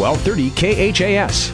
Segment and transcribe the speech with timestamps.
[0.00, 1.52] 1230 KHAS.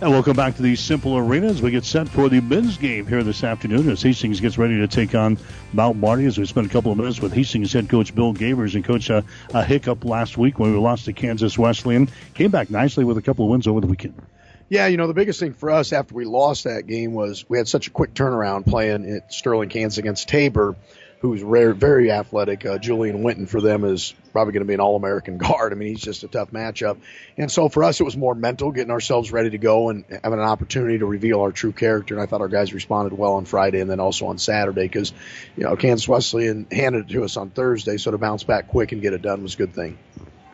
[0.00, 3.06] And welcome back to the Cimpl Arena as we get set for the men's game
[3.06, 5.36] here this afternoon as Hastings gets ready to take on
[5.74, 8.74] Mount Marty as we spent a couple of minutes with Hastings head coach Bill Gavers
[8.74, 9.20] and coach uh,
[9.52, 12.08] a hiccup last week when we lost to Kansas Wesleyan.
[12.32, 14.14] Came back nicely with a couple of wins over the weekend.
[14.70, 17.58] Yeah, you know, the biggest thing for us after we lost that game was we
[17.58, 20.74] had such a quick turnaround playing at Sterling, Kansas against Tabor
[21.20, 22.64] who's rare, very athletic.
[22.64, 25.72] Uh, Julian Winton for them is probably going to be an All-American guard.
[25.72, 26.98] I mean, he's just a tough matchup.
[27.36, 30.38] And so for us, it was more mental, getting ourselves ready to go and having
[30.38, 32.14] an opportunity to reveal our true character.
[32.14, 35.12] And I thought our guys responded well on Friday and then also on Saturday because,
[35.56, 37.96] you know, Kansas Wesleyan handed it to us on Thursday.
[37.96, 39.98] So to bounce back quick and get it done was a good thing.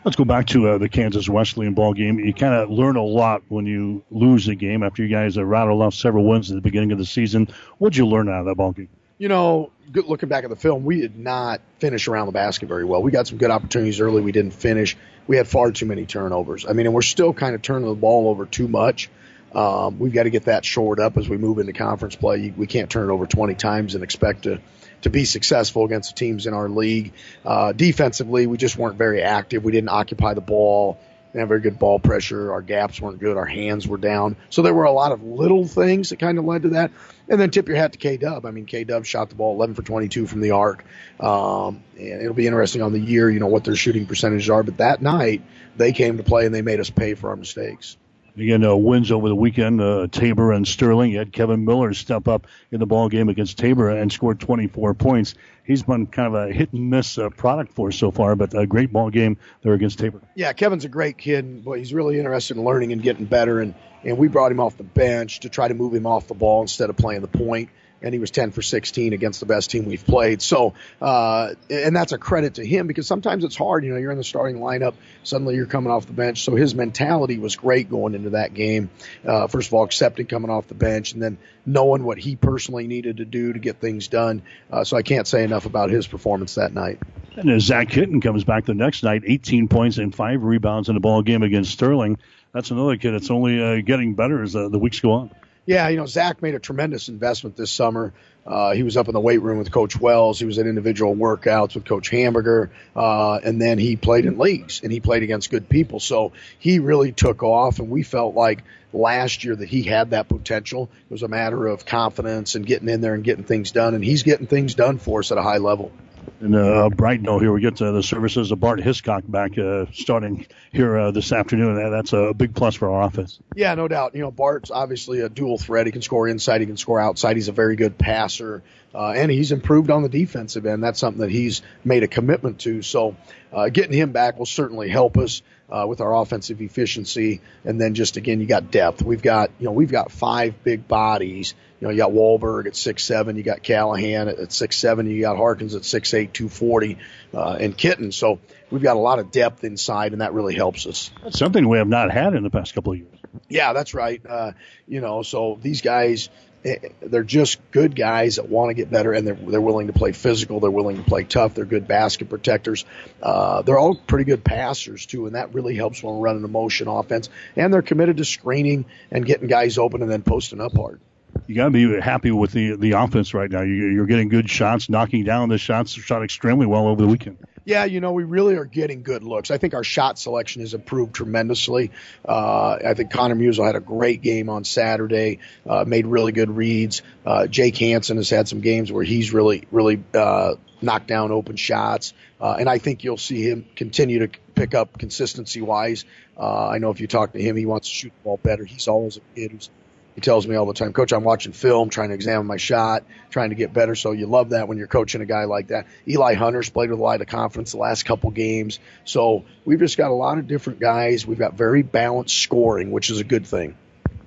[0.03, 2.19] Let's go back to uh, the Kansas Wesleyan ball game.
[2.19, 5.81] You kind of learn a lot when you lose a game after you guys rattled
[5.81, 7.47] off several wins at the beginning of the season.
[7.79, 8.89] What'd you learn out of that ball game?
[9.17, 12.67] You know, good, looking back at the film, we did not finish around the basket
[12.67, 13.01] very well.
[13.01, 14.21] We got some good opportunities early.
[14.21, 14.97] We didn't finish.
[15.27, 16.65] We had far too many turnovers.
[16.65, 19.09] I mean, and we're still kind of turning the ball over too much.
[19.53, 22.53] Um, we've got to get that shored up as we move into conference play.
[22.55, 24.59] We can't turn it over 20 times and expect to
[25.01, 27.13] to be successful against the teams in our league.
[27.45, 29.63] Uh, defensively, we just weren't very active.
[29.63, 30.97] We didn't occupy the ball
[31.35, 32.53] didn't have very good ball pressure.
[32.53, 33.35] Our gaps weren't good.
[33.35, 34.37] Our hands were down.
[34.49, 36.91] So there were a lot of little things that kind of led to that.
[37.27, 38.45] And then tip your hat to K Dub.
[38.45, 40.85] I mean, K Dub shot the ball 11 for 22 from the arc.
[41.19, 44.63] Um, and it'll be interesting on the year, you know, what their shooting percentages are.
[44.63, 45.41] But that night,
[45.75, 47.97] they came to play and they made us pay for our mistakes.
[48.37, 51.11] Again, uh, wins over the weekend, uh, Tabor and Sterling.
[51.11, 54.93] You had Kevin Miller step up in the ball game against Tabor and scored 24
[54.93, 55.35] points.
[55.63, 58.53] He's been kind of a hit and miss uh, product for us so far, but
[58.53, 60.21] a great ball game there against Tabor.
[60.35, 63.61] Yeah, Kevin's a great kid, boy, he's really interested in learning and getting better.
[63.61, 66.35] And and we brought him off the bench to try to move him off the
[66.35, 67.69] ball instead of playing the point
[68.05, 70.39] and he was 10 for 16 against the best team we've played.
[70.39, 73.83] So, uh, and that's a credit to him because sometimes it's hard.
[73.83, 76.43] You know, you're in the starting lineup, suddenly you're coming off the bench.
[76.43, 78.91] So his mentality was great going into that game.
[79.25, 82.85] Uh, first of all, accepting coming off the bench and then knowing what he personally
[82.85, 84.43] needed to do to get things done.
[84.71, 86.99] Uh, so I can't say enough about his performance that night.
[87.35, 90.95] And as Zach Kitten comes back the next night, 18 points and five rebounds in
[90.95, 92.19] the ball game against Sterling.
[92.53, 95.31] That's another kid that's only uh, getting better as uh, the weeks go on.
[95.65, 98.13] Yeah, you know, Zach made a tremendous investment this summer.
[98.45, 100.37] Uh, he was up in the weight room with Coach Wells.
[100.37, 102.69] He was at individual workouts with Coach Hamburger.
[102.95, 105.99] Uh, and then he played in leagues and he played against good people.
[105.99, 110.29] So he really took off and we felt like last year that he had that
[110.29, 110.91] potential.
[111.09, 113.95] It was a matter of confidence and getting in there and getting things done.
[113.95, 115.91] And he's getting things done for us at a high level.
[116.41, 119.85] And uh, bright note here, we get to the services of Bart Hiscock back uh,
[119.93, 121.75] starting here uh, this afternoon.
[121.91, 123.39] That's a big plus for our offense.
[123.55, 124.15] Yeah, no doubt.
[124.15, 125.85] You know, Bart's obviously a dual threat.
[125.85, 127.37] He can score inside, he can score outside.
[127.37, 128.63] He's a very good passer,
[128.93, 130.83] uh, and he's improved on the defensive end.
[130.83, 132.81] That's something that he's made a commitment to.
[132.81, 133.15] So,
[133.53, 137.41] uh, getting him back will certainly help us uh, with our offensive efficiency.
[137.63, 139.01] And then just again, you got depth.
[139.01, 141.55] We've got you know we've got five big bodies.
[141.85, 145.21] You know, you got Wahlberg at six seven, you got Callahan at, six seven, you
[145.21, 146.97] got Harkins at six eight, two forty,
[147.31, 148.11] uh, and Kitten.
[148.11, 148.39] So
[148.71, 151.11] we've got a lot of depth inside, and that really helps us.
[151.23, 153.19] That's something we have not had in the past couple of years.
[153.49, 154.19] Yeah, that's right.
[154.27, 154.53] Uh,
[154.87, 156.29] you know, so these guys,
[156.65, 159.93] Eh, they're just good guys that want to get better and they're they're willing to
[159.93, 160.59] play physical.
[160.59, 161.53] They're willing to play tough.
[161.53, 162.85] They're good basket protectors.
[163.21, 166.47] Uh, they're all pretty good passers too, and that really helps when we're running a
[166.47, 167.29] motion offense.
[167.55, 170.99] And they're committed to screening and getting guys open and then posting up hard.
[171.47, 173.61] You got to be happy with the the offense right now.
[173.61, 175.91] You, you're getting good shots, knocking down the shots.
[175.91, 179.49] Shot extremely well over the weekend yeah, you know, we really are getting good looks.
[179.49, 181.91] I think our shot selection has improved tremendously.
[182.23, 186.55] Uh, I think Connor Musel had a great game on Saturday, uh, made really good
[186.55, 187.01] reads.
[187.25, 191.55] Uh, Jake Hansen has had some games where he's really, really, uh, knocked down open
[191.55, 192.13] shots.
[192.39, 196.05] Uh, and I think you'll see him continue to pick up consistency wise.
[196.37, 198.63] Uh, I know if you talk to him, he wants to shoot the ball better.
[198.63, 199.69] He's always a kid who's
[200.15, 203.03] he tells me all the time, Coach, I'm watching film, trying to examine my shot,
[203.29, 203.95] trying to get better.
[203.95, 205.87] So you love that when you're coaching a guy like that.
[206.07, 208.79] Eli Hunter's played with a lot of confidence the last couple games.
[209.03, 211.27] So we've just got a lot of different guys.
[211.27, 213.75] We've got very balanced scoring, which is a good thing.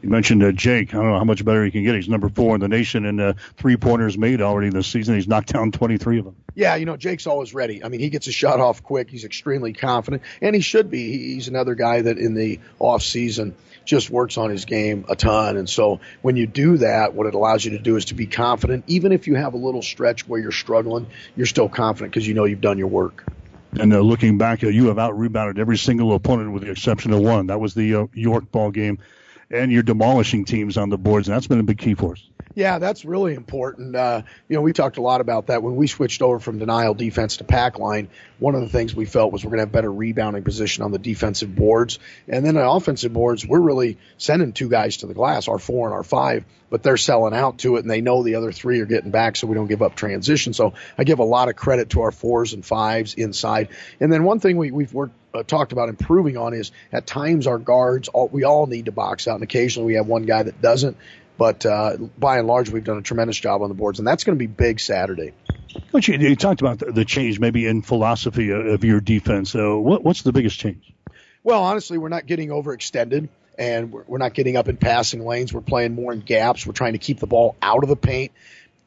[0.03, 0.95] You mentioned uh, Jake.
[0.95, 1.95] I don't know how much better he can get.
[1.95, 5.17] He's number four in the nation in uh, three pointers made already this season.
[5.17, 6.37] He's knocked down 23 of them.
[6.55, 7.83] Yeah, you know, Jake's always ready.
[7.83, 9.11] I mean, he gets a shot off quick.
[9.11, 11.35] He's extremely confident, and he should be.
[11.35, 15.56] He's another guy that in the off season just works on his game a ton.
[15.56, 18.27] And so when you do that, what it allows you to do is to be
[18.27, 18.85] confident.
[18.87, 21.06] Even if you have a little stretch where you're struggling,
[21.37, 23.25] you're still confident because you know you've done your work.
[23.73, 27.12] And uh, looking back, uh, you have out rebounded every single opponent with the exception
[27.12, 27.49] of one.
[27.49, 28.99] That was the uh, York ball game.
[29.50, 32.31] And you're demolishing teams on the boards, and that's been a big key for us.
[32.55, 33.95] Yeah, that's really important.
[33.95, 36.95] Uh, you know, we talked a lot about that when we switched over from denial
[36.95, 38.09] defense to pack line.
[38.39, 40.91] One of the things we felt was we're going to have better rebounding position on
[40.91, 45.15] the defensive boards, and then on offensive boards, we're really sending two guys to the
[45.15, 48.23] glass, our four and our five, but they're selling out to it, and they know
[48.23, 50.53] the other three are getting back, so we don't give up transition.
[50.53, 53.69] So I give a lot of credit to our fours and fives inside.
[54.00, 57.47] And then one thing we, we've worked uh, talked about improving on is at times
[57.47, 60.43] our guards all, we all need to box out and occasionally we have one guy
[60.43, 60.97] that doesn't
[61.38, 64.25] but uh, by and large, we've done a tremendous job on the boards, and that's
[64.25, 65.32] going to be big Saturday.
[65.93, 69.50] Coach, you, talked about the, change maybe in philosophy of your defense.
[69.50, 70.93] So, what, what's the biggest change?
[71.44, 75.52] Well, honestly, we're not getting overextended, and we're, we're not getting up in passing lanes.
[75.52, 76.67] We're playing more in gaps.
[76.67, 78.32] We're trying to keep the ball out of the paint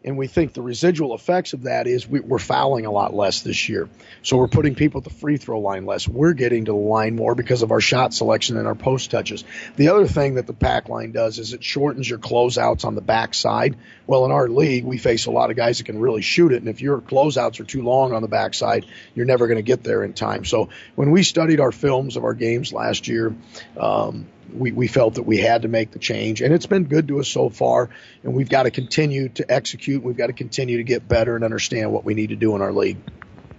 [0.03, 3.41] and we think the residual effects of that is we, are fouling a lot less
[3.41, 3.87] this year.
[4.23, 6.07] So we're putting people at the free throw line less.
[6.07, 9.43] We're getting to the line more because of our shot selection and our post touches.
[9.75, 13.01] The other thing that the pack line does is it shortens your closeouts on the
[13.01, 13.77] backside.
[14.07, 16.57] Well, in our league, we face a lot of guys that can really shoot it,
[16.57, 19.83] and if your closeouts are too long on the backside, you're never going to get
[19.83, 20.45] there in time.
[20.45, 23.35] So when we studied our films of our games last year,
[23.77, 27.07] um, we, we felt that we had to make the change, and it's been good
[27.09, 27.89] to us so far.
[28.23, 30.03] And we've got to continue to execute.
[30.03, 32.61] We've got to continue to get better and understand what we need to do in
[32.61, 32.97] our league.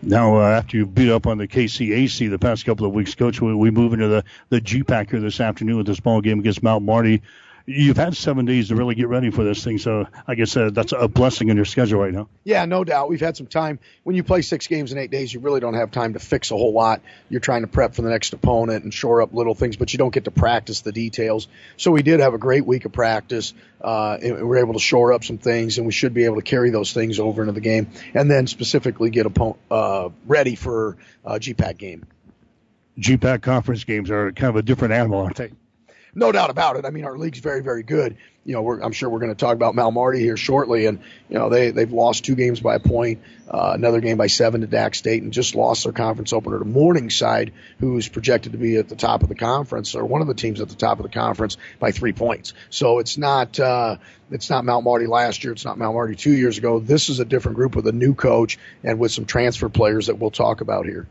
[0.05, 3.41] Now, uh, after you beat up on the KCAC the past couple of weeks, Coach,
[3.41, 6.63] we, we move into the the GPAC here this afternoon with this ball game against
[6.63, 7.23] Mount Marty
[7.67, 9.79] you've had seven days to really get ready for this thing.
[9.79, 12.29] So I guess uh, that's a blessing in your schedule right now.
[12.45, 13.09] Yeah, no doubt.
[13.09, 13.79] We've had some time.
[14.03, 16.51] When you play six games in eight days, you really don't have time to fix
[16.51, 17.01] a whole lot.
[17.29, 19.99] You're trying to prep for the next opponent and shore up little things, but you
[19.99, 21.49] don't get to practice the details.
[21.77, 23.55] So we did have a great week of practice.
[23.81, 26.37] Uh, and we were able to shore up some things, and we should be able
[26.37, 30.55] to carry those things over into the game, and then specifically get opponent uh, ready
[30.55, 32.07] for a GPAC game.
[32.99, 35.51] GPAC conference games are kind of a different animal, aren't they?
[36.15, 36.85] No doubt about it.
[36.85, 38.17] I mean, our league's very, very good.
[38.45, 40.99] You know, I'm sure we're going to talk about Mount Marty here shortly, and
[41.29, 44.63] you know they they've lost two games by a point, uh, another game by seven
[44.63, 48.77] to Dax State, and just lost their conference opener to Morningside, who's projected to be
[48.79, 51.05] at the top of the conference or one of the teams at the top of
[51.05, 52.53] the conference by three points.
[52.69, 53.99] So it's not uh,
[54.33, 56.81] it's not Mount Marty last year, it's not Mount Marty two years ago.
[56.81, 60.19] This is a different group with a new coach and with some transfer players that
[60.19, 61.07] we'll talk about here.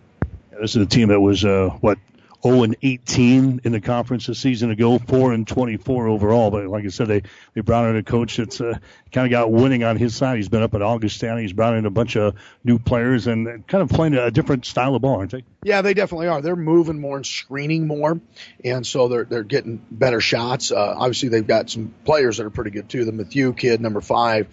[0.60, 1.98] This is a team that was uh, what
[2.44, 6.52] 0 and 18 in the conference a season ago, 4 and 24 overall.
[6.52, 7.24] But like I said, they
[7.54, 8.78] they brought in a coach that's uh,
[9.12, 10.38] kind of got winning on his side.
[10.38, 11.42] He's been up at Augustana.
[11.42, 14.96] He's brought in a bunch of new players and kind of playing a different style
[14.96, 15.44] of ball, aren't they?
[15.64, 16.42] Yeah, they definitely are.
[16.42, 18.20] They're moving more and screening more,
[18.64, 20.72] and so they're they're getting better shots.
[20.72, 23.06] Uh, obviously, they've got some players that are pretty good too.
[23.06, 24.48] The Matthew kid, number five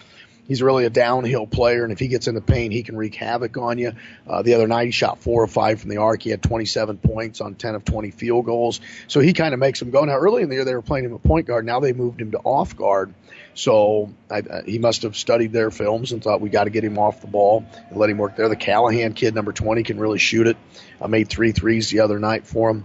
[0.48, 3.14] he's really a downhill player, and if he gets in the paint, he can wreak
[3.14, 3.92] havoc on you.
[4.26, 6.22] Uh, the other night, he shot four or five from the arc.
[6.22, 8.80] He had 27 points on 10 of 20 field goals.
[9.06, 10.04] So he kind of makes them go.
[10.04, 11.64] Now, early in the year, they were playing him at point guard.
[11.64, 13.14] Now they moved him to off guard.
[13.54, 16.84] So I, uh, he must have studied their films and thought we got to get
[16.84, 18.48] him off the ball and let him work there.
[18.48, 20.56] The Callahan kid, number 20, can really shoot it.
[21.00, 22.84] I made three threes the other night for him.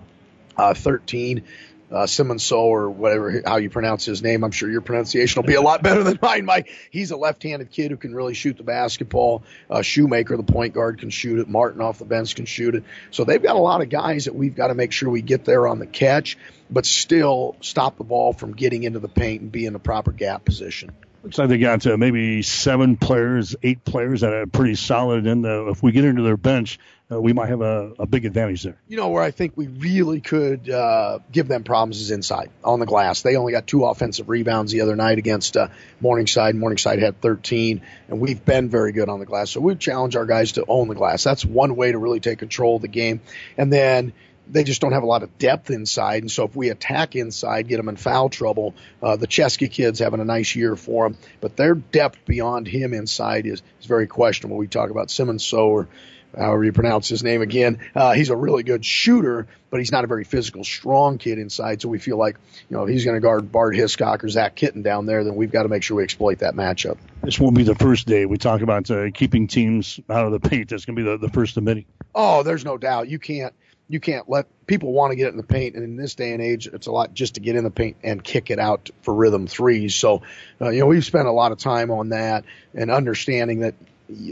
[0.56, 1.44] Uh, 13
[1.92, 4.44] uh, Simonso or whatever how you pronounce his name.
[4.44, 6.70] I'm sure your pronunciation will be a lot better than mine, Mike.
[6.92, 9.44] He's a left-handed kid who can really shoot the basketball.
[9.70, 11.48] Uh, Shoemaker, the point guard, can shoot it.
[11.48, 12.84] Martin off the bench can shoot it.
[13.12, 15.46] So they've got a lot of guys that we've got to make sure we get
[15.46, 16.38] there on the catch,
[16.70, 20.12] but still stop the ball from getting into the paint and be in the proper
[20.12, 20.92] gap position.
[21.24, 25.26] Looks like they got uh, maybe seven players, eight players that are pretty solid.
[25.26, 26.80] And if we get into their bench,
[27.14, 28.78] uh, we might have a, a, big advantage there.
[28.88, 32.80] You know, where I think we really could uh, give them problems is inside on
[32.80, 33.22] the glass.
[33.22, 35.68] They only got two offensive rebounds the other night against uh,
[36.02, 36.56] Morningside.
[36.56, 39.52] Morningside had 13, and we've been very good on the glass.
[39.52, 41.24] So we challenge our guys to own the glass.
[41.24, 43.22] That's one way to really take control of the game.
[43.58, 44.14] And then
[44.48, 46.24] they just don't have a lot of depth inside.
[46.24, 50.00] And so if we attack inside, get them in foul trouble, uh, the Chesky kids
[50.00, 54.08] having a nice year for them, but their depth beyond him inside is, is very
[54.08, 54.58] questionable.
[54.58, 55.88] We talk about Simmons So or
[56.38, 57.80] however you pronounce his name again.
[57.96, 61.82] Uh, he's a really good shooter, but he's not a very physical, strong kid inside.
[61.82, 62.38] So we feel like,
[62.70, 65.52] you know, he's going to guard Bart Hiscock or Zach Kitten down there, then we've
[65.52, 66.98] got to make sure we exploit that matchup.
[67.24, 68.26] This won't be the first day.
[68.26, 70.70] We talk about uh, keeping teams out of the paint.
[70.70, 71.88] That's going to be the, the first of many.
[72.16, 73.08] Oh, there's no doubt.
[73.10, 73.54] You can't
[73.90, 76.42] you can't let people want to get in the paint, and in this day and
[76.42, 79.14] age, it's a lot just to get in the paint and kick it out for
[79.14, 79.94] rhythm threes.
[79.94, 80.24] So,
[80.62, 83.76] uh, you know, we've spent a lot of time on that and understanding that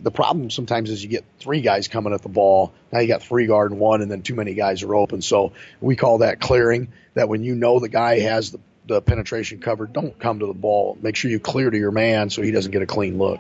[0.02, 2.74] the problem sometimes is you get three guys coming at the ball.
[2.92, 5.22] Now you got three guard and one, and then too many guys are open.
[5.22, 6.92] So we call that clearing.
[7.14, 10.54] That when you know the guy has the the penetration covered, don't come to the
[10.54, 10.98] ball.
[11.02, 13.40] Make sure you clear to your man so he doesn't get a clean look.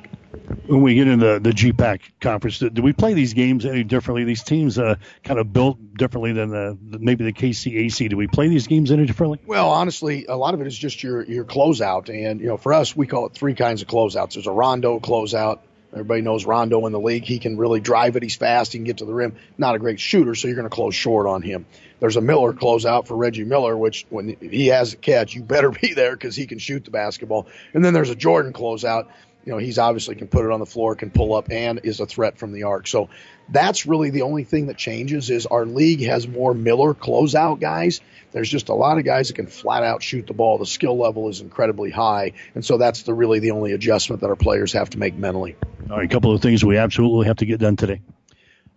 [0.68, 4.24] When we get into the GPAC conference, do, do we play these games any differently?
[4.24, 8.10] These teams uh, kind of built differently than the, maybe the KCAC.
[8.10, 9.40] Do we play these games any differently?
[9.46, 12.74] Well, honestly, a lot of it is just your your closeout, and you know, for
[12.74, 14.34] us, we call it three kinds of closeouts.
[14.34, 15.60] There's a rondo closeout,
[15.94, 17.26] Everybody knows Rondo in the league.
[17.26, 18.24] He can really drive it.
[18.24, 18.72] He's fast.
[18.72, 19.36] He can get to the rim.
[19.58, 21.66] Not a great shooter, so you're going to close short on him.
[22.00, 25.70] There's a Miller closeout for Reggie Miller, which when he has a catch, you better
[25.82, 27.48] be there because he can shoot the basketball.
[27.74, 29.08] And then there's a Jordan closeout.
[29.46, 32.00] You know, he's obviously can put it on the floor, can pull up, and is
[32.00, 32.88] a threat from the arc.
[32.88, 33.10] So
[33.50, 38.02] that's really the only thing that changes is our league has more Miller closeout guys.
[38.32, 40.58] There's just a lot of guys that can flat out shoot the ball.
[40.58, 44.28] The skill level is incredibly high, and so that's the really the only adjustment that
[44.28, 45.56] our players have to make mentally.
[45.90, 48.02] All right, a couple of things we absolutely have to get done today.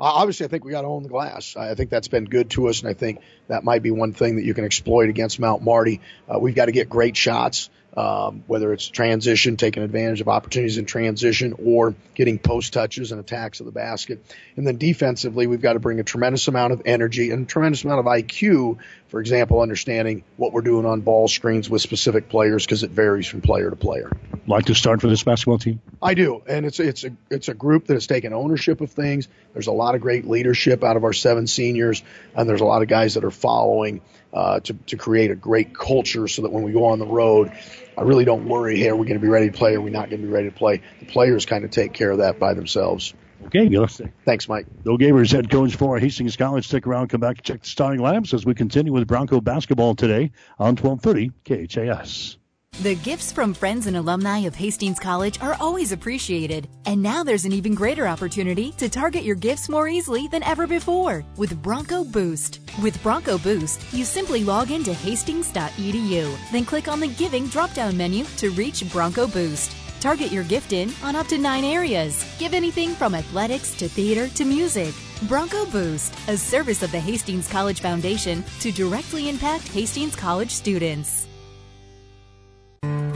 [0.00, 1.56] Uh, obviously, I think we got to own the glass.
[1.56, 4.36] I think that's been good to us, and I think that might be one thing
[4.36, 6.00] that you can exploit against Mount Marty.
[6.28, 10.78] Uh, we've got to get great shots um, whether it's transition, taking advantage of opportunities
[10.78, 14.24] in transition, or getting post touches and attacks of the basket.
[14.56, 17.84] And then defensively, we've got to bring a tremendous amount of energy and a tremendous
[17.84, 18.78] amount of IQ.
[19.14, 23.28] For example, understanding what we're doing on ball screens with specific players because it varies
[23.28, 24.10] from player to player.
[24.48, 25.80] Like to start for this basketball team?
[26.02, 29.28] I do, and it's it's a it's a group that has taken ownership of things.
[29.52, 32.02] There's a lot of great leadership out of our seven seniors,
[32.34, 34.00] and there's a lot of guys that are following
[34.32, 37.52] uh, to to create a great culture so that when we go on the road,
[37.96, 39.74] I really don't worry, hey, are we going to be ready to play?
[39.74, 40.82] Or are we not going to be ready to play?
[40.98, 43.14] The players kind of take care of that by themselves.
[43.46, 44.10] Okay, Gillespie.
[44.24, 44.66] Thanks, Mike.
[44.82, 46.66] Bill Gavers, head coach for Hastings College.
[46.66, 50.32] Stick around, come back, check the starting lineups as we continue with Bronco basketball today
[50.58, 52.38] on 1230 KHAS.
[52.80, 56.68] The gifts from friends and alumni of Hastings College are always appreciated.
[56.86, 60.66] And now there's an even greater opportunity to target your gifts more easily than ever
[60.66, 62.58] before with Bronco Boost.
[62.82, 67.96] With Bronco Boost, you simply log into hastings.edu, then click on the Giving drop down
[67.96, 69.83] menu to reach Bronco Boost.
[70.04, 72.26] Target your gift in on up to nine areas.
[72.38, 74.92] Give anything from athletics to theater to music.
[75.22, 81.26] Bronco Boost, a service of the Hastings College Foundation to directly impact Hastings College students.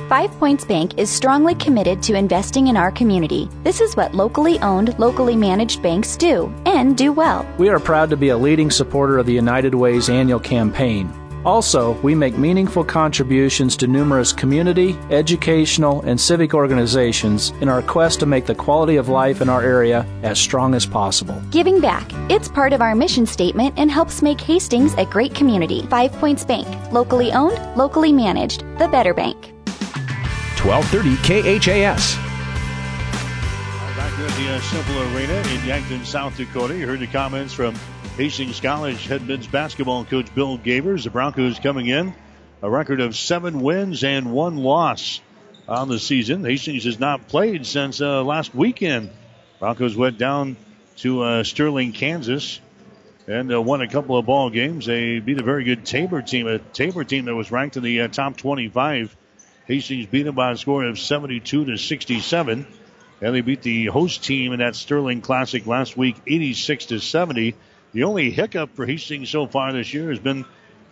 [0.09, 3.51] Five Points Bank is strongly committed to investing in our community.
[3.65, 7.47] This is what locally owned, locally managed banks do, and do well.
[7.59, 11.13] We are proud to be a leading supporter of the United Way's annual campaign.
[11.45, 18.21] Also, we make meaningful contributions to numerous community, educational, and civic organizations in our quest
[18.21, 21.41] to make the quality of life in our area as strong as possible.
[21.51, 22.11] Giving back.
[22.31, 25.87] It's part of our mission statement and helps make Hastings a great community.
[25.87, 26.67] Five Points Bank.
[26.93, 28.61] Locally owned, locally managed.
[28.79, 29.53] The better bank.
[30.61, 31.17] 1230
[31.61, 32.17] KHAS.
[33.97, 36.77] Back here at the uh, Cimpl Arena in Yankton, South Dakota.
[36.77, 37.75] You heard the comments from
[38.19, 41.05] Hastings College head men's basketball coach Bill Gavers.
[41.05, 42.13] The Broncos coming in
[42.61, 45.21] a record of seven wins and one loss
[45.69, 46.45] on the season.
[46.45, 49.11] Hastings has not played since uh, last weekend.
[49.61, 50.57] Broncos went down
[50.97, 52.61] to uh, Sterling, Kansas,
[53.29, 54.87] and uh, won a couple of ball games.
[54.87, 58.01] They beat a very good Tabor team, a Tabor team that was ranked in the
[58.01, 59.17] uh, top 25
[59.69, 62.67] Hastings beat them by a score of 72 to 67.
[63.21, 67.55] And they beat the host team in that Sterling Classic last week 86 to 70.
[67.93, 70.45] The only hiccup for Hastings so far this year has been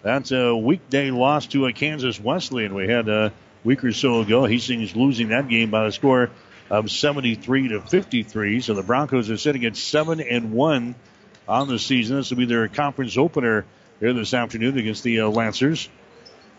[0.03, 2.75] that uh, weekday loss to a Kansas Wesleyan.
[2.75, 3.33] We had a
[3.65, 4.47] week or so ago.
[4.47, 6.31] Hastings losing that game by a score
[6.71, 8.61] of 73 to 53.
[8.61, 10.95] So the Broncos are sitting at 7 and 1
[11.47, 12.17] on the season.
[12.17, 13.67] This will be their conference opener
[14.01, 15.91] here this afternoon against the uh, Lancers.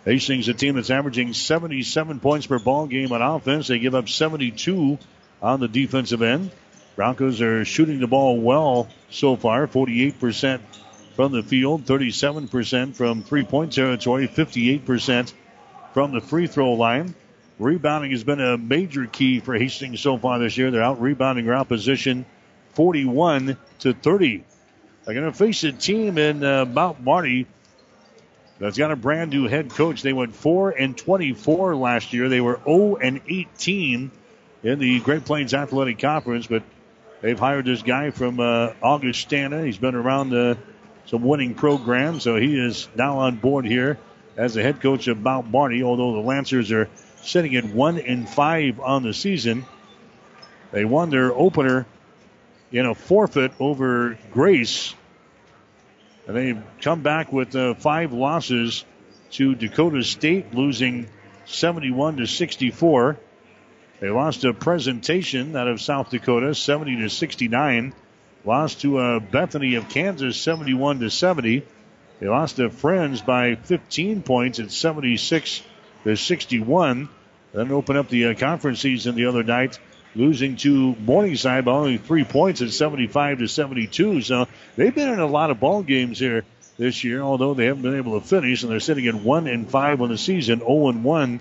[0.06, 3.68] Hastings, a team that's averaging 77 points per ball game on offense.
[3.68, 5.00] They give up 72
[5.42, 6.52] on the defensive end.
[6.98, 10.60] Broncos are shooting the ball well so far 48%
[11.16, 15.32] from the field, 37% from three point territory, 58%
[15.94, 17.14] from the free throw line.
[17.60, 20.72] Rebounding has been a major key for Hastings so far this year.
[20.72, 22.26] They're out rebounding their opposition
[22.74, 24.44] 41 to 30.
[25.06, 27.46] They're going to face a team in uh, Mount Marty
[28.58, 30.02] that's got a brand new head coach.
[30.02, 32.28] They went 4 and 24 last year.
[32.28, 34.10] They were 0 and 18
[34.64, 36.64] in the Great Plains Athletic Conference, but
[37.22, 39.64] they've hired this guy from uh, Augustana.
[39.66, 40.58] He's been around
[41.06, 43.98] some winning programs, so he is now on board here
[44.36, 45.84] as the head coach of Mount Marty.
[45.84, 46.90] Although the Lancers are
[47.24, 49.66] sitting at 1 and 5 on the season,
[50.72, 51.86] they won their opener
[52.72, 54.94] in a forfeit over Grace
[56.28, 58.84] and they've come back with uh, five losses
[59.32, 61.08] to Dakota State, losing
[61.46, 63.18] 71 to 64.
[64.00, 67.94] They lost a presentation out of South Dakota, 70 to 69.
[68.46, 71.64] Lost to uh, Bethany of Kansas, 71 to 70.
[72.20, 75.64] They lost to Friends by 15 points at 76
[76.04, 77.10] to 61.
[77.54, 79.80] Then open up the uh, conference season the other night,
[80.14, 84.22] losing to Morningside by only three points at 75 to 72.
[84.22, 86.46] So they've been in a lot of ball games here
[86.78, 89.68] this year, although they haven't been able to finish, and they're sitting at one and
[89.68, 91.40] five on the season, 0 and one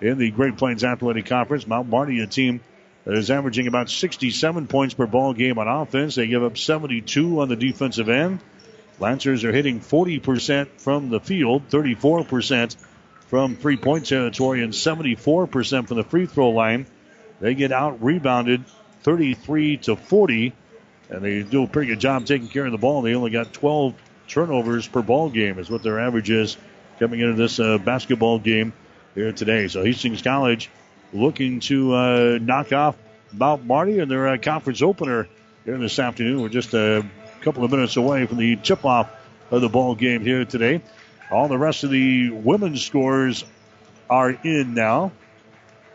[0.00, 1.66] in the Great Plains Athletic Conference.
[1.66, 2.60] Mount Marty, a team
[3.04, 6.14] that is averaging about 67 points per ball game on offense.
[6.14, 8.40] They give up 72 on the defensive end.
[8.98, 12.76] Lancers are hitting 40% from the field, 34%
[13.28, 16.86] from three point territory, and 74% from the free throw line.
[17.40, 18.64] They get out rebounded
[19.02, 20.52] 33 to 40,
[21.08, 23.00] and they do a pretty good job taking care of the ball.
[23.00, 23.94] They only got 12
[24.28, 26.58] turnovers per ball game, is what their average is
[26.98, 28.74] coming into this uh, basketball game
[29.14, 29.68] here today.
[29.68, 30.70] So Hastings College
[31.12, 32.96] looking to uh, knock off
[33.32, 35.28] Mount Marty in their uh, conference opener
[35.64, 36.42] here this afternoon.
[36.42, 37.04] We're just a
[37.42, 39.10] couple of minutes away from the tip off
[39.50, 40.82] of the ball game here today.
[41.30, 43.44] All the rest of the women's scores
[44.08, 45.12] are in now.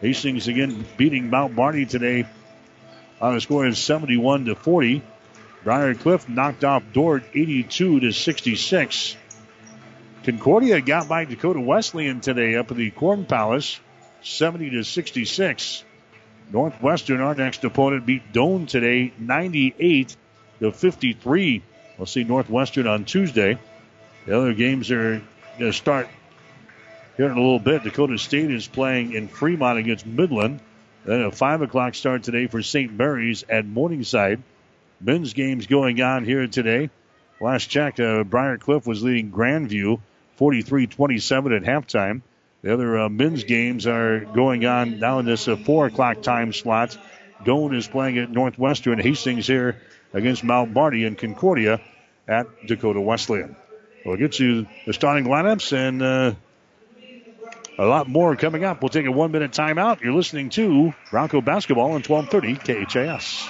[0.02, 2.28] Hastings again beating Mount Marty today
[3.22, 5.02] on a score of 71 to 40.
[5.64, 9.18] Briar Cliff knocked off Dordt 82 to 66.
[10.26, 13.80] Concordia got by Dakota Wesleyan today up at the Corn Palace
[14.24, 15.84] 70 to 66.
[16.52, 20.18] Northwestern, our next opponent, beat Doane today 98
[20.62, 21.62] to 53.
[22.00, 23.60] We'll see Northwestern on Tuesday.
[24.26, 25.22] The other games are
[25.60, 26.08] going to start
[27.18, 27.84] here in a little bit.
[27.84, 30.60] Dakota State is playing in Fremont against Midland.
[31.06, 32.92] Then a 5 o'clock start today for St.
[32.92, 34.42] Mary's at Morningside.
[35.00, 36.90] Men's games going on here today.
[37.40, 40.00] Last check, uh, Briar Cliff was leading Grandview
[40.38, 42.22] 43 27 at halftime.
[42.62, 46.52] The other uh, men's games are going on now in this uh, 4 o'clock time
[46.52, 46.98] slot.
[47.44, 48.98] Doane is playing at Northwestern.
[49.00, 49.82] Hastings here
[50.14, 51.80] against Mount Marty and Concordia
[52.28, 53.56] at Dakota Wesleyan.
[54.06, 56.34] We'll get you the starting lineups and uh,
[57.78, 58.82] a lot more coming up.
[58.82, 60.02] We'll take a one minute timeout.
[60.02, 63.50] You're listening to Bronco Basketball on 1230 KHAS.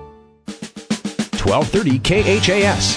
[1.51, 1.99] 1230
[2.39, 2.95] KHAS.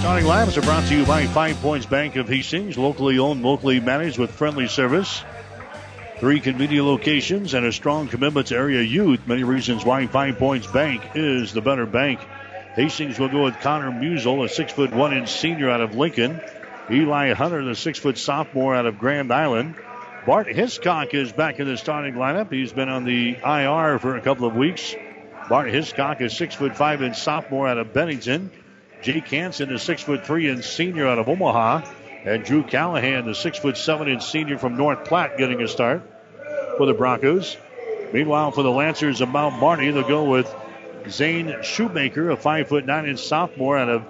[0.00, 3.80] Starting Labs are brought to you by Five Points Bank of Hastings, locally owned, locally
[3.80, 5.24] managed with friendly service.
[6.18, 9.26] Three convenient locations and a strong commitment to area youth.
[9.26, 12.20] Many reasons why Five Points Bank is the better bank.
[12.74, 16.42] Hastings will go with Connor Musel, a six foot one inch senior out of Lincoln.
[16.90, 19.76] Eli Hunter, the six foot sophomore out of Grand Island.
[20.26, 22.52] Bart Hiscock is back in the starting lineup.
[22.52, 24.94] He's been on the IR for a couple of weeks.
[25.48, 28.50] Bart Hiscock is six foot five inch sophomore out of Bennington.
[29.02, 31.82] Jake Hansen, is six foot three inch senior out of Omaha.
[32.24, 36.02] And Drew Callahan, the six foot seven inch senior from North Platte, getting a start
[36.76, 37.56] for the Broncos.
[38.12, 40.54] Meanwhile, for the Lancers of Mount Marty, they'll go with
[41.08, 44.04] Zane Shoemaker, a five foot nine inch sophomore out of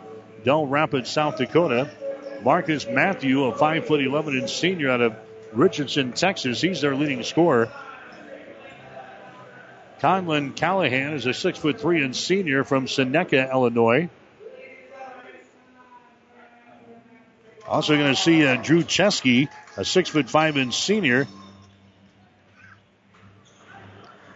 [0.44, 1.90] Dell Rapids, South Dakota.
[2.42, 5.14] Marcus Matthew, a five foot eleven inch senior out of
[5.52, 6.60] Richardson, Texas.
[6.60, 7.72] He's their leading scorer.
[10.02, 14.10] Conlon Callahan is a six foot three inch senior from Seneca, Illinois.
[17.68, 21.28] Also going to see uh, Drew Chesky, a six foot five inch senior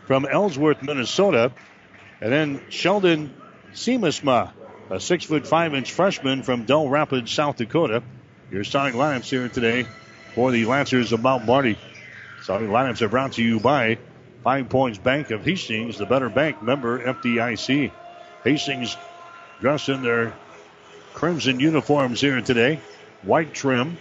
[0.06, 1.50] from Ellsworth, Minnesota.
[2.20, 3.34] And then Sheldon
[3.72, 4.52] Siemonsma,
[4.88, 8.04] a six foot five inch freshman from Dell Rapids, South Dakota.
[8.52, 9.84] Your starting lineups here today
[10.32, 11.76] for the Lancers of Mount Marty.
[12.42, 13.98] Starting lineups are brought to you by
[14.46, 17.90] Five Points Bank of Hastings, the better bank member FDIC.
[18.44, 18.96] Hastings
[19.60, 20.34] dressed in their
[21.14, 22.78] crimson uniforms here today,
[23.22, 23.96] white trim.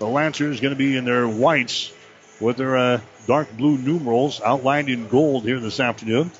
[0.00, 1.94] The Lancers going to be in their whites
[2.42, 6.30] with their uh, dark blue numerals outlined in gold here this afternoon.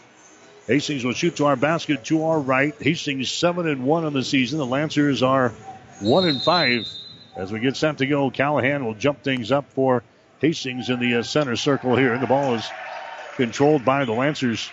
[0.66, 2.74] Hastings will shoot to our basket to our right.
[2.78, 4.58] Hastings seven and one on the season.
[4.58, 5.54] The Lancers are
[6.00, 6.86] one and five
[7.34, 10.02] As we get set to go, Callahan will jump things up for
[10.40, 12.18] Hastings in the uh, center circle here.
[12.18, 12.70] The ball is
[13.36, 14.70] controlled by the Lancers.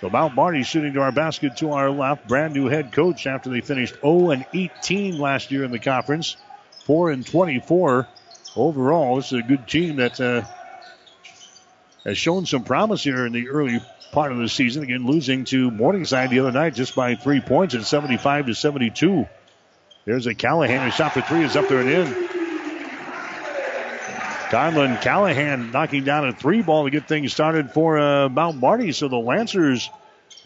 [0.00, 2.28] So Mount Marty shooting to our basket to our left.
[2.28, 6.36] Brand new head coach after they finished 0 and 18 last year in the conference.
[6.84, 8.06] 4 and 24
[8.56, 9.16] overall.
[9.16, 10.42] This is a good team that uh,
[12.04, 13.80] has shown some promise here in the early
[14.12, 14.82] part of the season.
[14.82, 19.26] Again, losing to Morningside the other night just by three points at 75 to 72.
[20.04, 20.90] There's a Callahan.
[20.90, 22.33] Shot for three is up there and in.
[24.54, 28.92] Conlon Callahan knocking down a three ball to get things started for uh, Mount Marty.
[28.92, 29.90] So the Lancers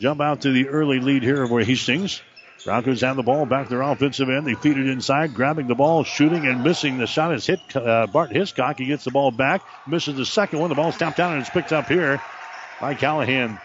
[0.01, 2.23] jump out to the early lead here over Hastings.
[2.65, 4.47] Broncos have the ball back their offensive end.
[4.47, 6.97] They feed it inside, grabbing the ball, shooting and missing.
[6.97, 8.79] The shot is hit uh, Bart Hiscock.
[8.79, 10.71] He gets the ball back, misses the second one.
[10.71, 12.19] The ball's tapped down and it's picked up here
[12.81, 13.61] by Callahan.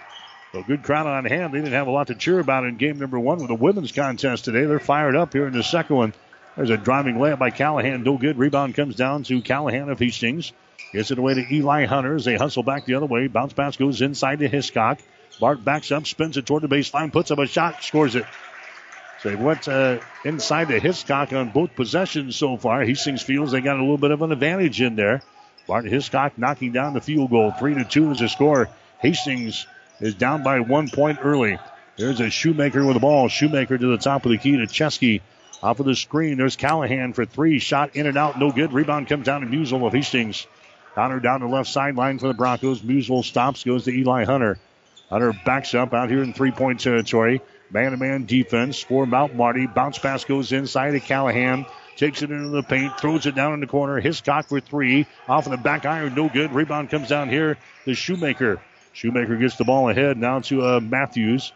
[0.52, 1.54] So good crowd on hand.
[1.54, 3.94] They didn't have a lot to cheer about in game number one with the women's
[3.94, 4.66] contest today.
[4.66, 6.14] They're fired up here in the second one.
[6.56, 8.04] There's a driving layup by Callahan.
[8.04, 8.38] No good.
[8.38, 10.52] Rebound comes down to Callahan of Hastings.
[10.92, 13.28] Gets it away to Eli Hunter as they hustle back the other way.
[13.28, 15.00] Bounce pass goes inside to Hiscock.
[15.40, 18.26] Bart backs up, spins it toward the baseline, puts up a shot, scores it.
[19.22, 22.84] So they went uh, inside to Hiscock on both possessions so far.
[22.84, 25.24] Hastings feels they got a little bit of an advantage in there.
[25.66, 27.52] Bart Hiscock knocking down the field goal.
[27.58, 28.70] Three to two is the score.
[29.00, 29.66] Hastings
[30.00, 31.58] is down by one point early.
[31.98, 33.30] There's a Shoemaker with the ball.
[33.30, 35.22] Shoemaker to the top of the key to Chesky.
[35.64, 37.58] Off of the screen, there's Callahan for three.
[37.58, 38.74] Shot in and out, no good.
[38.74, 40.46] Rebound comes down to Musel of Hastings.
[40.94, 42.82] Connor down the left sideline for the Broncos.
[42.82, 44.60] Musel stops, goes to Eli Hunter.
[45.10, 47.42] Hunter backs up out here in three point territory.
[47.72, 49.66] Man to man defense for Mount Marty.
[49.66, 51.66] Bounce pass goes inside to Callahan.
[51.96, 54.02] Takes it into the paint, throws it down in the corner.
[54.02, 55.08] Hiscock for three.
[55.30, 56.52] Off of the back iron, no good.
[56.52, 58.60] Rebound comes down here The Shoemaker.
[58.92, 61.54] Shoemaker gets the ball ahead now to uh, Matthews.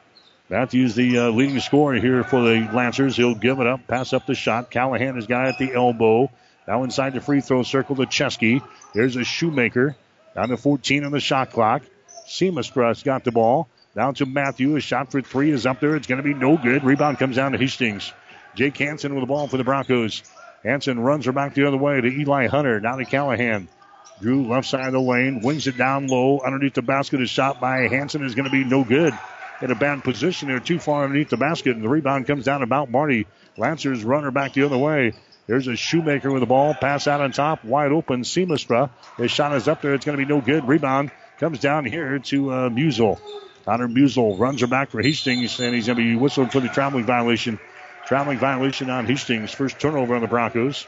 [0.50, 3.18] Matthews, the uh, leading scorer here for the Lancers.
[3.18, 4.72] He'll give it up, pass up the shot.
[4.72, 6.32] Callahan has got it at the elbow.
[6.66, 8.62] Now inside the free throw circle to Chesky.
[8.94, 9.98] There's a Shoemaker.
[10.36, 11.84] Down to 14 on the shot clock.
[12.28, 13.68] Seamus got the ball.
[13.94, 14.76] Down to Matthew.
[14.78, 15.96] A shot for three is up there.
[15.96, 16.84] It's going to be no good.
[16.84, 18.14] Rebound comes down to Hastings.
[18.56, 20.24] Jake Hansen with the ball for the Broncos.
[20.64, 22.80] Hansen runs her back the other way to Eli Hunter.
[22.80, 23.68] Now to Callahan.
[24.22, 27.22] Drew left side of the lane, wings it down low underneath the basket.
[27.22, 29.14] A shot by Hanson is going to be no good.
[29.62, 32.62] In a bad position there, too far underneath the basket, and the rebound comes down
[32.62, 33.26] about Marty.
[33.58, 35.14] Lancers runner back the other way.
[35.48, 36.76] There's a Shoemaker with the ball.
[36.76, 38.22] Pass out on top, wide open.
[38.22, 38.92] Siemonsma.
[39.18, 39.94] His shot is up there.
[39.94, 40.68] It's going to be no good.
[40.68, 43.20] Rebound comes down here to uh, Musel.
[43.66, 46.70] Connor Musel runs her back for Hastings, and he's going to be whistled for the
[46.70, 47.60] traveling violation.
[48.06, 49.52] Traveling violation on Hastings.
[49.52, 50.86] First turnover on the Broncos.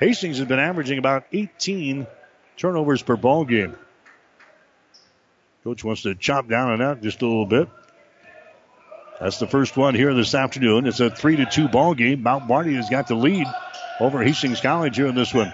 [0.00, 2.06] Hastings has been averaging about 18
[2.56, 3.76] turnovers per ball game.
[5.64, 7.68] Coach wants to chop down on that just a little bit.
[9.20, 10.86] That's the first one here this afternoon.
[10.86, 12.22] It's a three to two ball game.
[12.22, 13.46] Mount Marty has got the lead
[14.00, 15.52] over Hastings College here in this one.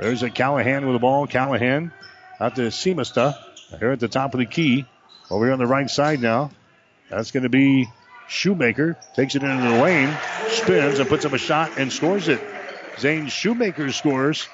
[0.00, 1.28] There's a Callahan with the ball.
[1.28, 1.92] Callahan
[2.40, 3.38] out to Semesta
[3.78, 4.86] here at the top of the key.
[5.30, 6.50] Over here on the right side now.
[7.08, 7.88] That's going to be
[8.28, 8.98] Shoemaker.
[9.14, 10.12] Takes it into the lane,
[10.48, 12.42] spins and puts up a shot and scores it.
[12.98, 14.48] Zane Shoemaker scores.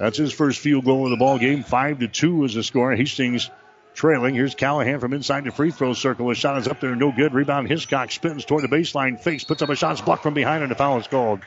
[0.00, 1.62] That's his first field goal of the ball game.
[1.62, 2.90] Five to two is the score.
[2.96, 3.50] Hastings
[3.92, 4.34] trailing.
[4.34, 6.30] Here's Callahan from inside the free throw circle.
[6.30, 7.34] His shot is up there, no good.
[7.34, 7.68] Rebound.
[7.68, 10.74] Hiscock spins toward the baseline, fakes, puts up a shot, blocked from behind, and the
[10.74, 11.40] foul is called.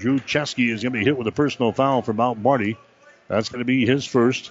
[0.00, 2.76] Drew Chesky is going to be hit with a personal foul for Mount Marty.
[3.28, 4.50] That's going to be his first.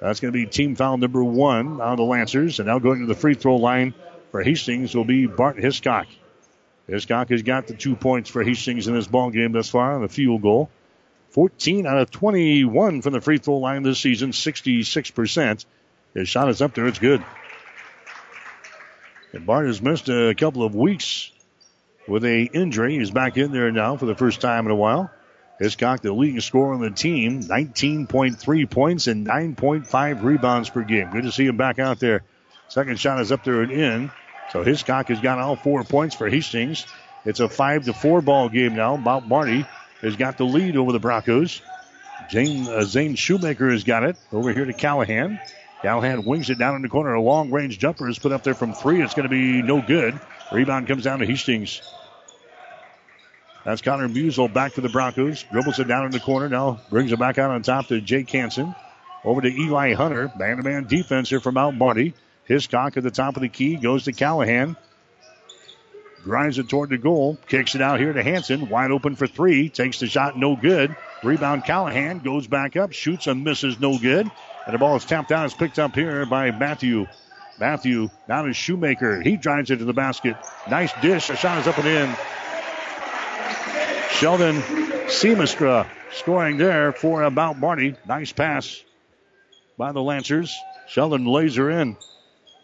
[0.00, 2.60] That's going to be team foul number one on the Lancers.
[2.60, 3.92] And now going to the free throw line
[4.30, 6.06] for Hastings will be Bart Hiscock.
[6.86, 10.02] Hiscock has got the two points for Hastings in this ball game thus far on
[10.02, 10.70] the field goal.
[11.36, 15.66] 14 out of 21 from the free throw line this season, 66%.
[16.14, 17.22] His shot is up there, it's good.
[19.34, 21.30] And Bart has missed a couple of weeks
[22.08, 22.96] with a injury.
[22.96, 25.10] He's back in there now for the first time in a while.
[25.58, 31.10] Hiscock, the leading scorer on the team, 19.3 points and 9.5 rebounds per game.
[31.10, 32.22] Good to see him back out there.
[32.68, 34.10] Second shot is up there and in.
[34.52, 36.86] So Hiscock has got all four points for Hastings.
[37.26, 38.96] It's a five to four ball game now.
[38.96, 39.66] Mount Marty
[40.06, 41.60] has got the lead over the Broncos.
[42.30, 45.40] Zane, uh, Zane Shoemaker has got it over here to Callahan.
[45.82, 47.12] Callahan wings it down in the corner.
[47.14, 49.02] A long range jumper is put up there from three.
[49.02, 50.18] It's going to be no good.
[50.52, 51.82] Rebound comes down to Hastings.
[53.64, 55.42] That's Connor Musel back to the Broncos.
[55.42, 56.48] Dribbles it down in the corner.
[56.48, 58.74] Now brings it back out on top to Jake Hansen.
[59.24, 60.30] Over to Eli Hunter.
[60.38, 62.14] Man to man defense here from Mount Marty.
[62.44, 64.76] Hiscock at the top of the key goes to Callahan.
[66.26, 67.38] Drives it toward the goal.
[67.46, 68.68] Kicks it out here to Hanson.
[68.68, 69.68] Wide open for three.
[69.68, 70.36] Takes the shot.
[70.36, 70.96] No good.
[71.22, 72.92] Rebound Callahan goes back up.
[72.92, 73.78] Shoots and misses.
[73.78, 74.28] No good.
[74.66, 75.44] And the ball is tapped out.
[75.44, 77.06] It's picked up here by Matthew.
[77.60, 79.20] Matthew down to Shoemaker.
[79.20, 80.36] He drives it to the basket.
[80.68, 81.28] Nice dish.
[81.28, 82.16] The shot is up and in.
[84.10, 84.56] Sheldon
[85.06, 87.94] Siemonsma scoring there for about Marty.
[88.04, 88.82] Nice pass
[89.78, 90.52] by the Lancers.
[90.88, 91.96] Sheldon lays her in.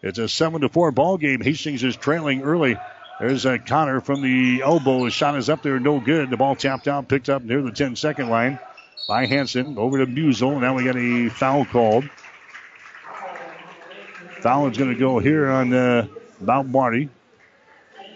[0.01, 1.39] It's a 7 to 4 ball game.
[1.39, 2.77] Hastings is trailing early.
[3.23, 5.05] There's a Connor from the elbow.
[5.05, 6.29] His shot is up there, no good.
[6.29, 8.59] The ball tapped out, picked up near the 10 second line
[9.07, 9.77] by Hanson.
[9.77, 10.59] Over to Musel.
[10.59, 12.03] Now we got a foul called.
[14.41, 16.07] Foul is going to go here on uh,
[16.41, 17.07] Mount Marty.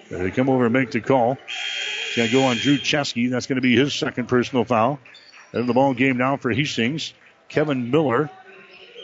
[0.09, 1.37] They come over and make the call.
[1.47, 3.29] It's going to go on Drew Chesky.
[3.29, 4.99] That's going to be his second personal foul.
[5.53, 7.13] And the ball game now for Hastings.
[7.47, 8.29] Kevin Miller.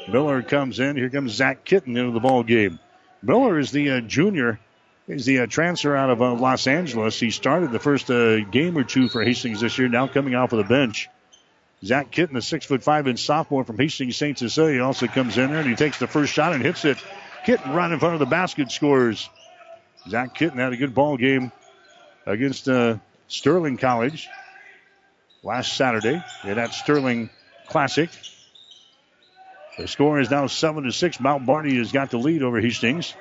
[0.10, 0.98] Miller comes in.
[0.98, 2.78] Here comes Zach Kitten into the ball game.
[3.22, 4.60] Miller is the uh, junior.
[5.08, 7.20] He's the uh, transfer out of uh, Los Angeles.
[7.20, 9.90] He started the first uh, game or two for Hastings this year.
[9.90, 11.10] Now coming off of the bench.
[11.84, 14.40] Zach Kitten, a six foot five inch sophomore from Hastings St.
[14.40, 16.98] Cecilia, also comes in there and he takes the first shot and hits it.
[17.46, 19.30] Kitten right in front of the basket scores.
[20.08, 21.52] Zach Kitten had a good ball game
[22.26, 24.30] against uh, Sterling College
[25.44, 27.30] last Saturday in that Sterling
[27.68, 28.10] Classic.
[29.78, 31.20] The score is now seven to six.
[31.20, 33.14] Mount Marty has got the lead over Hastings.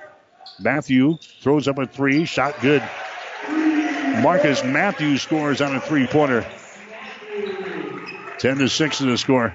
[0.59, 2.83] Matthew throws up a three, shot good.
[4.23, 6.47] Marcus Matthews scores on a three pointer.
[8.39, 9.55] 10 to 6 is the score.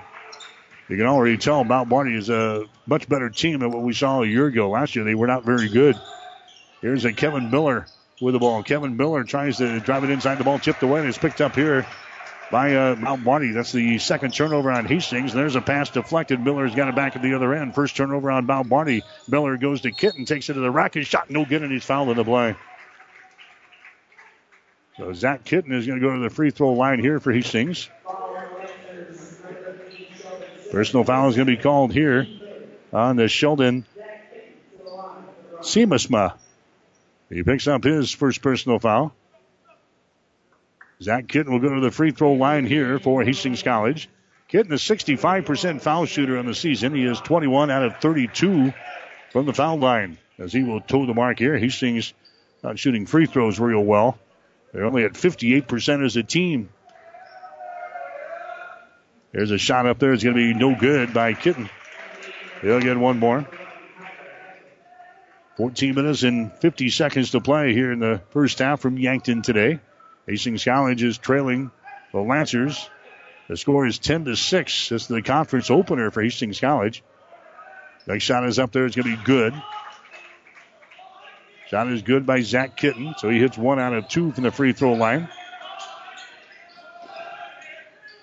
[0.90, 4.24] You can already tell Mount Marty is a much better team than what we saw
[4.24, 4.70] a year ago.
[4.70, 5.98] Last year, they were not very good.
[6.82, 7.86] Here's a Kevin Miller
[8.22, 8.64] with the ball.
[8.64, 11.56] Kevin Miller tries to drive it inside the ball, tipped away, and it's picked up
[11.56, 11.86] here
[12.52, 13.52] by uh, Mount Marty.
[13.52, 15.34] That's the second turnover on Hastings.
[15.34, 16.40] There's a pass deflected.
[16.40, 17.76] Miller's got it back at the other end.
[17.76, 19.04] First turnover on Mount Marty.
[19.28, 22.10] Miller goes to Kitten, takes it to the and shot no good, and he's fouled
[22.10, 22.56] in the play.
[24.98, 27.90] So Zach Kitten is going to go to the free throw line here for Hastings.
[30.72, 32.28] Personal foul is going to be called here
[32.92, 33.86] on the Sheldon
[35.60, 36.34] Siemonsma.
[37.30, 39.14] He picks up his first personal foul.
[41.02, 44.10] Zach Kitten will go to the free throw line here for Hastings College.
[44.48, 46.96] Kitten, a 65% foul shooter on the season.
[46.96, 48.74] He is 21 out of 32
[49.32, 51.58] from the foul line as he will toe the mark here.
[51.58, 52.14] Hastings
[52.64, 54.18] not shooting free throws real well.
[54.74, 56.70] They're only at 58% as a team.
[59.32, 60.14] There's a shot up there.
[60.14, 61.70] It's going to be no good by Kitten.
[62.64, 63.48] They'll get one more.
[65.58, 69.80] 14 minutes and 50 seconds to play here in the first half from Yankton today.
[70.28, 71.72] Hastings College is trailing
[72.12, 72.90] the Lancers.
[73.48, 74.90] The score is 10 to 6.
[74.90, 77.04] This is the conference opener for Hastings College.
[78.06, 78.86] Next shot is up there.
[78.86, 79.54] It's going to be good.
[81.70, 84.52] Shot is good by Zach Kitten, so he hits one out of two from the
[84.52, 85.30] free throw line.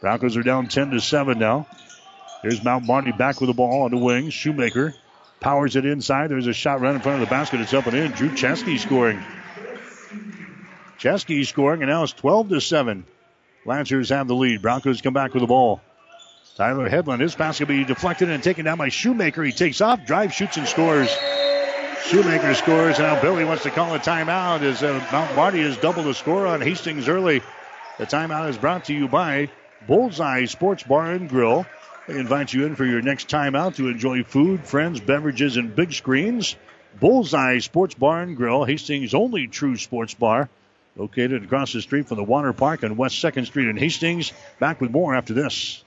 [0.01, 1.67] Broncos are down 10 to 7 now.
[2.43, 4.29] Here's Mount Marty back with the ball on the wing.
[4.29, 4.95] Shoemaker
[5.41, 6.31] powers it inside.
[6.31, 7.61] There's a shot right in front of the basket.
[7.61, 8.13] It's up and in.
[8.13, 9.23] Drew Chesky scoring.
[11.05, 13.05] Chesky scoring, and now it's 12 to 7.
[13.67, 14.63] Lancers have the lead.
[14.63, 15.83] Broncos come back with the ball.
[16.57, 19.45] Tyler Headland, his pass will be deflected and taken down by Shoemaker.
[19.45, 21.15] He takes off, drives, shoots, and scores.
[22.07, 22.99] Shoemaker scores.
[22.99, 26.47] Now Billy wants to call a timeout as uh, Mount Marty has doubled the score
[26.47, 27.43] on Hastings early.
[27.99, 29.51] The timeout is brought to you by
[29.87, 31.67] Bullseye Sports Bar and Grill.
[32.09, 35.93] They invite you in for your next timeout to enjoy food, friends, beverages, and big
[35.93, 36.57] screens.
[36.99, 40.49] Bullseye Sports Bar and Grill, Hastings' only true sports bar,
[40.97, 44.33] located across the street from the Water Park on West 2nd Street in Hastings.
[44.59, 45.84] Back with more after this.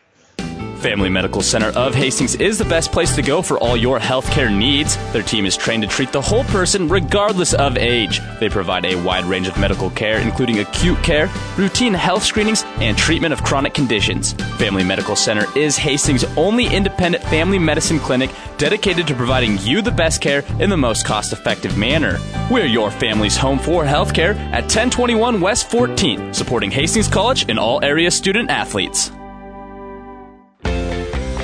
[0.78, 4.56] Family Medical Center of Hastings is the best place to go for all your healthcare
[4.56, 4.96] needs.
[5.12, 8.22] Their team is trained to treat the whole person regardless of age.
[8.40, 12.96] They provide a wide range of medical care, including acute care, routine health screenings, and
[12.98, 14.34] treatment of chronic conditions.
[14.58, 19.92] Family Medical Center is Hastings' only independent family medicine clinic dedicated to providing you the
[19.92, 22.20] best care in the most cost effective manner.
[22.52, 27.84] We're your family's home for healthcare at 1021 West 14th, supporting Hastings College and all
[27.84, 29.12] area student athletes.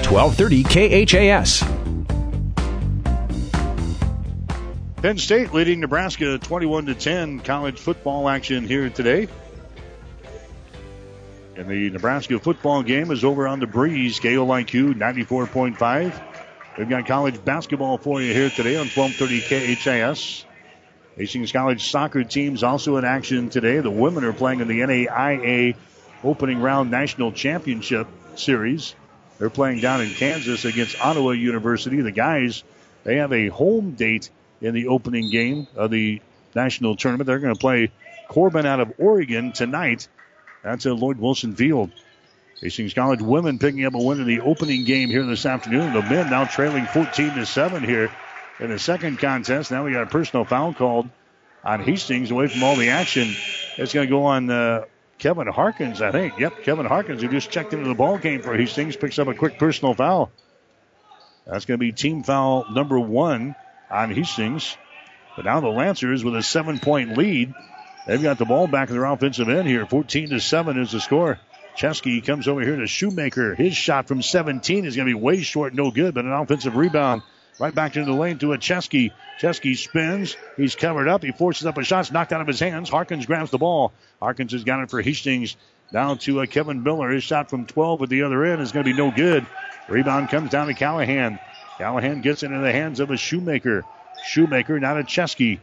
[0.06, 1.64] 1230 KHAS.
[5.02, 7.40] Penn State leading Nebraska 21 to 10.
[7.42, 9.28] College football action here today.
[11.56, 14.20] And the Nebraska football game is over on the breeze.
[14.20, 16.22] Gale KOIQ 94.5.
[16.78, 20.46] We've got college basketball for you here today on 1230 KHAS.
[21.18, 23.80] Hastings College soccer teams also in action today.
[23.80, 25.76] The women are playing in the NAIA
[26.24, 28.96] opening round national championship series.
[29.44, 32.00] They're playing down in Kansas against Ottawa University.
[32.00, 32.64] The guys,
[33.04, 34.30] they have a home date
[34.62, 36.22] in the opening game of the
[36.56, 37.28] national tournament.
[37.28, 37.92] They're going to play
[38.30, 40.08] Corban out of Oregon tonight.
[40.64, 41.92] That's at Lloyd Wilson Field.
[42.62, 45.92] Hastings College women picking up a win in the opening game here this afternoon.
[45.92, 48.10] The men now trailing 14 to 7 here
[48.62, 49.72] in the second contest.
[49.72, 51.10] Now we got a personal foul called
[51.66, 53.36] on Hastings away from all the action.
[53.76, 54.86] It's going to go on uh,
[55.24, 56.38] Kevin Harkins, I think.
[56.38, 59.34] Yep, Kevin Harkins, who just checked into the ball game for Hastings, picks up a
[59.34, 60.30] quick personal foul.
[61.48, 63.56] That's going to be team foul number one
[63.90, 64.76] on Hastings.
[65.38, 67.54] But now the Lancers with a seven point lead.
[68.06, 69.86] They've got the ball back in their offensive end here.
[69.86, 71.40] 14 to 7 is the score.
[71.78, 73.56] Chesky comes over here to Shoemaker.
[73.56, 76.76] His shot from 17 is going to be way short, no good, but an offensive
[76.76, 77.22] rebound.
[77.60, 79.12] Right back into the lane to a Chesky.
[79.40, 80.36] Chesky spins.
[80.58, 81.24] He's covered up.
[81.24, 82.02] He forces up a shot.
[82.02, 82.90] It's knocked out of his hands.
[82.90, 83.94] Harkins grabs the ball.
[84.20, 85.56] Harkins has got it for Hastings.
[85.92, 87.10] Down to a Kevin Miller.
[87.10, 89.46] His shot from 12 at the other end is going to be no good.
[89.88, 91.40] Rebound comes down to Callahan.
[91.78, 93.84] Callahan gets it into the hands of a Shoemaker.
[94.26, 95.60] Shoemaker, not a Chesky.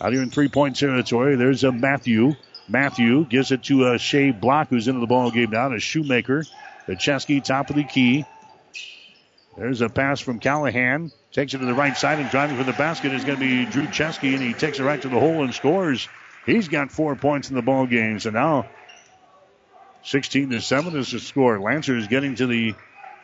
[0.00, 2.34] Out here in three point territory, there's a Matthew.
[2.68, 5.72] Matthew gives it to a Shea Block, who's into the ball game now.
[5.72, 6.44] A Shoemaker.
[6.86, 8.24] The Chesky, top of the key.
[9.60, 11.12] There's a pass from Callahan.
[11.32, 13.66] Takes it to the right side and driving for the basket is going to be
[13.66, 16.08] Drew Chesky, and he takes it right to the hole and scores.
[16.46, 18.18] He's got four points in the ball game.
[18.20, 18.70] So now
[20.02, 21.60] 16 to 7 is the score.
[21.60, 22.74] Lancer is getting to the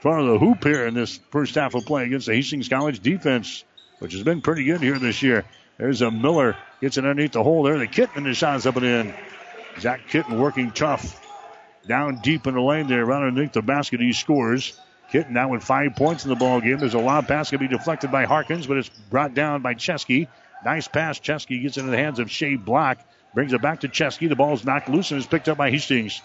[0.02, 3.00] front of the hoop here in this first half of play against the Hastings College
[3.00, 3.64] defense,
[4.00, 5.46] which has been pretty good here this year.
[5.78, 6.54] There's a Miller.
[6.82, 7.78] Gets it underneath the hole there.
[7.78, 9.14] The Kitten is up and in.
[9.80, 11.18] Zach Kitten working tough.
[11.88, 14.00] Down deep in the lane there, right underneath the basket.
[14.00, 14.78] He scores.
[15.10, 16.78] Kitten now with five points in the ball game.
[16.78, 19.74] There's a lob pass going to be deflected by Harkins, but it's brought down by
[19.74, 20.28] Chesky.
[20.64, 21.20] Nice pass.
[21.20, 22.98] Chesky gets into the hands of Shea Block.
[23.34, 24.28] Brings it back to Chesky.
[24.28, 26.20] The ball's knocked loose and is picked up by Hastings.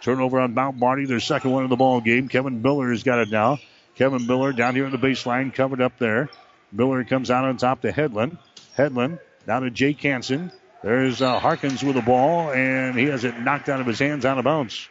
[0.00, 2.28] Turnover on Mount Marty, their second one in the ball game.
[2.28, 3.58] Kevin Miller has got it now.
[3.94, 6.28] Kevin Miller down here on the baseline, covered up there.
[6.72, 8.36] Miller comes out on top to Headland.
[8.74, 10.50] Headland down to Jake Hansen.
[10.82, 14.24] There's uh, Harkins with the ball, and he has it knocked out of his hands
[14.24, 14.88] out of bounds.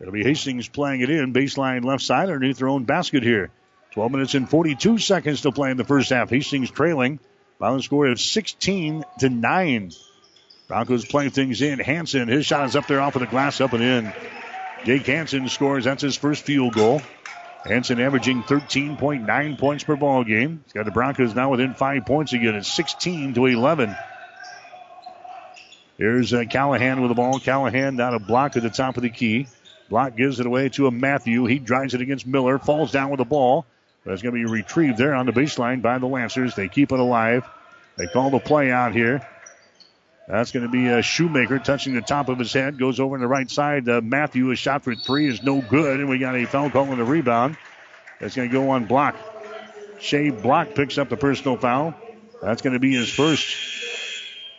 [0.00, 3.50] It'll be Hastings playing it in, baseline left side underneath their own basket here.
[3.92, 6.30] 12 minutes and 42 seconds to play in the first half.
[6.30, 7.18] Hastings trailing
[7.58, 9.92] by the score of 16 to 9.
[10.68, 11.78] Broncos playing things in.
[11.78, 14.12] Hanson, his shot is up there off of the glass, up and in.
[14.84, 15.84] Jake Hanson scores.
[15.84, 17.02] That's his first field goal.
[17.64, 20.62] Hanson averaging 13.9 points per ball game.
[20.64, 22.54] He's got the Broncos now within five points again.
[22.54, 23.96] It's 16 to 11.
[25.96, 27.40] Here's uh, Callahan with the ball.
[27.40, 29.48] Callahan down a block at the top of the key.
[29.88, 31.46] Block gives it away to a Matthew.
[31.46, 32.58] He drives it against Miller.
[32.58, 33.64] Falls down with the ball.
[34.04, 36.54] It's going to be retrieved there on the baseline by the Lancers.
[36.54, 37.46] They keep it alive.
[37.96, 39.26] They call the play out here.
[40.26, 42.78] That's going to be a Shoemaker touching the top of his head.
[42.78, 43.88] Goes over on the right side.
[43.88, 46.00] Uh, Matthew, a shot for three is no good.
[46.00, 47.56] And we got a foul call on the rebound.
[48.20, 49.16] That's going to go on block.
[50.00, 51.94] Shea Block picks up the personal foul.
[52.42, 53.56] That's going to be his first.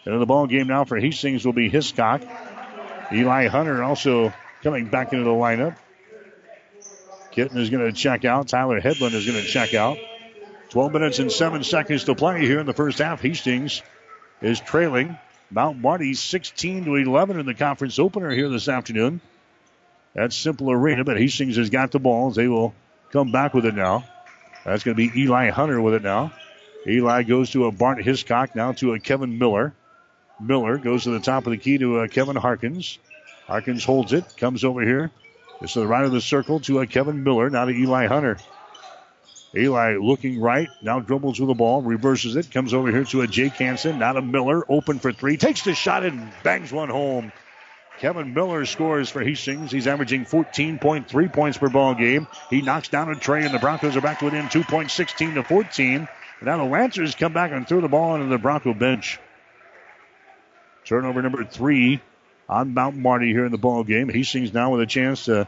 [0.05, 2.21] Into the ball game now for Hastings will be Hiscock.
[3.11, 5.75] Eli Hunter also coming back into the lineup.
[7.31, 8.47] Kitten is going to check out.
[8.47, 9.97] Tyler Headland is going to check out.
[10.69, 13.21] 12 minutes and 7 seconds to play here in the first half.
[13.21, 13.81] Hastings
[14.41, 15.17] is trailing
[15.51, 19.19] Mount Marty 16 to 11 in the conference opener here this afternoon.
[20.13, 22.35] That's Cimpl Arena, but Hastings has got the balls.
[22.35, 22.73] They will
[23.11, 24.05] come back with it now.
[24.65, 26.33] That's going to be Eli Hunter with it now.
[26.87, 29.73] Eli goes to a Bart Hiscock, now to a Kevin Miller.
[30.39, 32.99] Miller goes to the top of the key to a Kevin Harkins.
[33.49, 35.09] Harkins holds it, comes over here.
[35.59, 38.37] Just to the right of the circle to a Kevin Miller, now to Eli Hunter.
[39.57, 43.27] Eli looking right, now dribbles with the ball, reverses it, comes over here to a
[43.27, 47.31] Jake Hansen, not a Miller, open for three, takes the shot and bangs one home.
[47.97, 49.71] Kevin Miller scores for Hastings.
[49.71, 52.27] He's averaging 14.3 points per ball game.
[52.51, 56.07] He knocks down a tray, and the Broncos are back within 2.16 to 14.
[56.43, 59.19] Now the Lancers come back and throw the ball into the Bronco bench.
[60.85, 61.99] Turnover number three
[62.49, 64.09] on Mount Marty here in the ball game.
[64.09, 65.47] Hastings now with a chance to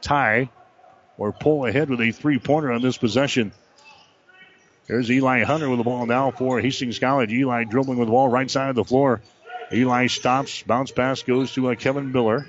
[0.00, 0.48] tie
[1.18, 3.52] or pull ahead with a three pointer on this possession.
[4.86, 7.32] There's Eli Hunter with the ball now for Hastings College.
[7.32, 9.20] Eli dribbling with the ball right side of the floor.
[9.72, 10.62] Eli stops.
[10.62, 12.46] Bounce pass goes to uh, Kevin Miller.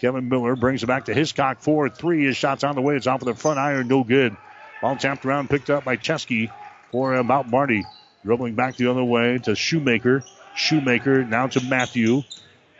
[0.00, 2.24] Kevin Miller brings it back to Hiscock 4 3.
[2.24, 2.96] His shot's on the way.
[2.96, 3.88] It's off of the front iron.
[3.88, 4.34] No good.
[4.80, 6.50] Ball tapped around, picked up by Chesky
[6.90, 7.84] for uh, Mount Marty.
[8.24, 10.24] Dribbling back the other way to Shoemaker.
[10.56, 12.22] Shoemaker now to Matthew.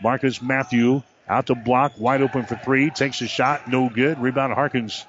[0.02, 2.90] Marcus Matthew out to block, wide open for three.
[2.90, 4.18] Takes a shot, no good.
[4.18, 5.06] Rebound Harkins.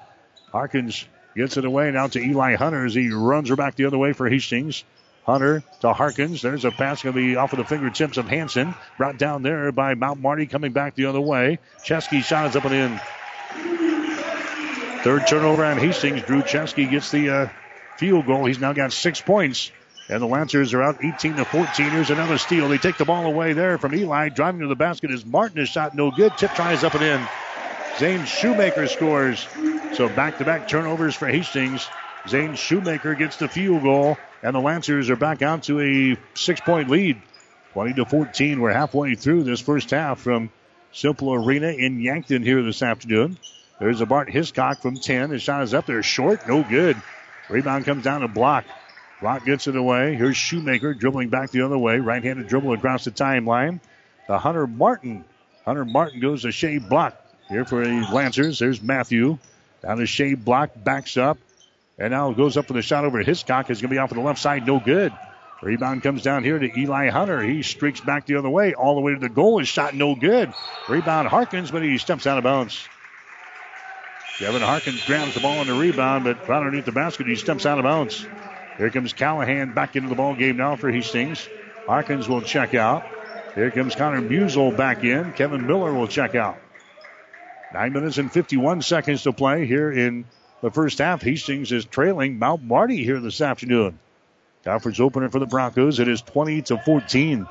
[0.50, 3.98] Harkins gets it away now to Eli Hunter as he runs her back the other
[3.98, 4.84] way for Hastings.
[5.24, 6.40] Hunter to Harkins.
[6.40, 8.74] There's a pass going to be off of the fingertips of Hanson.
[8.96, 11.58] Brought down there by Mount Marty coming back the other way.
[11.84, 13.00] Chesky shot is up and in.
[15.02, 16.22] Third turnover on Hastings.
[16.22, 17.48] Drew Chesky gets the uh,
[17.96, 18.44] field goal.
[18.46, 19.72] He's now got six points.
[20.08, 21.90] And the Lancers are out 18 to 14.
[21.90, 22.68] Here's another steal.
[22.68, 24.28] They take the ball away there from Eli.
[24.28, 25.58] Driving to the basket is Martin.
[25.58, 26.36] His shot no good.
[26.38, 27.28] Tip tries up and in.
[27.98, 29.46] Zane Shoemaker scores.
[29.94, 31.88] So back to back turnovers for Hastings.
[32.28, 34.16] Zane Shoemaker gets the field goal.
[34.42, 37.20] And the Lancers are back out to a six point lead.
[37.72, 38.60] 20 to 14.
[38.60, 40.50] We're halfway through this first half from
[40.94, 43.38] Cimpl Arena in Yankton here this afternoon.
[43.80, 45.30] There's a Bart Hiscock from 10.
[45.30, 46.48] His shot is up there short.
[46.48, 46.96] No good.
[47.50, 48.64] Rebound comes down to block.
[49.20, 50.14] Block gets it away.
[50.14, 51.98] Here's Shoemaker dribbling back the other way.
[51.98, 53.80] Right handed dribble across the timeline.
[54.28, 55.24] The Hunter Martin.
[55.64, 57.16] Hunter Martin goes to Shea Block.
[57.48, 58.58] Here for the Lancers.
[58.58, 59.38] There's Matthew.
[59.82, 60.70] Down to Shea Block.
[60.76, 61.38] Backs up.
[61.98, 63.70] And now goes up for the shot over Hiscock.
[63.70, 64.66] Is going to be off on the left side.
[64.66, 65.12] No good.
[65.62, 67.42] Rebound comes down here to Eli Hunter.
[67.42, 69.58] He streaks back the other way, all the way to the goal.
[69.58, 70.52] His shot no good.
[70.88, 72.86] Rebound Harkins, but he steps out of bounds.
[74.38, 77.64] Kevin Harkins grabs the ball on the rebound, but from underneath the basket, he steps
[77.64, 78.26] out of bounds.
[78.78, 81.48] Here comes Callahan back into the ball game now for Hastings.
[81.86, 83.04] Harkins will check out.
[83.54, 85.32] Here comes Connor Musel back in.
[85.32, 86.58] Kevin Miller will check out.
[87.72, 90.26] Nine minutes and 51 seconds to play here in
[90.60, 91.22] the first half.
[91.22, 93.98] Hastings is trailing Mount Marty here this afternoon.
[94.64, 95.98] Conference opener for the Broncos.
[95.98, 97.46] It is 20 to 14.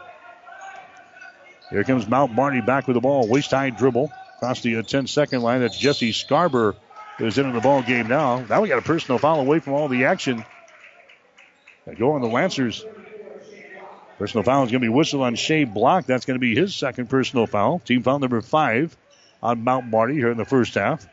[1.71, 3.28] Here comes Mount Marty back with the ball.
[3.28, 5.61] Waist high dribble across the uh, 10 second line.
[5.61, 6.76] That's Jesse Scarber
[7.17, 8.39] who's into the ball game now.
[8.39, 10.45] Now we got a personal foul away from all the action.
[11.94, 12.84] Go on the Lancers.
[14.18, 16.06] Personal foul is going to be whistled on Shea Block.
[16.06, 17.80] That's going to be his second personal foul.
[17.80, 18.96] Team foul number five
[19.44, 21.06] on Mount Marty here in the first half.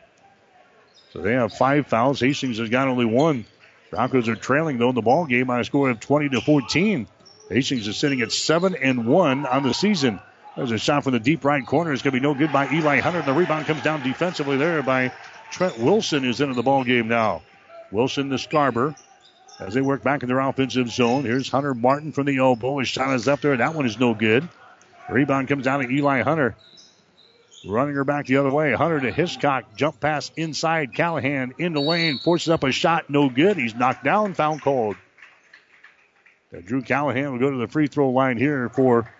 [1.11, 2.19] So they have five fouls.
[2.19, 3.45] Hastings has got only one.
[3.91, 7.07] Broncos are trailing though in the ball game by a score of 20 to 14.
[7.49, 10.19] Hastings is sitting at seven and one on the season.
[10.55, 11.93] There's a shot from the deep right corner.
[11.93, 13.21] It's going to be no good by Eli Hunter.
[13.21, 15.11] The rebound comes down defensively there by
[15.51, 17.43] Trent Wilson, who's into the ball game now.
[17.91, 18.95] Wilson to Scarber
[19.59, 21.23] as they work back in their offensive zone.
[21.23, 22.79] Here's Hunter Martin from the elbow.
[22.79, 23.57] His shot is up there.
[23.57, 24.47] That one is no good.
[25.09, 26.55] Rebound comes down to Eli Hunter.
[27.65, 28.73] Running her back the other way.
[28.73, 29.75] Hunter to Hiscock.
[29.75, 30.93] Jump pass inside.
[30.95, 32.19] Callahan in the lane.
[32.19, 33.09] Forces up a shot.
[33.09, 33.57] No good.
[33.57, 34.33] He's knocked down.
[34.33, 34.97] Found cold.
[36.65, 39.11] Drew Callahan will go to the free throw line here for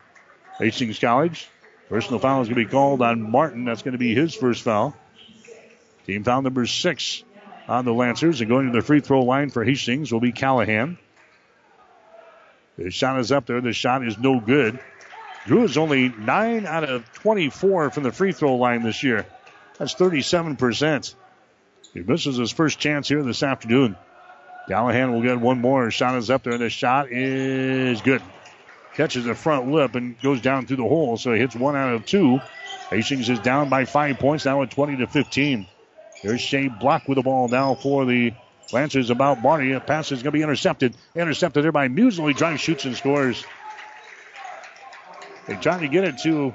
[0.59, 1.47] Hastings College.
[1.89, 3.65] Personal foul is going to be called on Martin.
[3.65, 4.95] That's going to be his first foul.
[6.05, 7.23] Team foul number six
[7.67, 8.41] on the Lancers.
[8.41, 10.97] And going to the free throw line for Hastings will be Callahan.
[12.77, 13.61] The shot is up there.
[13.61, 14.79] The shot is no good.
[15.45, 19.25] Drew is only 9 out of 24 from the free throw line this year.
[19.77, 21.15] That's 37%.
[21.93, 23.95] He misses his first chance here this afternoon.
[24.67, 25.91] Callahan will get one more.
[25.91, 26.57] Shot is up there.
[26.57, 28.21] The shot is good.
[28.95, 31.93] Catches the front lip and goes down through the hole, so he hits one out
[31.93, 32.39] of two.
[32.89, 35.67] Hastings is down by five points now at 20 to 15.
[36.23, 38.33] There's Shea Block with the ball now for the
[38.71, 39.73] Lancers about Barney.
[39.73, 40.95] A pass is going to be intercepted.
[41.15, 42.29] Intercepted there by Musel.
[42.29, 43.43] He drives, shoots, and scores.
[45.47, 46.53] They tried to get it to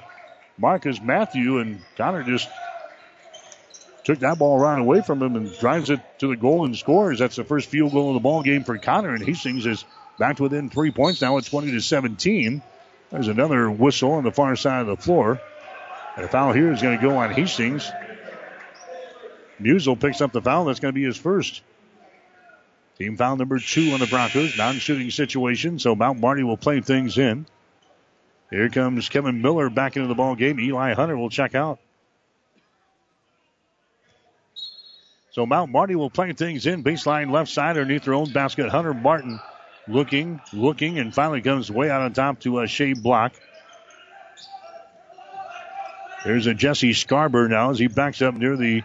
[0.57, 2.49] Marcus Matthew, and Connor just
[4.05, 7.19] took that ball right away from him and drives it to the goal and scores.
[7.19, 9.85] That's the first field goal of the ball game for Connor, and Hastings is
[10.19, 12.63] back within three points now at 20 to 17.
[13.11, 15.39] There's another whistle on the far side of the floor.
[16.17, 17.93] And a foul here is going to go on Hastings.
[19.61, 20.67] Musel picks up the foul.
[20.67, 21.63] That's going to be his first.
[22.99, 24.57] Team foul number two on the Broncos.
[24.57, 27.47] Non-shooting situation, so Mount Marty will play things in.
[28.51, 30.59] Here comes Kevin Miller back into the ball game.
[30.59, 31.79] Eli Hunter will check out.
[35.33, 36.83] So Mount Marty will play things in.
[36.83, 38.71] Baseline left side underneath their own basket.
[38.71, 39.39] Hunter Martin
[39.87, 43.35] looking, looking, and finally comes way out on top to a Shea Block.
[46.25, 48.83] There's a Jesse Scarber now as he backs up near the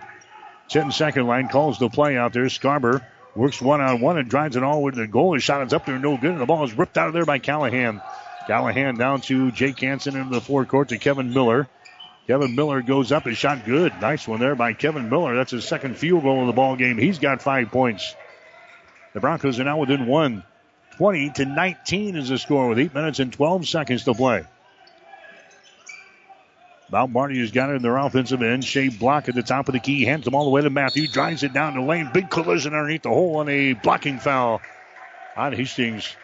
[0.74, 2.46] 10 second line, calls the play out there.
[2.46, 3.06] Scarber
[3.36, 5.36] works one on one and drives it all to the goal.
[5.36, 7.26] His shot is up there, no good, and the ball is ripped out of there
[7.26, 8.02] by Callahan.
[8.48, 11.68] Callahan down to Jake Hansen into the forecourt to Kevin Miller.
[12.26, 13.94] Kevin Miller goes up and shot good.
[14.02, 15.36] Nice one there by Kevin Miller.
[15.36, 16.98] That's his second field goal of the ball game.
[16.98, 18.16] He's got five points.
[19.14, 20.44] The Broncos are now within one.
[20.98, 24.44] 20 to 19 is the score with 8 minutes and 12 seconds to play.
[26.94, 28.64] Mount Marty has got it in their offensive end.
[28.64, 30.06] Shea Block at the top of the key.
[30.06, 31.08] Hands them all the way to Matthew.
[31.08, 32.12] Drives it down the lane.
[32.14, 34.62] Big collision underneath the hole on a blocking foul
[35.36, 36.16] on Hastings.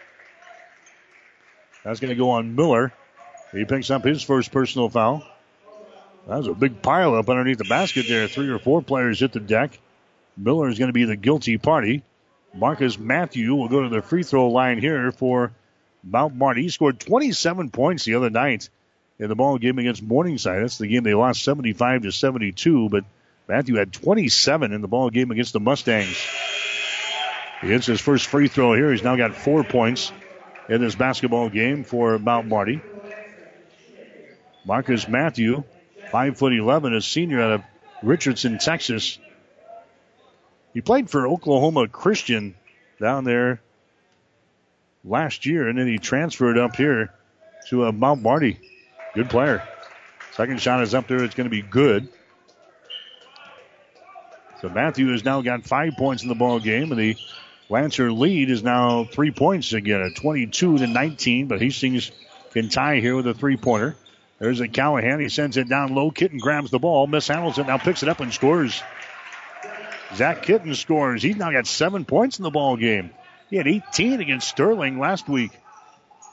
[1.82, 2.92] That's going to go on Miller.
[3.50, 5.26] He picks up his first personal foul.
[6.28, 8.28] That was a big pile up underneath the basket there.
[8.28, 9.76] Three or four players hit the deck.
[10.36, 12.04] Miller is going to be the guilty party.
[12.54, 15.50] Marcus Matthew will go to the free throw line here for
[16.04, 16.62] Mount Marty.
[16.62, 18.68] He scored 27 points the other night
[19.20, 20.62] in the ball game against Morningside.
[20.62, 23.04] That's the game they lost 75 to 72, but
[23.46, 26.16] Matthew had 27 in the ball game against the Mustangs.
[27.60, 28.90] He hits his first free throw here.
[28.90, 30.10] He's now got four points
[30.70, 32.80] in this basketball game for Mount Marty.
[34.64, 35.64] Marcus Matthew,
[36.10, 37.62] five foot eleven, a senior out of
[38.02, 39.18] Richardson, Texas.
[40.72, 42.54] He played for Oklahoma Christian
[42.98, 43.60] down there
[45.04, 47.12] last year, and then he transferred up here
[47.68, 48.58] to uh, Mount Marty.
[49.14, 49.66] Good player.
[50.32, 51.22] Second shot is up there.
[51.24, 52.08] It's going to be good.
[54.60, 57.16] So Matthew has now got five points in the ball game, and the
[57.68, 61.48] Lancer lead is now three points again at 22 to 19.
[61.48, 62.12] But Hastings
[62.52, 63.96] can tie here with a three pointer.
[64.38, 65.20] There's a Callahan.
[65.20, 66.10] He sends it down low.
[66.10, 68.82] Kitten grabs the ball, mishandles it, now picks it up and scores.
[70.14, 71.22] Zach Kitten scores.
[71.22, 73.10] He's now got seven points in the ball game.
[73.48, 75.52] He had 18 against Sterling last week.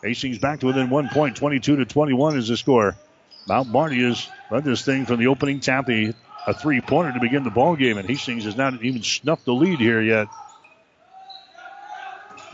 [0.04, 1.36] Hastings back to within one point.
[1.36, 2.96] 22 to 21 is the score.
[3.48, 5.90] Mount Marty has led this thing from the opening tap.
[5.90, 6.14] A,
[6.46, 9.54] a three pointer to begin the ball game, and Hastings has not even snuffed the
[9.54, 10.28] lead here yet.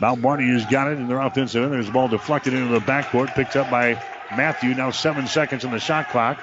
[0.00, 1.72] Mount Marty has got it in their offensive end.
[1.72, 4.02] There's the ball deflected into the backcourt, picked up by
[4.36, 4.74] Matthew.
[4.74, 6.42] Now seven seconds on the shot clock.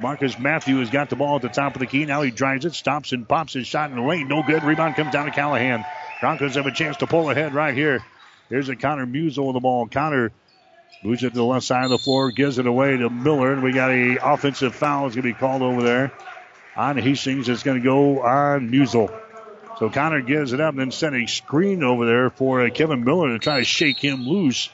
[0.00, 2.04] Marcus Matthew has got the ball at the top of the key.
[2.04, 4.28] Now he drives it, stops and pops his shot in the lane.
[4.28, 4.62] No good.
[4.62, 5.84] Rebound comes down to Callahan.
[6.20, 8.02] Broncos have a chance to pull ahead right here.
[8.48, 9.88] Here's a Connor Musel with the ball.
[9.88, 10.30] Connor
[11.02, 13.62] moves it to the left side of the floor, gives it away to Miller, and
[13.62, 16.12] we got a offensive foul is going to be called over there
[16.76, 17.48] on Hastings.
[17.48, 19.12] It's going to go on Musel.
[19.78, 23.28] So Connor gives it up and then sent a screen over there for Kevin Miller
[23.30, 24.70] to try to shake him loose.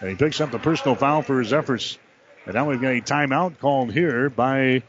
[0.00, 1.98] And he picks up the personal foul for his efforts.
[2.46, 4.82] And now we've got a timeout called here by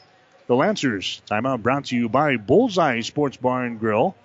[0.47, 1.21] the Lancers.
[1.29, 4.15] Timeout brought to you by Bullseye Sports Bar and Grill.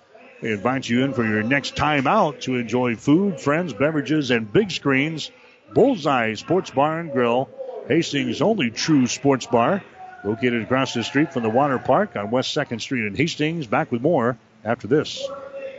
[0.43, 4.71] They invite you in for your next timeout to enjoy food, friends, beverages, and big
[4.71, 5.31] screens.
[5.73, 7.49] Bullseye Sports Bar and Grill,
[7.87, 9.81] Hastings' only true sports bar,
[10.25, 13.67] located across the street from the water park on West 2nd Street in Hastings.
[13.67, 15.25] Back with more after this.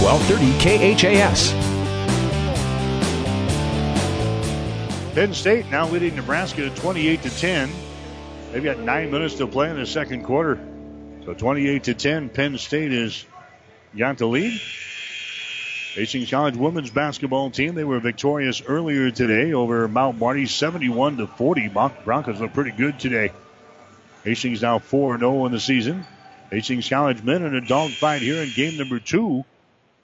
[0.00, 1.52] 1230 KHAS.
[5.14, 7.70] Penn State now leading Nebraska 28 to 10.
[8.52, 10.64] They've got nine minutes to play in the second quarter.
[11.24, 13.26] So 28 to 10, Penn State is
[13.96, 14.60] got the lead.
[15.94, 21.26] Hastings College women's basketball team, they were victorious earlier today over Mount Marty 71 to
[21.26, 21.68] 40.
[22.04, 23.32] Broncos look pretty good today.
[24.22, 26.06] Hastings now 4 0 in the season.
[26.52, 29.44] Hastings College men in a dogfight here in game number two.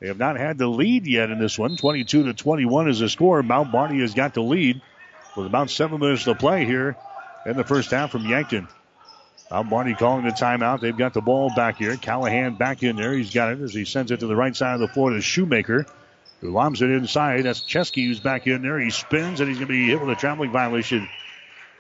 [0.01, 1.76] They have not had the lead yet in this one.
[1.76, 3.42] 22 to 21 is the score.
[3.42, 4.80] Mount Marty has got the lead
[5.36, 6.97] with about seven minutes to play here
[7.47, 8.68] in the first half from Yankton.
[9.51, 10.80] Mount Marty calling the timeout.
[10.80, 11.97] They've got the ball back here.
[11.97, 13.12] Callahan back in there.
[13.12, 15.20] He's got it as he sends it to the right side of the floor to
[15.20, 15.86] Shoemaker,
[16.40, 17.45] who lobs it inside.
[17.45, 18.80] That's Chesky who's back in there.
[18.80, 21.09] He spins and he's going to be hit with a traveling violation.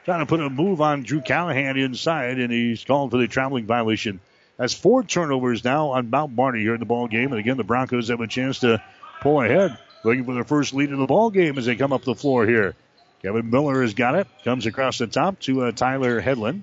[0.04, 3.64] Trying to put a move on Drew Callahan inside, and he's called for the traveling
[3.64, 4.20] violation.
[4.56, 7.32] That's four turnovers now on Mount Marty here in the ball game.
[7.32, 8.82] And again, the Broncos have a chance to
[9.20, 12.04] pull ahead, looking for their first lead in the ball game as they come up
[12.04, 12.74] the floor here.
[13.22, 14.26] Kevin Miller has got it.
[14.44, 16.62] Comes across the top to uh, Tyler Headland.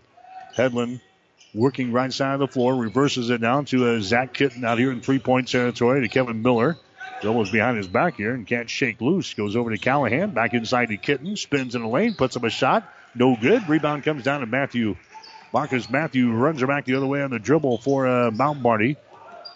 [0.55, 1.01] Headland
[1.53, 4.91] working right side of the floor, reverses it down to uh, Zach Kitten out here
[4.91, 6.77] in three point territory to Kevin Miller.
[7.23, 9.35] Almost behind his back here and can't shake loose.
[9.35, 12.49] Goes over to Callahan, back inside to Kitten, spins in the lane, puts up a
[12.49, 12.87] shot.
[13.13, 13.67] No good.
[13.69, 14.95] Rebound comes down to Matthew.
[15.53, 18.95] Marcus Matthew runs her back the other way on the dribble for uh, Mount Marty.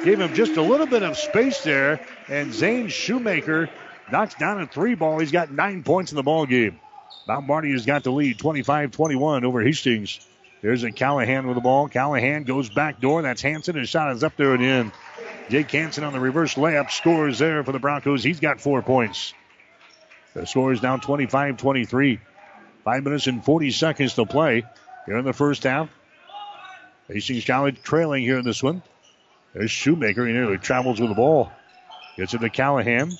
[0.04, 2.00] Gave him just a little bit of space there.
[2.28, 3.70] And Zane Shoemaker
[4.12, 5.18] knocks down a three ball.
[5.18, 6.78] He's got nine points in the ball game.
[7.26, 10.20] Mount Marty has got the lead 25 21 over Hastings.
[10.60, 11.88] There's a Callahan with the ball.
[11.88, 13.22] Callahan goes back door.
[13.22, 13.76] That's Hanson.
[13.76, 14.92] His shot is up there and in.
[15.48, 18.22] Jake Hanson on the reverse layup scores there for the Broncos.
[18.22, 19.32] He's got four points.
[20.34, 22.20] The score is now 25 23.
[22.84, 24.64] Five minutes and 40 seconds to play
[25.06, 25.88] here in the first half.
[27.08, 28.82] Hastings College trailing here in this one.
[29.54, 30.26] There's Shoemaker.
[30.26, 31.50] He nearly travels with the ball.
[32.16, 33.12] Gets it to Callahan.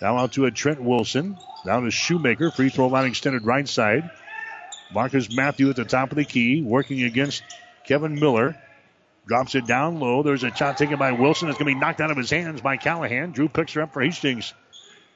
[0.00, 1.36] Now out to a Trent Wilson.
[1.66, 2.52] Down to Shoemaker.
[2.52, 4.10] Free throw line extended right side.
[4.92, 7.42] Marcus Matthew at the top of the key, working against
[7.84, 8.56] Kevin Miller.
[9.26, 10.22] Drops it down low.
[10.22, 11.48] There's a shot taken by Wilson.
[11.48, 13.32] It's going to be knocked out of his hands by Callahan.
[13.32, 14.52] Drew picks her up for Hastings.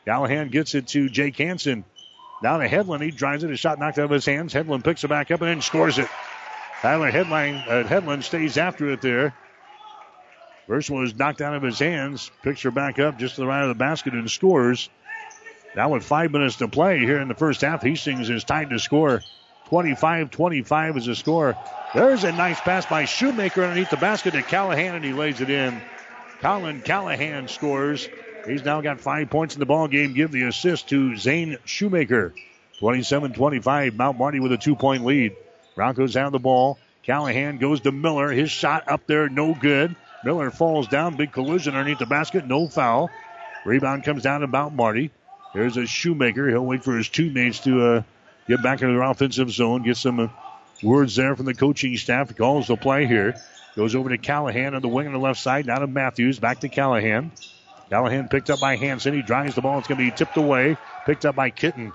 [0.07, 1.85] Callahan gets it to Jake Hansen.
[2.43, 3.03] Down to Headland.
[3.03, 3.51] He drives it.
[3.51, 4.53] A shot knocked out of his hands.
[4.53, 6.09] Headland picks it back up and then scores it.
[6.81, 9.35] Tyler Headline, uh, Headland stays after it there.
[10.69, 12.31] First one was knocked out of his hands.
[12.43, 14.89] Picks her back up just to the right of the basket and scores.
[15.75, 18.79] Now with five minutes to play here in the first half, Hastings is tied to
[18.79, 19.23] score.
[19.71, 21.57] 25-25 is the score.
[21.95, 25.51] There's a nice pass by Shoemaker underneath the basket to Callahan, and he lays it
[25.51, 25.81] in.
[26.41, 28.09] Colin Callahan scores.
[28.47, 30.15] He's now got five points in the ball game.
[30.15, 32.35] Give the assist to Zane Shoemaker.
[32.81, 33.95] 27-25.
[33.95, 35.37] Mount Marty with a two-point lead.
[35.75, 36.79] Broncos have the ball.
[37.03, 38.31] Callahan goes to Miller.
[38.31, 39.97] His shot up there, no good.
[40.25, 41.17] Miller falls down.
[41.17, 42.47] Big collision underneath the basket.
[42.47, 43.11] No foul.
[43.65, 45.11] Rebound comes down to Mount Marty.
[45.55, 46.49] There's a Shoemaker.
[46.49, 48.03] He'll wait for his teammates to uh,
[48.49, 49.83] get back into their offensive zone.
[49.83, 50.29] Get some uh,
[50.83, 52.35] words there from the coaching staff.
[52.37, 53.35] Calls the play here.
[53.77, 55.67] Goes over to Callahan on the wing on the left side.
[55.67, 56.39] Now to Matthews.
[56.39, 57.31] Back to Callahan.
[57.91, 59.15] Callahan picked up by Hanson.
[59.15, 59.79] He drives the ball.
[59.79, 60.77] It's going to be tipped away.
[61.07, 61.93] Picked up by Kitten.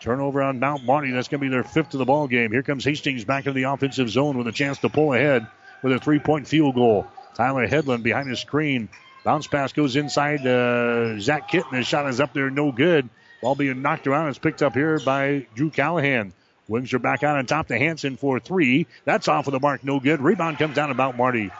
[0.00, 1.10] Turnover on Mount Marty.
[1.10, 2.50] That's going to be their fifth of the ball game.
[2.50, 5.46] Here comes Hastings back into the offensive zone with a chance to pull ahead
[5.82, 7.06] with a three-point field goal.
[7.34, 8.88] Tyler Headland behind his screen.
[9.24, 11.74] Bounce pass goes inside uh, Zach Kitten.
[11.74, 13.08] His shot is up there, no good.
[13.40, 14.28] Ball being knocked around.
[14.28, 16.32] It's picked up here by Drew Callahan.
[16.66, 18.86] Wings are back out on top to Hanson for three.
[19.04, 20.20] That's off of the mark, no good.
[20.20, 21.50] Rebound comes down Mount Marty.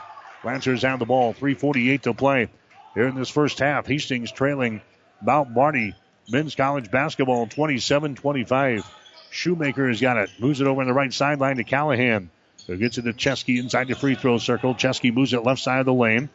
[0.45, 1.35] Lancers have the ball.
[1.35, 2.49] 3.48 to play
[2.95, 3.87] here in this first half.
[3.87, 4.83] Hastings trailing
[5.23, 5.95] Mount Marty.
[6.31, 8.85] Men's college basketball 27 25.
[9.31, 10.31] Shoemaker has got it.
[10.39, 12.31] Moves it over on the right sideline to Callahan.
[12.59, 14.75] So gets it to Chesky inside the free throw circle.
[14.75, 16.29] Chesky moves it left side of the lane.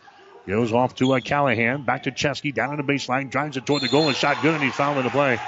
[0.47, 1.83] Goes off to a Callahan.
[1.83, 2.53] Back to Chesky.
[2.53, 3.29] Down on the baseline.
[3.29, 4.07] Drives it toward the goal.
[4.07, 4.53] And shot good.
[4.53, 5.39] And he's fouled in the play.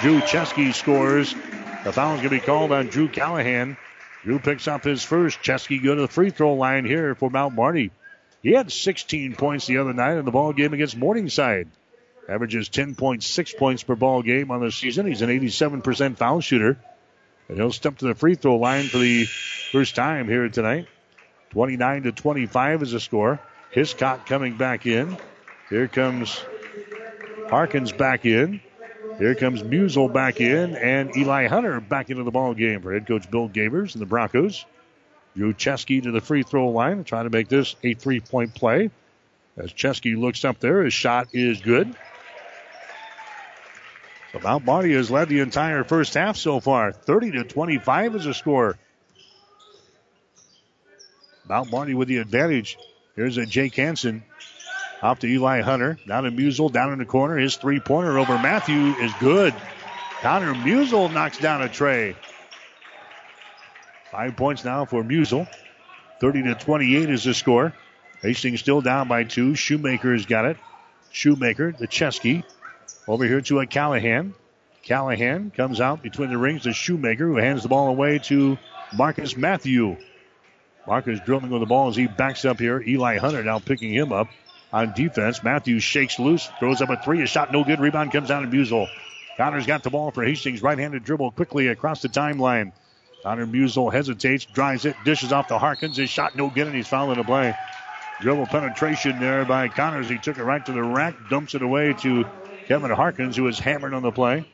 [0.00, 1.34] Drew Chesky scores.
[1.84, 3.76] The foul is going to be called on Drew Callahan.
[4.22, 5.40] Drew picks up his first.
[5.40, 7.90] Chesky go to the free throw line here for Mount Marty.
[8.42, 11.68] He had 16 points the other night in the ball game against Morningside.
[12.28, 15.06] Averages 10.6 points per ball game on the season.
[15.06, 16.78] He's an 87% foul shooter.
[17.48, 20.88] And he'll step to the free throw line for the first time here tonight.
[21.50, 23.40] 29 to 25 is the score.
[23.76, 25.18] Hiscock coming back in.
[25.68, 26.42] Here comes
[27.50, 28.62] Harkins back in.
[29.18, 33.06] Here comes Musel back in, and Eli Hunter back into the ball game for head
[33.06, 34.64] coach Bill Gavers and the Broncos.
[35.36, 38.90] Drew Chesky to the free throw line, trying to make this a three point play.
[39.58, 41.94] As Chesky looks up there, his shot is good.
[44.32, 46.92] So Mount Marty has led the entire first half so far.
[46.92, 48.78] 30 to 25 is the score.
[51.46, 52.78] Mount Marty with the advantage.
[53.16, 54.22] Here's a Jake Hansen.
[55.02, 55.98] Off to Eli Hunter.
[56.06, 57.36] Down to Musel, down in the corner.
[57.36, 59.54] His three pointer over Matthew is good.
[60.20, 62.14] Connor Musel knocks down a tray.
[64.10, 65.48] Five points now for Musel.
[66.20, 67.72] 30 to 28 is the score.
[68.22, 69.54] Hastings still down by two.
[69.54, 70.56] Shoemaker has got it.
[71.10, 72.44] Shoemaker, the Chesky.
[73.08, 74.34] Over here to a Callahan.
[74.82, 78.58] Callahan comes out between the rings to Shoemaker, who hands the ball away to
[78.94, 79.96] Marcus Matthew.
[80.86, 82.80] Marcus drilling with the ball as he backs up here.
[82.80, 84.28] Eli Hunter now picking him up
[84.72, 85.42] on defense.
[85.42, 87.22] Matthews shakes loose, throws up a three.
[87.22, 87.80] A shot no good.
[87.80, 88.88] Rebound comes down to Musel.
[89.36, 90.62] Connor's got the ball for Hastings.
[90.62, 92.72] Right handed dribble quickly across the timeline.
[93.22, 95.96] Connor Musel hesitates, drives it, dishes off to Harkins.
[95.96, 97.54] His shot no good, and he's fouling the play.
[98.20, 100.08] Dribble penetration there by Connors.
[100.08, 102.24] He took it right to the rack, dumps it away to
[102.66, 104.48] Kevin Harkins, who was hammered on the play.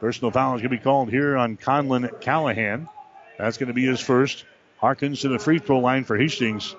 [0.00, 2.88] Personal foul is going to be called here on Conlon Callahan.
[3.38, 4.44] That's going to be his first.
[4.78, 6.74] Harkins to the free throw line for Hastings.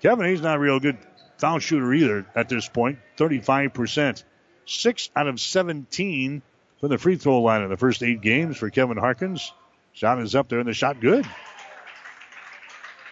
[0.00, 0.98] Kevin, he's not a real good
[1.38, 2.98] foul shooter either at this point.
[3.16, 4.24] 35%.
[4.66, 6.42] Six out of 17
[6.80, 9.52] from the free throw line in the first eight games for Kevin Harkins.
[9.92, 11.26] Shot is up there and the shot good.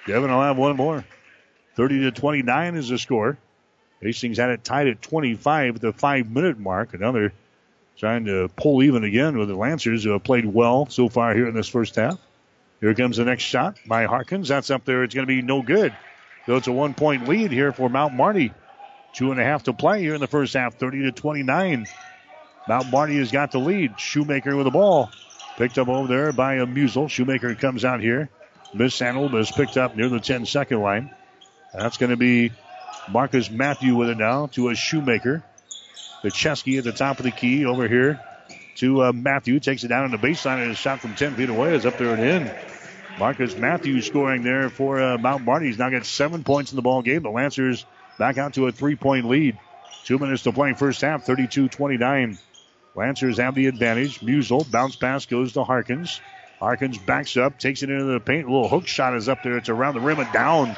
[0.07, 1.05] Kevin will have one more.
[1.75, 3.37] 30 to 29 is the score.
[4.01, 6.95] Hastings had it tied at 25 at the five minute mark.
[6.95, 7.33] Another
[7.97, 11.49] trying to pull even again with the Lancers who have played well so far here
[11.49, 12.19] in this first half.
[12.81, 14.49] Here comes the next shot by Harkins.
[14.49, 15.03] That's up there.
[15.03, 15.95] It's going to be no good.
[16.47, 18.53] So it's a one point lead here for Mount Marty.
[19.15, 21.87] Two and a half to play here in the first half, 30 to 29.
[22.69, 23.99] Mount Marty has got the lead.
[23.99, 25.11] Shoemaker with the ball.
[25.57, 27.11] Picked up over there by a Musel.
[27.11, 28.29] Shoemaker comes out here.
[28.75, 31.11] Mishandled, but is picked up near the 10 second line.
[31.75, 32.53] That's going to be
[33.11, 35.43] Marcus Matthew with it now to a Shoemaker.
[36.23, 38.21] The Chesky at the top of the key over here
[38.79, 39.61] to uh, Matthew.
[39.61, 41.99] Takes it down on the baseline and a shot from 10 feet away is up
[41.99, 42.51] there and in.
[43.19, 45.67] Marcus Matthews scoring there for uh, Mount Marty.
[45.67, 47.23] He's now got seven points in the ball game.
[47.23, 47.85] The Lancers
[48.19, 49.59] back out to a three point lead.
[50.05, 52.39] Two minutes to play first half, 32 29.
[52.95, 54.21] Lancers have the advantage.
[54.21, 56.21] Musel, bounce pass goes to Harkins.
[56.59, 58.47] Harkins backs up, takes it into the paint.
[58.47, 59.57] A little hook shot is up there.
[59.57, 60.77] It's around the rim and down.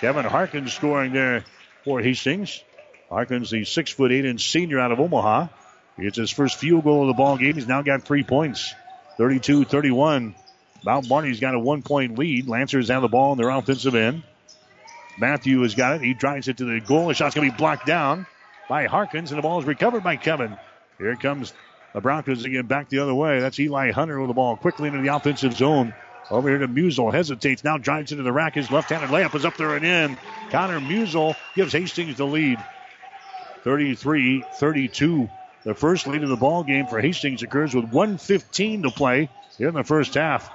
[0.00, 1.44] Kevin Harkins scoring there
[1.84, 2.62] for Hastings.
[3.08, 5.48] Harkins, the six foot eight inch senior out of Omaha.
[5.98, 7.54] Gets his first field goal of the ball game.
[7.54, 8.74] He's now got three points.
[9.16, 10.34] 32 31.
[10.84, 12.48] Mount Marty's got a one point lead.
[12.48, 14.22] Lancers have the ball on their offensive end.
[15.18, 16.02] Matthew has got it.
[16.02, 17.08] He drives it to the goal.
[17.08, 18.26] The shot's going to be blocked down
[18.68, 20.56] by Harkins, and the ball is recovered by Kevin.
[20.98, 21.54] Here comes
[21.94, 23.40] the Broncos again back the other way.
[23.40, 25.94] That's Eli Hunter with the ball quickly into the offensive zone.
[26.30, 27.12] Over here to Musel.
[27.12, 27.64] Hesitates.
[27.64, 28.54] Now drives into the rack.
[28.54, 30.18] His left handed layup is up there and in.
[30.50, 32.62] Connor Musel gives Hastings the lead.
[33.62, 35.30] 33 32.
[35.66, 39.66] The first lead of the ball game for Hastings occurs with 115 to play here
[39.66, 40.48] in the first half.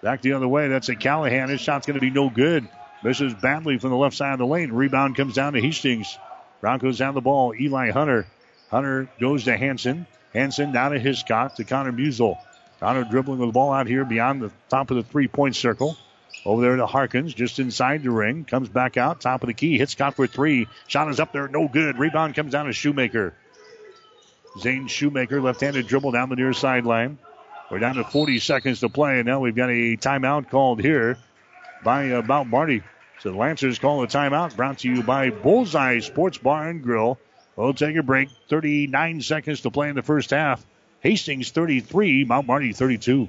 [0.00, 0.68] Back the other way.
[0.68, 1.48] That's a Callahan.
[1.48, 2.68] His shot's going to be no good.
[3.02, 4.70] Misses badly from the left side of the lane.
[4.70, 6.16] Rebound comes down to Hastings.
[6.60, 7.52] Broncos have the ball.
[7.60, 8.24] Eli Hunter.
[8.70, 10.06] Hunter goes to Hanson.
[10.32, 12.38] Hanson down to Hiscock to Connor Musel.
[12.78, 15.96] Connor dribbling with the ball out here beyond the top of the three point circle.
[16.46, 18.44] Over there to Harkins, just inside the ring.
[18.44, 19.78] Comes back out, top of the key.
[19.78, 20.68] Hits Scott for three.
[20.86, 21.98] Shot is up there, no good.
[21.98, 23.34] Rebound comes down to Shoemaker.
[24.58, 27.18] Zane Shoemaker, left handed dribble down the near sideline.
[27.70, 31.16] We're down to 40 seconds to play, and now we've got a timeout called here
[31.82, 32.82] by uh, Mount Marty.
[33.20, 37.18] So the Lancers call a timeout, brought to you by Bullseye Sports Bar and Grill.
[37.56, 38.28] We'll take a break.
[38.48, 40.64] 39 seconds to play in the first half.
[41.00, 43.28] Hastings 33, Mount Marty 32.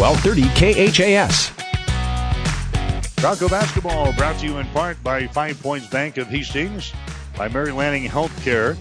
[0.00, 1.52] 1230 KHAS.
[3.16, 6.94] Bronco basketball brought to you in part by Five Points Bank of Hastings,
[7.36, 8.78] by Mary Lanning Healthcare,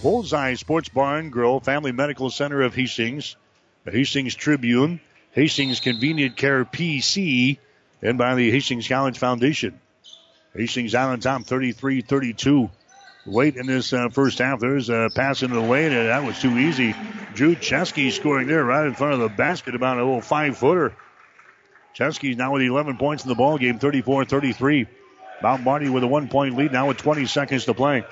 [0.00, 3.36] Bullseye Sports Bar and Grill, Family Medical Center of Hastings,
[3.84, 4.98] the Hastings Tribune,
[5.32, 7.58] Hastings Convenient Care PC,
[8.00, 9.78] and by the Hastings College Foundation.
[10.56, 12.70] Hastings on top 33 32.
[13.24, 16.40] Late in this uh, first half, there's a pass into the lane, and that was
[16.40, 16.94] too easy.
[17.34, 20.96] Drew Chesky scoring there right in front of the basket, about a little five footer.
[21.96, 24.88] Chesky's now with 11 points in the ball game, 34-33.
[25.42, 28.04] Mount Marty with a one point lead now with 20 seconds to play.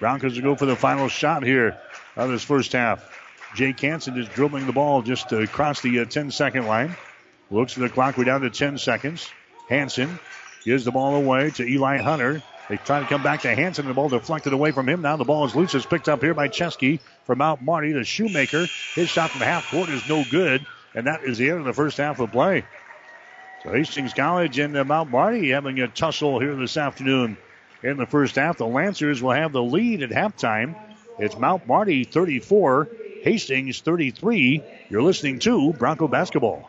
[0.00, 1.78] Broncos will go for the final shot here
[2.16, 3.10] of this first half.
[3.54, 6.96] Jake Hansen is dribbling the ball just across the uh, 10 second line.
[7.50, 8.16] Looks at the clock.
[8.16, 9.28] We're down to 10 seconds.
[9.68, 10.18] Hansen
[10.64, 12.42] gives the ball away to Eli Hunter.
[12.68, 13.84] They try to come back to Hanson.
[13.84, 15.02] And the ball deflected away from him.
[15.02, 15.74] Now the ball is loose.
[15.74, 17.92] It's picked up here by Chesky from Mount Marty.
[17.92, 18.66] The Shoemaker.
[18.94, 20.66] His shot from the half court is no good.
[20.94, 22.64] And that is the end of the first half of play.
[23.62, 27.36] So Hastings College and uh, Mount Marty having a tussle here this afternoon
[27.82, 28.56] in the first half.
[28.56, 30.74] The Lancers will have the lead at halftime.
[31.18, 32.88] It's Mount Marty 34,
[33.22, 34.62] Hastings 33.
[34.90, 36.68] You're listening to Bronco Basketball.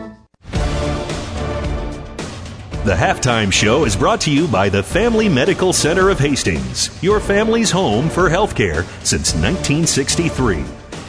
[2.83, 7.19] The halftime show is brought to you by the Family Medical Center of Hastings, your
[7.19, 10.61] family's home for healthcare since 1963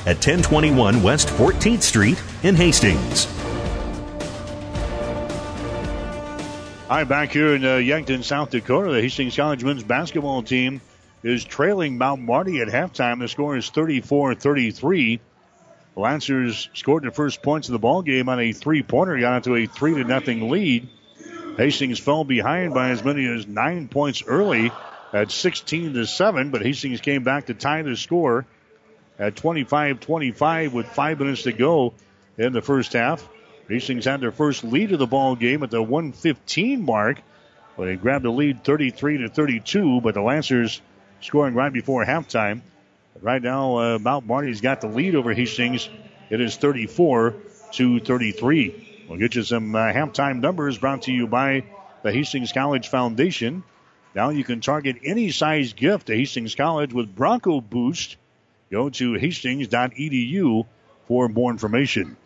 [0.05, 3.27] at 1021 West 14th Street in Hastings.
[6.91, 10.83] Right, back here in uh, Yankton, South Dakota, the Hastings College men's basketball team
[11.23, 13.19] is trailing Mount Marty at halftime.
[13.19, 15.21] The score is 34-33.
[15.97, 19.65] Lancers scored the first points of the ball game on a three-pointer, got into a
[19.65, 20.87] three to nothing lead.
[21.57, 24.73] Hastings fell behind by as many as nine points early
[25.13, 28.47] at 16 to seven, but Hastings came back to tie the score
[29.19, 31.93] at 25-25 with five minutes to go
[32.39, 33.29] in the first half.
[33.69, 37.21] Hastings had their first lead of the ball game at the 115 mark.
[37.77, 40.81] Well, they grabbed the lead 33 to 32, but the Lancers
[41.21, 42.63] scoring right before halftime.
[43.21, 45.89] Right now, uh, Mount Marty's got the lead over Hastings.
[46.31, 47.35] It is 34
[47.73, 48.92] to 33.
[49.13, 51.65] We'll get you some uh, halftime numbers brought to you by
[52.03, 53.63] the Hastings College Foundation.
[54.15, 58.17] Now you can target any size gift to Hastings College with Bronco Boost.
[58.71, 60.65] Go to hastings.edu
[61.09, 62.17] for more information.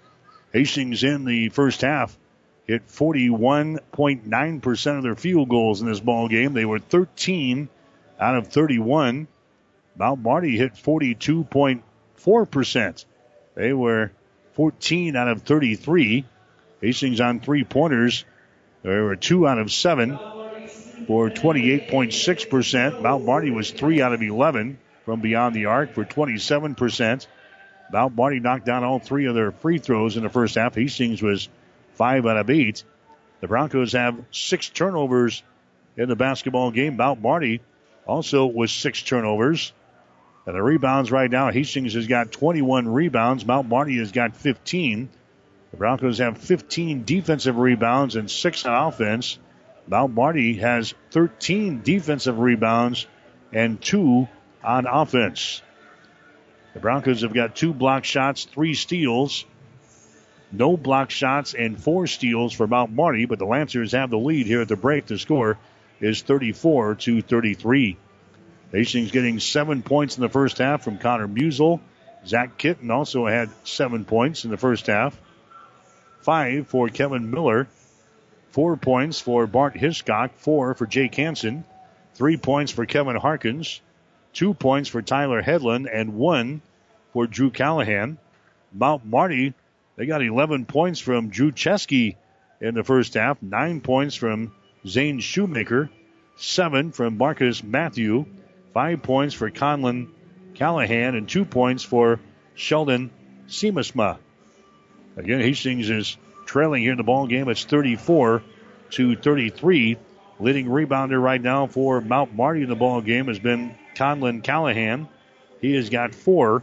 [0.53, 2.17] Hastings in the first half
[2.69, 6.53] hit 41.9% of their field goals in this ball game.
[6.53, 7.69] They were 13
[8.21, 9.27] out of 31.
[9.97, 13.05] Mount Marty hit 42.4%.
[13.57, 14.13] They were
[14.53, 16.25] 14 out of 33.
[16.81, 18.25] Hastings on three pointers.
[18.83, 20.19] They were two out of seven
[21.07, 23.03] for 28.6%.
[23.03, 27.27] Mount Marty was three out of 11 from beyond the arc for 27%.
[27.93, 30.75] Mount Marty knocked down all three of their free throws in the first half.
[30.75, 31.49] Hastings was
[31.95, 32.85] five out of eight.
[33.41, 35.43] The Broncos have six turnovers
[35.97, 36.97] in the basketball game.
[36.97, 37.61] Mount Marty
[38.07, 39.73] also with six turnovers.
[40.47, 43.45] And the rebounds right now, Hastings has got 21 rebounds.
[43.45, 45.09] Mount Marty has got 15.
[45.77, 49.39] The Broncos have 15 defensive rebounds and six on offense.
[49.87, 53.07] Mount Marty has 13 defensive rebounds
[53.53, 54.27] and two
[54.65, 55.61] on offense.
[56.73, 59.45] The Broncos have got two block shots, three steals,
[60.51, 64.47] no block shots, and four steals for Mount Marty, but the Lancers have the lead
[64.47, 65.05] here at the break.
[65.05, 65.59] The score
[66.01, 67.99] is 34 to 33.
[68.73, 71.81] Hastings getting seven points in the first half from Connor Musel.
[72.27, 75.21] Zach Kitten also had seven points in the first half.
[76.27, 77.69] Five for Kevin Miller.
[78.51, 80.33] Four points for Bart Hiscock.
[80.35, 81.63] Four for Jake Hansen.
[82.15, 83.81] Three points for Kevin Harkins.
[84.33, 85.87] Two points for Tyler Headland.
[85.87, 86.63] And one
[87.13, 88.19] for Drew Callahan.
[88.73, 89.55] Mount Marty,
[89.95, 92.17] they got 11 points from Drew Chesky
[92.61, 93.41] in the first half.
[93.41, 94.53] Nine points from
[94.85, 95.91] Zane Shoemaker.
[96.35, 98.27] Seven from Marcus Matthew.
[98.75, 100.09] Five points for Conlon
[100.57, 102.19] Callahan and two points for
[102.57, 103.13] Sheldon
[103.47, 104.19] Siemonsma.
[105.17, 107.49] Again, Hastings is trailing here in the ball game.
[107.49, 108.43] It's 34
[108.91, 109.97] to 33.
[110.39, 115.09] Leading rebounder right now for Mount Marty in the ball game has been Conlon Callahan.
[115.63, 116.63] He has got four.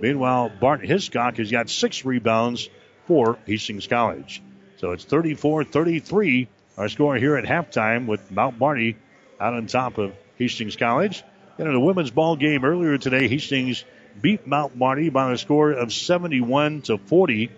[0.00, 2.68] Meanwhile, Bart Hiscock has got six rebounds
[3.06, 4.42] for Hastings College.
[4.78, 6.48] So it's 34 33.
[6.76, 8.96] Our score here at halftime with Mount Marty
[9.38, 11.22] out on top of Hastings College.
[11.58, 13.84] And in the women's ball game earlier today, Hastings
[14.20, 17.50] beat Mount Marty by a score of 71 to 40.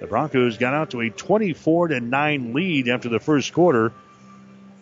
[0.00, 3.92] The Broncos got out to a 24 to 9 lead after the first quarter.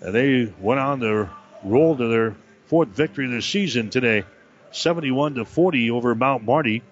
[0.01, 1.31] And they went on to
[1.63, 2.37] roll to their
[2.67, 4.25] fourth victory of the season today,
[4.73, 6.83] 71 to 40 over Mount Marty.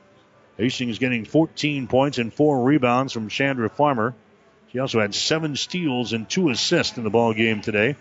[0.56, 4.14] Hastings getting 14 points and four rebounds from Chandra Farmer.
[4.70, 7.96] She also had seven steals and two assists in the ball game today.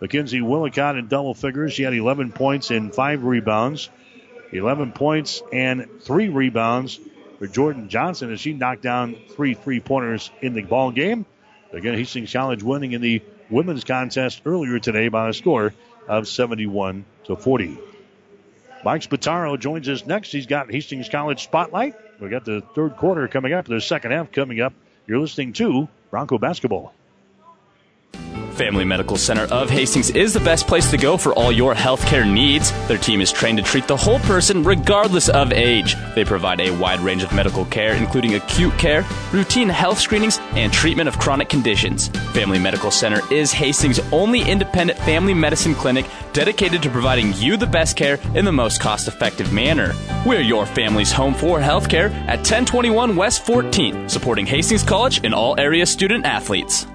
[0.00, 1.74] Mackenzie Willicott in double figures.
[1.74, 3.90] She had 11 points and five rebounds.
[4.52, 6.98] 11 points and three rebounds
[7.38, 11.26] for Jordan Johnson as she knocked down three three pointers in the ball game.
[11.72, 15.74] Again, Hastings College winning in the women's contest earlier today by a score
[16.06, 17.78] of 71 to 40.
[18.84, 20.32] Mike Spataro joins us next.
[20.32, 21.94] He's got Hastings College Spotlight.
[22.20, 24.72] We got the third quarter coming up, the second half coming up.
[25.06, 26.94] You're listening to Bronco Basketball.
[28.58, 32.28] Family Medical Center of Hastings is the best place to go for all your healthcare
[32.28, 32.72] needs.
[32.88, 35.94] Their team is trained to treat the whole person regardless of age.
[36.16, 40.72] They provide a wide range of medical care, including acute care, routine health screenings, and
[40.72, 42.08] treatment of chronic conditions.
[42.34, 47.66] Family Medical Center is Hastings' only independent family medicine clinic dedicated to providing you the
[47.66, 49.94] best care in the most cost effective manner.
[50.26, 55.54] We're your family's home for healthcare at 1021 West 14th, supporting Hastings College and all
[55.60, 56.88] area student athletes.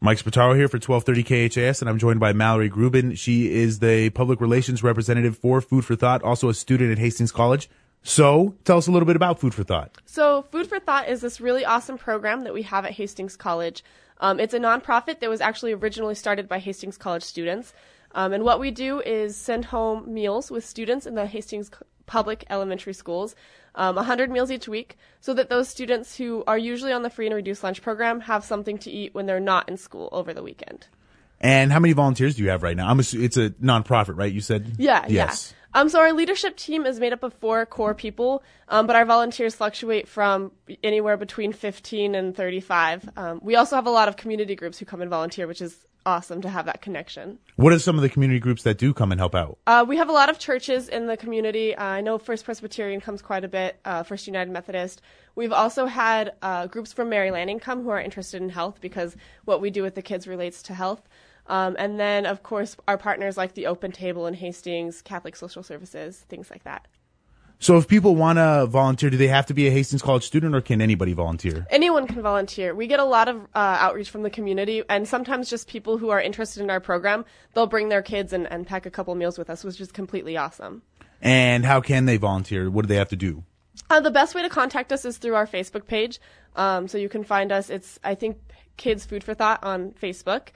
[0.00, 3.16] Mike Spataro here for 1230 KHAS, and I'm joined by Mallory Grubin.
[3.16, 7.32] She is the public relations representative for Food for Thought, also a student at Hastings
[7.32, 7.68] College.
[8.04, 9.98] So, tell us a little bit about Food for Thought.
[10.06, 13.82] So, Food for Thought is this really awesome program that we have at Hastings College.
[14.20, 17.74] Um, it's a nonprofit that was actually originally started by Hastings College students.
[18.12, 21.72] Um, and what we do is send home meals with students in the Hastings
[22.06, 23.34] public elementary schools.
[23.78, 27.26] Um, 100 meals each week so that those students who are usually on the free
[27.26, 30.42] and reduced lunch program have something to eat when they're not in school over the
[30.42, 30.88] weekend.
[31.40, 32.88] And how many volunteers do you have right now?
[32.88, 34.32] I'm assu- it's a nonprofit, right?
[34.32, 35.54] You said Yeah, yes.
[35.74, 35.80] yeah.
[35.80, 39.04] Um, so our leadership team is made up of four core people, um, but our
[39.04, 40.50] volunteers fluctuate from
[40.82, 43.08] anywhere between 15 and 35.
[43.16, 45.76] Um, we also have a lot of community groups who come and volunteer, which is
[46.08, 47.38] awesome to have that connection.
[47.56, 49.58] What are some of the community groups that do come and help out?
[49.66, 51.74] Uh, we have a lot of churches in the community.
[51.74, 55.02] Uh, I know First Presbyterian comes quite a bit, uh, First United Methodist.
[55.34, 59.16] We've also had uh, groups from Mary Lanning come who are interested in health because
[59.44, 61.02] what we do with the kids relates to health.
[61.46, 65.62] Um, and then, of course, our partners like the Open Table in Hastings, Catholic Social
[65.62, 66.88] Services, things like that.
[67.60, 70.54] So if people want to volunteer, do they have to be a Hastings College student
[70.54, 71.66] or can anybody volunteer?
[71.70, 72.72] Anyone can volunteer.
[72.72, 76.10] We get a lot of uh, outreach from the community, and sometimes just people who
[76.10, 77.24] are interested in our program.
[77.54, 80.36] They'll bring their kids and, and pack a couple meals with us, which is completely
[80.36, 80.82] awesome.
[81.20, 82.70] And how can they volunteer?
[82.70, 83.42] What do they have to do?
[83.90, 86.20] Uh, the best way to contact us is through our Facebook page.
[86.54, 87.70] Um, so you can find us.
[87.70, 88.38] It's I think
[88.76, 90.48] Kids Food for Thought on Facebook,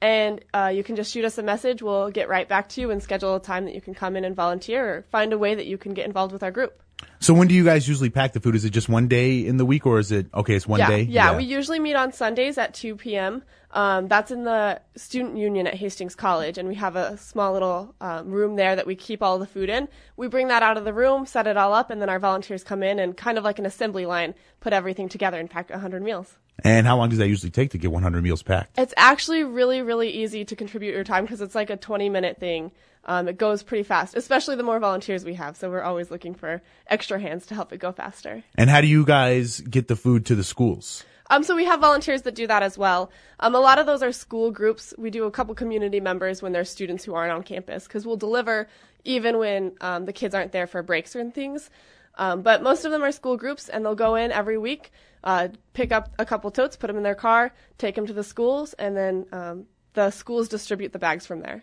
[0.00, 1.82] and uh, you can just shoot us a message.
[1.82, 4.24] We'll get right back to you and schedule a time that you can come in
[4.24, 6.82] and volunteer, or find a way that you can get involved with our group.
[7.18, 8.54] So when do you guys usually pack the food?
[8.54, 10.54] Is it just one day in the week or is it okay?
[10.54, 11.02] It's one yeah, day.
[11.02, 13.42] Yeah, we usually meet on Sundays at 2 p.m.
[13.72, 17.94] Um, that's in the student union at Hastings College, and we have a small little
[18.00, 19.88] um, room there that we keep all the food in.
[20.16, 22.64] We bring that out of the room, set it all up, and then our volunteers
[22.64, 26.02] come in and kind of like an assembly line, put everything together and pack 100
[26.02, 26.36] meals.
[26.64, 28.78] And how long does that usually take to get 100 meals packed?
[28.78, 32.38] It's actually really, really easy to contribute your time because it's like a 20 minute
[32.38, 32.72] thing.
[33.06, 35.56] Um, it goes pretty fast, especially the more volunteers we have.
[35.56, 38.44] So we're always looking for extra hands to help it go faster.
[38.56, 41.02] And how do you guys get the food to the schools?
[41.30, 43.10] Um, so we have volunteers that do that as well.
[43.38, 44.92] Um, a lot of those are school groups.
[44.98, 48.16] We do a couple community members when there's students who aren't on campus because we'll
[48.16, 48.68] deliver
[49.04, 51.70] even when um, the kids aren't there for breaks or things.
[52.16, 54.90] Um, but most of them are school groups, and they'll go in every week,
[55.24, 58.24] uh, pick up a couple totes, put them in their car, take them to the
[58.24, 61.62] schools, and then um, the schools distribute the bags from there.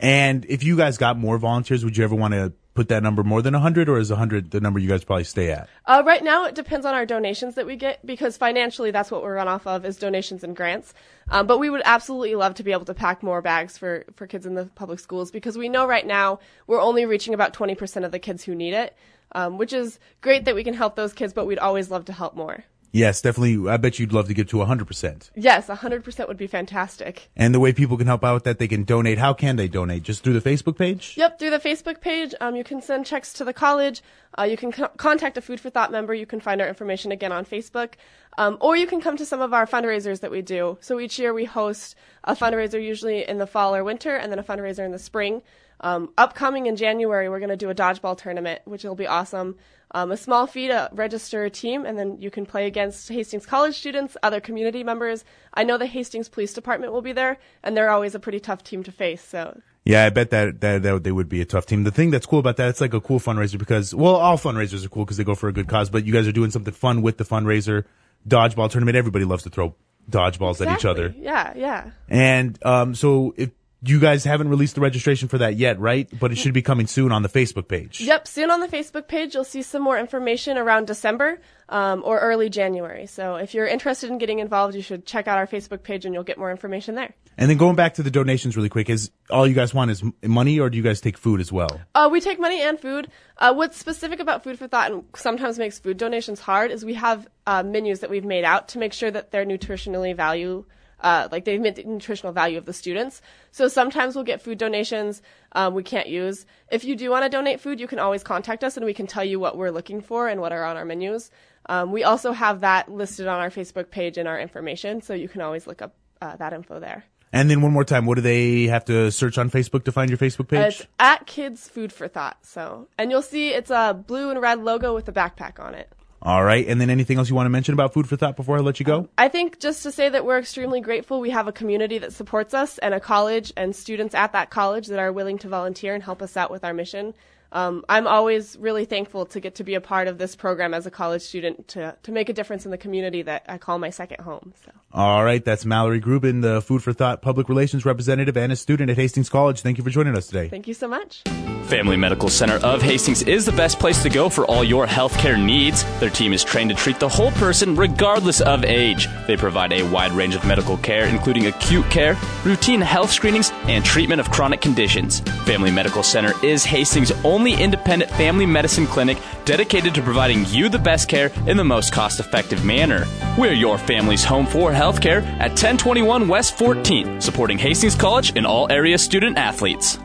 [0.00, 3.24] And if you guys got more volunteers, would you ever want to put that number
[3.24, 5.68] more than 100 or is 100 the number you guys probably stay at?
[5.84, 9.20] Uh, right now, it depends on our donations that we get because financially, that's what
[9.20, 10.94] we're run off of is donations and grants.
[11.28, 14.28] Um, but we would absolutely love to be able to pack more bags for, for
[14.28, 18.04] kids in the public schools because we know right now we're only reaching about 20%
[18.04, 18.96] of the kids who need it,
[19.32, 22.12] um, which is great that we can help those kids, but we'd always love to
[22.12, 22.62] help more.
[22.92, 23.70] Yes, definitely.
[23.70, 25.30] I bet you'd love to get to 100%.
[25.36, 27.28] Yes, 100% would be fantastic.
[27.36, 29.18] And the way people can help out with that, they can donate.
[29.18, 30.02] How can they donate?
[30.02, 31.14] Just through the Facebook page?
[31.16, 32.34] Yep, through the Facebook page.
[32.40, 34.02] Um, you can send checks to the college.
[34.38, 36.14] Uh, you can co- contact a Food for Thought member.
[36.14, 37.94] You can find our information again on Facebook.
[38.38, 40.78] Um, or you can come to some of our fundraisers that we do.
[40.80, 44.38] So each year we host a fundraiser, usually in the fall or winter, and then
[44.38, 45.42] a fundraiser in the spring.
[45.80, 49.56] Um, upcoming in January, we're going to do a dodgeball tournament, which will be awesome.
[49.92, 53.46] Um, a small fee to register a team, and then you can play against Hastings
[53.46, 55.24] College students, other community members.
[55.54, 58.62] I know the Hastings Police Department will be there, and they're always a pretty tough
[58.62, 59.22] team to face.
[59.22, 61.84] So Yeah, I bet that, that that they would be a tough team.
[61.84, 64.84] The thing that's cool about that, it's like a cool fundraiser because, well, all fundraisers
[64.84, 66.74] are cool because they go for a good cause, but you guys are doing something
[66.74, 67.84] fun with the fundraiser.
[68.28, 69.74] Dodgeball tournament, everybody loves to throw
[70.10, 71.14] dodgeballs at each other.
[71.18, 71.90] Yeah, yeah.
[72.08, 73.50] And um, so if
[73.82, 76.08] you guys haven't released the registration for that yet, right?
[76.18, 78.00] But it should be coming soon on the Facebook page.
[78.00, 82.18] Yep, soon on the Facebook page, you'll see some more information around December um, or
[82.18, 83.06] early January.
[83.06, 86.12] So if you're interested in getting involved, you should check out our Facebook page and
[86.12, 87.14] you'll get more information there.
[87.36, 90.02] And then going back to the donations really quick, is all you guys want is
[90.24, 91.80] money or do you guys take food as well?
[91.94, 93.08] Uh, we take money and food.
[93.36, 96.94] Uh, what's specific about Food for Thought and sometimes makes food donations hard is we
[96.94, 100.64] have uh, menus that we've made out to make sure that they're nutritionally value,
[101.00, 103.22] uh, like they meet the nutritional value of the students.
[103.52, 105.22] So sometimes we'll get food donations
[105.52, 106.46] um, we can't use.
[106.70, 109.06] If you do want to donate food, you can always contact us and we can
[109.06, 111.30] tell you what we're looking for and what are on our menus.
[111.66, 115.28] Um, we also have that listed on our Facebook page in our information, so you
[115.28, 117.04] can always look up uh, that info there.
[117.30, 120.08] And then one more time, what do they have to search on Facebook to find
[120.08, 120.80] your Facebook Uh, page?
[120.80, 122.38] It's at Kids Food for Thought.
[122.42, 125.92] So, and you'll see it's a blue and red logo with a backpack on it.
[126.20, 126.66] All right.
[126.66, 128.80] And then anything else you want to mention about Food for Thought before I let
[128.80, 129.08] you go?
[129.16, 131.20] I think just to say that we're extremely grateful.
[131.20, 134.88] We have a community that supports us and a college and students at that college
[134.88, 137.14] that are willing to volunteer and help us out with our mission.
[137.52, 140.86] Um, I'm always really thankful to get to be a part of this program as
[140.86, 143.90] a college student to, to make a difference in the community that I call my
[143.90, 144.52] second home.
[144.64, 144.72] So.
[144.92, 145.44] All right.
[145.44, 149.28] That's Mallory Grubin, the Food for Thought public relations representative and a student at Hastings
[149.28, 149.60] College.
[149.60, 150.48] Thank you for joining us today.
[150.48, 151.22] Thank you so much.
[151.68, 155.42] Family Medical Center of Hastings is the best place to go for all your healthcare
[155.42, 155.84] needs.
[156.00, 159.06] Their team is trained to treat the whole person regardless of age.
[159.26, 163.84] They provide a wide range of medical care, including acute care, routine health screenings, and
[163.84, 165.20] treatment of chronic conditions.
[165.44, 170.68] Family Medical Center is Hastings' only only independent family medicine clinic dedicated to providing you
[170.68, 173.06] the best care in the most cost effective manner.
[173.38, 178.70] We're your family's home for healthcare at 1021 West 14th, supporting Hastings College and all
[178.72, 180.00] area student athletes.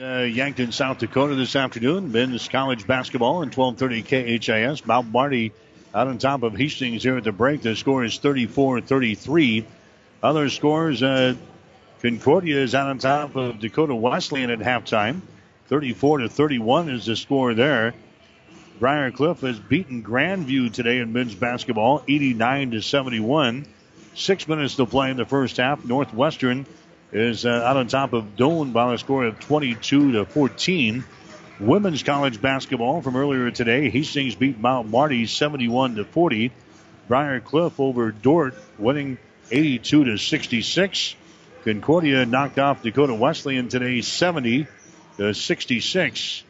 [0.00, 2.10] Uh, Yankton, South Dakota this afternoon.
[2.10, 4.86] Men's college basketball in 1230 KHAS.
[4.86, 5.52] Mount Marty
[5.92, 7.60] out on top of Hastings here at the break.
[7.60, 9.64] The score is 34-33.
[10.22, 11.34] Other scores, uh,
[12.00, 15.20] Concordia is out on top of Dakota Wesleyan at halftime.
[15.66, 17.92] 34 to 31 is the score there.
[18.78, 23.66] Briar Cliff has beaten Grandview today in men's basketball, 89 to 71.
[24.14, 25.84] Six minutes to play in the first half.
[25.84, 26.66] Northwestern
[27.10, 31.04] is uh, out on top of Doane by a score of 22 to 14.
[31.58, 33.90] Women's college basketball from earlier today.
[33.90, 36.52] Hastings beat Mount Marty 71 to 40.
[37.08, 39.18] Briar Cliff over Dordt, winning
[39.50, 41.16] 82 to 66.
[41.68, 44.66] Concordia knocked off Dakota Wesleyan today 70
[45.18, 46.42] to 66.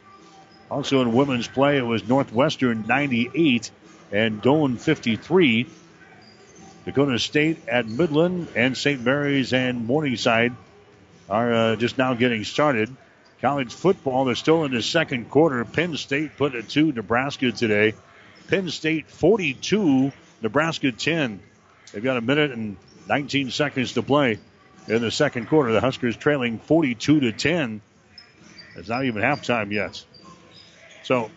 [0.71, 3.69] Also in women's play, it was Northwestern 98
[4.13, 5.67] and Doane 53.
[6.85, 9.03] Dakota State at Midland and St.
[9.03, 10.53] Mary's and Morningside
[11.29, 12.89] are uh, just now getting started.
[13.41, 15.65] College football, they're still in the second quarter.
[15.65, 17.93] Penn State put it to Nebraska today.
[18.47, 21.41] Penn State 42, Nebraska 10.
[21.91, 22.77] They've got a minute and
[23.09, 24.39] 19 seconds to play
[24.89, 25.71] in the second quarter.
[25.71, 27.81] The Huskers trailing 42 to 10.
[28.75, 30.03] It's not even halftime yet.
[31.03, 31.29] So,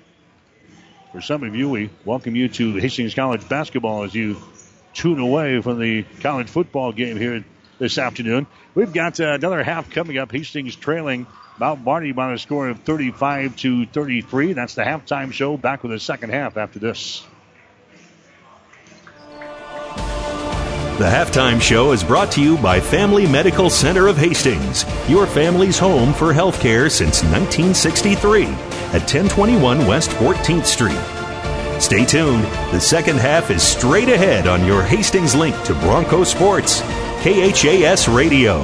[1.12, 4.36] for some of you, we welcome you to Hastings College basketball as you
[4.94, 7.44] tune away from the college football game here
[7.78, 8.46] this afternoon.
[8.74, 10.32] We've got uh, another half coming up.
[10.32, 11.26] Hastings trailing
[11.59, 14.55] Mount Marty by a score of 35 to 33.
[14.55, 15.57] That's the halftime show.
[15.57, 17.26] Back with the second half after this.
[20.99, 25.78] The halftime show is brought to you by Family Medical Center of Hastings, your family's
[25.78, 31.01] home for healthcare since 1963 at 1021 West 14th Street.
[31.80, 32.45] Stay tuned.
[32.72, 36.82] The second half is straight ahead on your Hastings link to Bronco Sports,
[37.22, 38.61] KHAS Radio.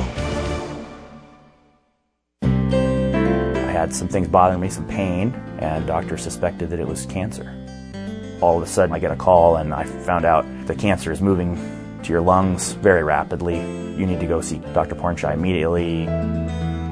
[2.43, 7.51] I had some things bothering me, some pain, and doctor suspected that it was cancer.
[8.43, 11.23] All of a sudden, I get a call and I found out the cancer is
[11.23, 13.57] moving to your lungs very rapidly.
[13.57, 14.95] You need to go see Dr.
[14.95, 16.09] Pornchai immediately.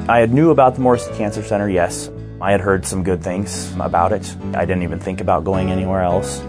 [0.08, 2.10] I had knew about the Morris Cancer Center, yes.
[2.40, 4.36] I had heard some good things about it.
[4.54, 6.40] I didn't even think about going anywhere else.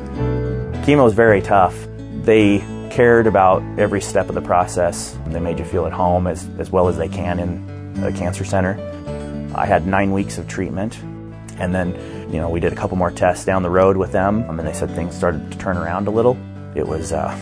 [0.85, 1.75] Chemo is very tough.
[2.23, 2.59] They
[2.91, 5.17] cared about every step of the process.
[5.27, 8.43] They made you feel at home as, as well as they can in a cancer
[8.43, 8.75] center.
[9.55, 10.99] I had nine weeks of treatment,
[11.57, 11.95] and then,
[12.31, 14.73] you know, we did a couple more tests down the road with them, and they
[14.73, 16.37] said things started to turn around a little.
[16.75, 17.37] It was, uh,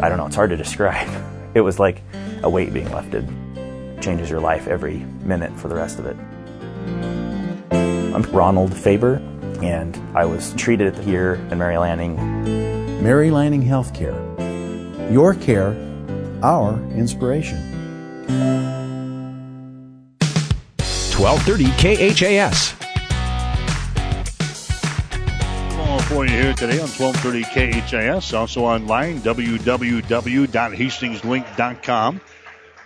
[0.00, 1.08] I don't know, it's hard to describe.
[1.54, 2.02] It was like
[2.42, 3.28] a weight being lifted.
[3.56, 6.16] It changes your life every minute for the rest of it.
[8.12, 9.22] I'm Ronald Faber,
[9.62, 12.16] and I was treated here in Mary Lanning.
[13.04, 14.18] Mary Lanning Healthcare.
[15.12, 15.76] Your care,
[16.42, 17.58] our inspiration.
[21.16, 21.66] 1230
[22.14, 22.83] KHAS.
[26.08, 28.34] For you here today on 1230 KHAS.
[28.34, 32.20] Also online, www.hastingslink.com.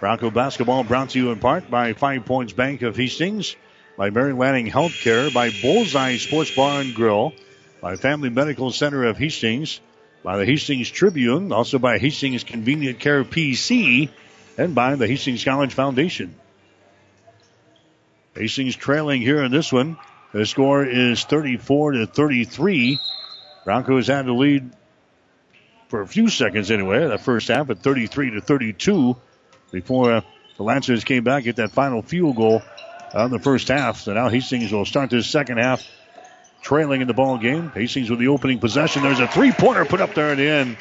[0.00, 3.56] Bronco basketball brought to you in part by Five Points Bank of Hastings,
[3.96, 7.32] by Mary Lanning Healthcare, by Bullseye Sports Bar and Grill,
[7.80, 9.80] by Family Medical Center of Hastings,
[10.22, 14.08] by the Hastings Tribune, also by Hastings Convenient Care PC,
[14.56, 16.36] and by the Hastings College Foundation.
[18.36, 19.98] Hastings trailing here in this one.
[20.32, 23.00] The score is 34 to 33.
[23.68, 24.70] Broncos had the lead
[25.88, 29.14] for a few seconds anyway, that first half at 33 to 32
[29.70, 30.24] before
[30.56, 32.62] the Lancers came back get that final field goal
[33.12, 34.00] on the first half.
[34.00, 35.86] So now Hastings will start this second half
[36.62, 37.68] trailing in the ball game.
[37.68, 39.02] Hastings with the opening possession.
[39.02, 40.78] There's a three-pointer put up there at the end.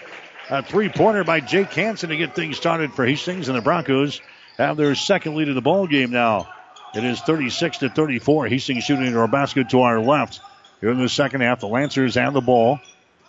[0.50, 4.22] A three-pointer by Jake Hansen to get things started for Hastings, and the Broncos
[4.58, 6.48] have their second lead of the ball game now.
[6.96, 8.48] It is 36 to 34.
[8.48, 10.40] Hastings shooting into our basket to our left.
[10.80, 12.80] Here in the second half, the Lancers have the ball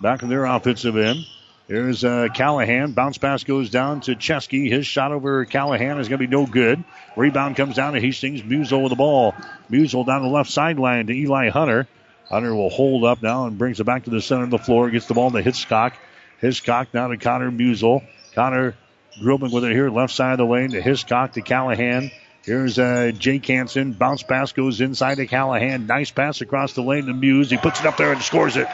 [0.01, 1.25] back in their offensive end.
[1.67, 2.93] Here's uh, Callahan.
[2.93, 4.71] Bounce pass goes down to Chesky.
[4.71, 6.83] His shot over Callahan is going to be no good.
[7.17, 8.43] Rebound comes down to Hastings.
[8.43, 9.35] Musel with the ball.
[9.71, 11.87] Musel down the left sideline to Eli Hunter.
[12.29, 14.91] Hunter will hold up now and brings it back to the center of the floor.
[14.91, 15.95] Gets the ball to Hiscock.
[16.41, 18.03] Hiscock now to Connor Musel.
[18.35, 18.75] Connor
[19.21, 22.11] dribbling with it here, left side of the lane to Hiscock to Callahan.
[22.49, 23.93] Here's uh, Jake Hansen.
[23.93, 25.87] Bounce pass goes inside to Callahan.
[25.87, 27.51] Nice pass across the lane to Muse.
[27.51, 28.67] He puts it up there and scores it.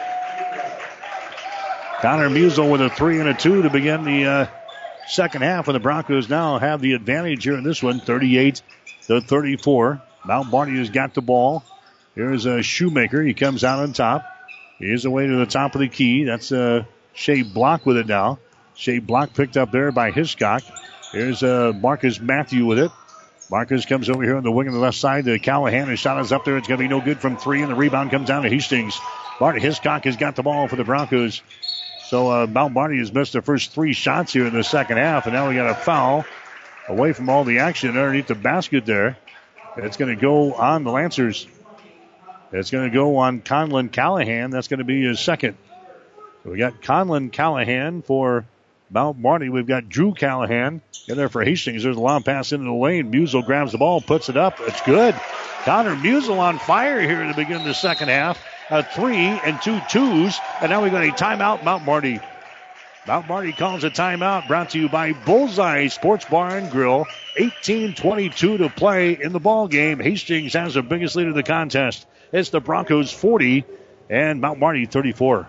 [2.00, 4.46] Connor Musel with a three and a two to begin the uh,
[5.08, 8.62] second half, and the Broncos now have the advantage here in this one, 38
[9.08, 10.00] to 34.
[10.24, 11.64] Mount Marty has got the ball.
[12.14, 13.24] Here's a Shoemaker.
[13.24, 14.24] He comes out on top.
[14.78, 16.22] He is away to the top of the key.
[16.22, 18.38] That's a Shea Block with it now.
[18.76, 20.62] Shea Block picked up there by Hiscock.
[21.10, 22.92] Here's uh, Marcus Matthew with it.
[23.54, 25.86] Marcus comes over here on the wing on the left side to Callahan.
[25.86, 26.56] His shot is up there.
[26.56, 28.98] It's going to be no good from three, and the rebound comes down to Hastings.
[29.38, 31.40] Bart Hiscock has got the ball for the Broncos.
[32.08, 35.26] So uh, Mount Marty has missed the first three shots here in the second half,
[35.26, 36.24] and now we got a foul
[36.88, 39.18] away from all the action underneath the basket there.
[39.76, 41.46] It's going to go on the Lancers.
[42.50, 44.50] It's going to go on Conlon Callahan.
[44.50, 45.56] That's going to be his second.
[46.42, 48.46] So we got Conlon Callahan for
[48.94, 49.48] Mount Marty.
[49.48, 51.82] We've got Drew Callahan in there for Hastings.
[51.82, 53.12] There's a long pass into the lane.
[53.12, 54.60] Musel grabs the ball, puts it up.
[54.60, 55.14] It's good.
[55.64, 58.42] Connor Musel on fire here beginning of the second half.
[58.70, 60.38] A three and two twos.
[60.60, 62.20] And now we've got a timeout, Mount Marty.
[63.06, 67.06] Mount Marty calls a timeout brought to you by Bullseye Sports Bar and Grill.
[67.36, 69.98] 18-22 to play in the ball game.
[69.98, 72.06] Hastings has the biggest lead of the contest.
[72.32, 73.64] It's the Broncos 40
[74.08, 75.48] and Mount Marty 34.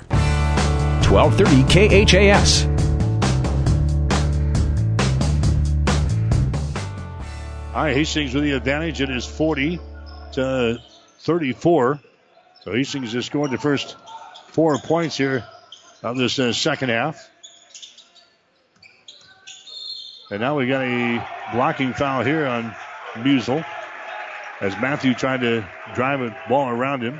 [1.11, 2.65] 1230 KHAS.
[7.75, 9.01] All right, Hastings with the advantage.
[9.01, 9.79] It is 40
[10.33, 10.77] to
[11.19, 11.99] 34.
[12.61, 13.97] So Hastings has scored the first
[14.47, 15.43] four points here
[16.01, 17.29] of this uh, second half.
[20.29, 22.73] And now we got a blocking foul here on
[23.15, 23.65] Musel
[24.61, 27.19] as Matthew tried to drive a ball around him.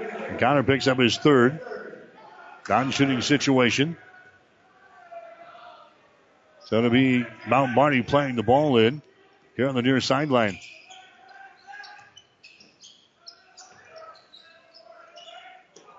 [0.00, 1.60] And Connor picks up his third.
[2.68, 3.96] Non-shooting situation.
[6.64, 9.02] So it'll be Mount Marty playing the ball in
[9.56, 10.58] here on the near sideline.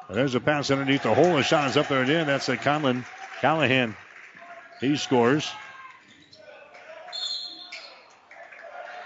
[0.09, 1.37] There's a pass underneath the hole.
[1.37, 2.27] The shot is up there and in.
[2.27, 3.05] That's a Conlon
[3.39, 3.95] Callahan.
[4.81, 5.49] He scores.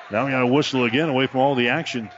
[0.09, 2.09] Now we got a whistle again away from all the action.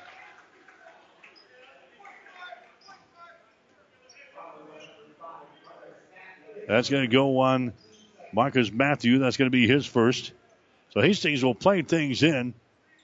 [6.69, 7.73] That's going to go on
[8.31, 9.17] Marcus Matthew.
[9.17, 10.31] That's going to be his first.
[10.91, 12.53] So Hastings will play things in.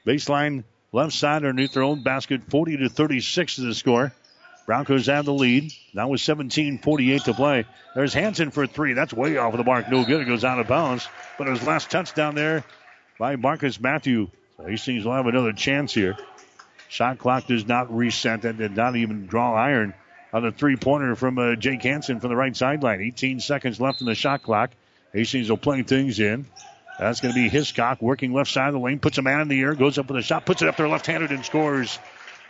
[0.06, 2.44] Baseline left side underneath their own basket.
[2.48, 4.14] 40 to 36 is the score.
[4.68, 5.74] Broncos have the lead.
[5.96, 7.66] Now with 17:48 to play.
[7.96, 8.94] There's Hansen for three.
[8.94, 9.90] That's way off of the mark.
[9.90, 10.22] No good.
[10.22, 11.08] It goes out of bounds.
[11.40, 12.64] But his last touchdown there
[13.18, 14.30] by Marcus Matthew.
[14.58, 16.16] So Hastings will have another chance here.
[16.88, 18.44] Shot clock does not reset.
[18.44, 19.96] That did not even draw iron
[20.36, 23.00] on the three pointer from uh, Jake Hansen from the right sideline.
[23.00, 24.72] 18 seconds left in the shot clock.
[25.14, 26.46] Hastings will play things in.
[27.00, 29.00] That's going to be Hiscock working left side of the lane.
[29.00, 29.76] Puts a man in the air.
[29.76, 30.46] Goes up with a shot.
[30.46, 31.98] Puts it up there left-handed and scores.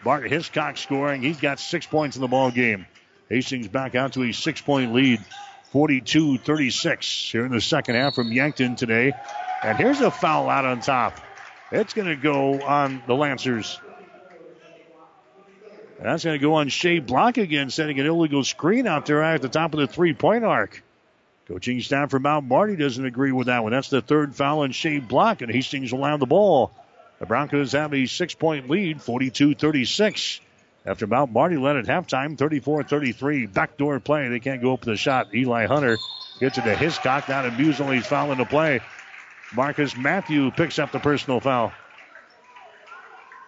[0.04, 1.22] Bart Hiscock scoring.
[1.22, 2.88] He's got six points in the ball game.
[3.30, 5.24] Hastings back out to a six-point lead.
[5.72, 9.14] 42-36 here in the second half from Yankton today.
[9.62, 11.20] And here's a foul out on top.
[11.72, 13.80] It's going to go on the Lancers.
[16.02, 19.42] That's going to go on Shea Block again, setting an illegal screen out there at
[19.42, 20.84] the top of the three-point arc.
[21.48, 23.72] Coaching staff for Mount Marty doesn't agree with that one.
[23.72, 26.72] That's the third foul on Shea Block, and Hastings will have the ball.
[27.20, 30.42] The Broncos have a six-point lead, 42-36.
[30.86, 33.52] After Mount Marty led at halftime, 34-33.
[33.52, 34.28] Backdoor play.
[34.28, 35.34] They can't go up with the shot.
[35.34, 35.98] Eli Hunter
[36.40, 37.28] gets it to Hiscock.
[37.30, 37.94] Now to Musel.
[37.94, 38.82] He's fouling the play.
[39.56, 41.72] Marcus Matthew picks up the personal foul.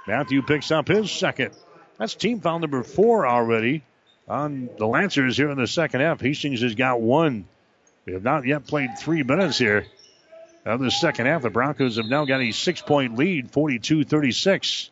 [0.08, 1.54] Matthew picks up his second.
[1.98, 3.84] That's team foul number four already
[4.28, 6.22] on the Lancers here in the second half.
[6.22, 7.46] Hastings has got one.
[8.06, 9.86] We have not yet played three minutes here
[10.66, 11.42] of the second half.
[11.42, 14.92] The Broncos have now got a six point lead, 42 36.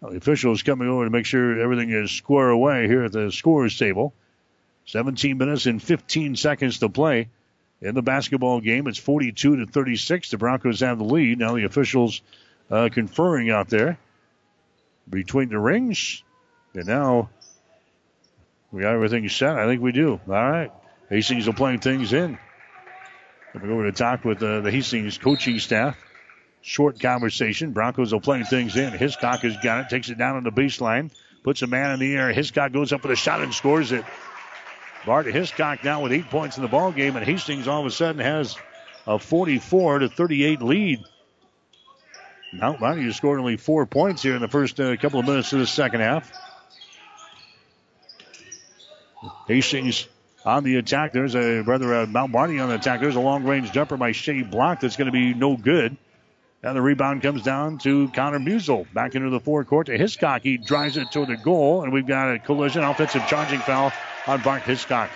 [0.00, 3.30] Well, the officials coming over to make sure everything is square away here at the
[3.30, 4.14] scorers table.
[4.86, 7.28] 17 minutes and 15 seconds to play
[7.82, 8.86] in the basketball game.
[8.86, 10.30] It's 42 to 36.
[10.30, 11.38] The Broncos have the lead.
[11.38, 12.22] Now the officials
[12.70, 13.98] uh, conferring out there
[15.10, 16.22] between the rings.
[16.74, 17.30] And now
[18.72, 19.58] we got everything set.
[19.58, 20.12] I think we do.
[20.12, 20.70] All right.
[21.08, 22.38] Hastings will play things in.
[23.54, 25.96] We're going to talk with uh, the Hastings coaching staff.
[26.62, 27.72] Short conversation.
[27.72, 28.92] Broncos will play things in.
[28.92, 29.88] Hiscock has got it.
[29.88, 31.10] Takes it down on the baseline.
[31.42, 32.32] Puts a man in the air.
[32.32, 34.04] Hiscock goes up with a shot and scores it.
[35.06, 37.90] Bart Hiscock now with eight points in the ball game, and Hastings all of a
[37.90, 38.56] sudden has
[39.06, 41.00] a 44 to 38 lead.
[42.52, 45.60] Mount has scored only four points here in the first uh, couple of minutes of
[45.60, 46.30] the second half.
[49.46, 50.08] Hastings
[50.44, 51.12] on the attack.
[51.12, 53.00] There's a brother uh, Mount Marty on the attack.
[53.00, 55.96] There's a long range jumper by Shea Block that's going to be no good.
[56.62, 58.92] And the rebound comes down to Connor Musel.
[58.92, 60.42] Back into the forecourt to Hiscock.
[60.42, 63.92] He drives it to the goal, and we've got a collision, offensive charging foul
[64.26, 65.10] on Bart Hiscock.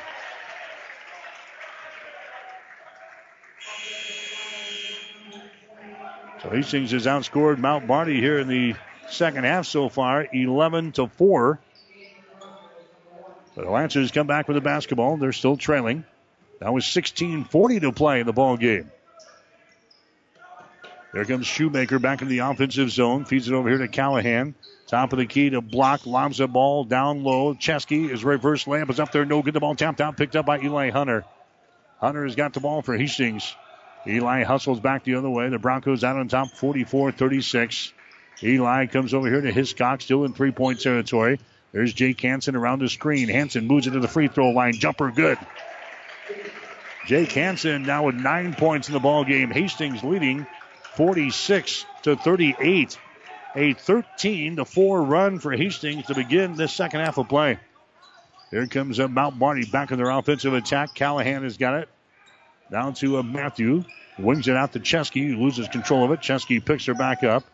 [6.44, 8.74] So Hastings has outscored Mount Marty here in the
[9.08, 11.58] second half so far, 11 to 4.
[13.54, 15.16] But the Lancers come back with the basketball.
[15.16, 16.04] They're still trailing.
[16.60, 18.90] That was 16-40 to play in the ball game.
[21.14, 23.24] There comes Shoemaker back in the offensive zone.
[23.24, 24.54] Feeds it over here to Callahan.
[24.86, 26.04] Top of the key to block.
[26.04, 27.54] Lobs the ball down low.
[27.54, 29.24] Chesky, is reverse layup is up there.
[29.24, 29.54] No good.
[29.54, 30.18] The ball tapped out.
[30.18, 31.24] Picked up by Eli Hunter.
[32.00, 33.54] Hunter has got the ball for Hastings.
[34.06, 35.48] Eli hustles back the other way.
[35.48, 37.92] The Broncos out on top 44 36.
[38.42, 41.38] Eli comes over here to Hiscock, still in three point territory.
[41.72, 43.28] There's Jake Hansen around the screen.
[43.28, 44.74] Hansen moves it to the free throw line.
[44.74, 45.38] Jumper good.
[47.06, 49.50] Jake Hansen now with nine points in the ball game.
[49.50, 50.46] Hastings leading
[50.96, 52.98] 46 to 38.
[53.56, 57.58] A 13 to 4 run for Hastings to begin this second half of play.
[58.50, 60.94] Here comes Mount Marty back in their offensive attack.
[60.94, 61.88] Callahan has got it.
[62.70, 63.84] Down to uh, Matthew.
[64.18, 65.36] Wings it out to Chesky.
[65.38, 66.20] Loses control of it.
[66.20, 67.44] Chesky picks her back up.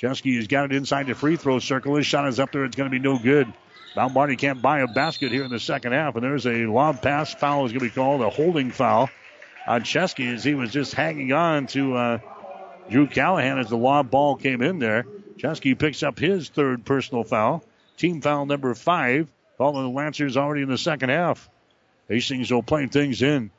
[0.00, 1.94] Chesky has got it inside the free throw circle.
[1.96, 2.64] His shot is up there.
[2.64, 3.52] It's going to be no good.
[3.96, 6.16] Marty can't buy a basket here in the second half.
[6.16, 9.08] And there's a lob pass foul is going to be called a holding foul
[9.66, 12.18] on Chesky as he was just hanging on to uh,
[12.90, 15.06] Drew Callahan as the lob ball came in there.
[15.38, 17.64] Chesky picks up his third personal foul.
[17.96, 19.28] Team foul number five.
[19.58, 21.48] Following the Lancers already in the second half.
[22.08, 23.50] Hastings will play things in.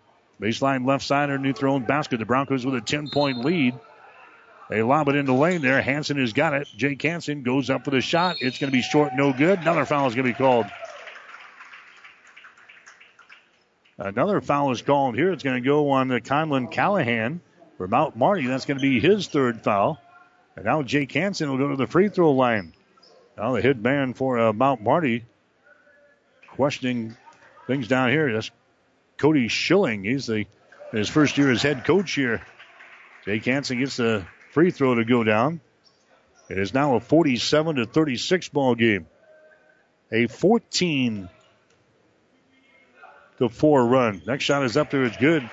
[0.42, 2.18] Baseline left side underneath their own basket.
[2.18, 3.76] The Broncos with a 10 point lead.
[4.70, 5.82] They lob it in the lane there.
[5.82, 6.68] Hansen has got it.
[6.76, 8.38] Jake Hansen goes up for the shot.
[8.42, 9.60] It's going to be short, no good.
[9.60, 10.66] Another foul is going to be called.
[13.98, 15.32] Another foul is called here.
[15.32, 17.42] It's going to go on Conlon Callahan
[17.78, 18.48] for Mount Marty.
[18.48, 20.02] That's going to be his third foul.
[20.56, 22.74] And now Jake Hansen will go to the free throw line.
[23.38, 25.26] Now the hit man for uh, Mount Marty
[26.48, 27.16] questioning
[27.68, 28.34] things down here.
[28.34, 28.50] That's
[29.18, 30.04] Cody Schilling.
[30.04, 30.46] He's the
[30.92, 32.42] his first year as head coach here.
[33.26, 35.60] Jake Hansen gets the free throw to go down.
[36.50, 39.08] It is now a 47 to 36 ball game.
[40.12, 41.28] A 14
[43.40, 44.22] to 4 run.
[44.26, 45.04] Next shot is up there.
[45.04, 45.50] It's good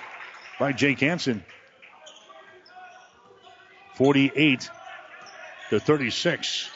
[0.58, 1.42] by Jake Hansen.
[3.94, 4.70] 48
[5.70, 6.70] to 36.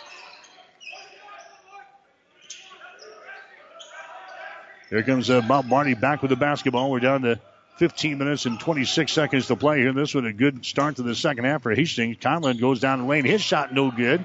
[4.90, 6.90] Here comes uh, Mount Marty back with the basketball.
[6.90, 7.40] We're down to
[7.78, 9.92] 15 minutes and 26 seconds to play here.
[9.92, 12.18] This was a good start to the second half for Hastings.
[12.18, 13.24] Conlon goes down the lane.
[13.24, 14.24] His shot no good.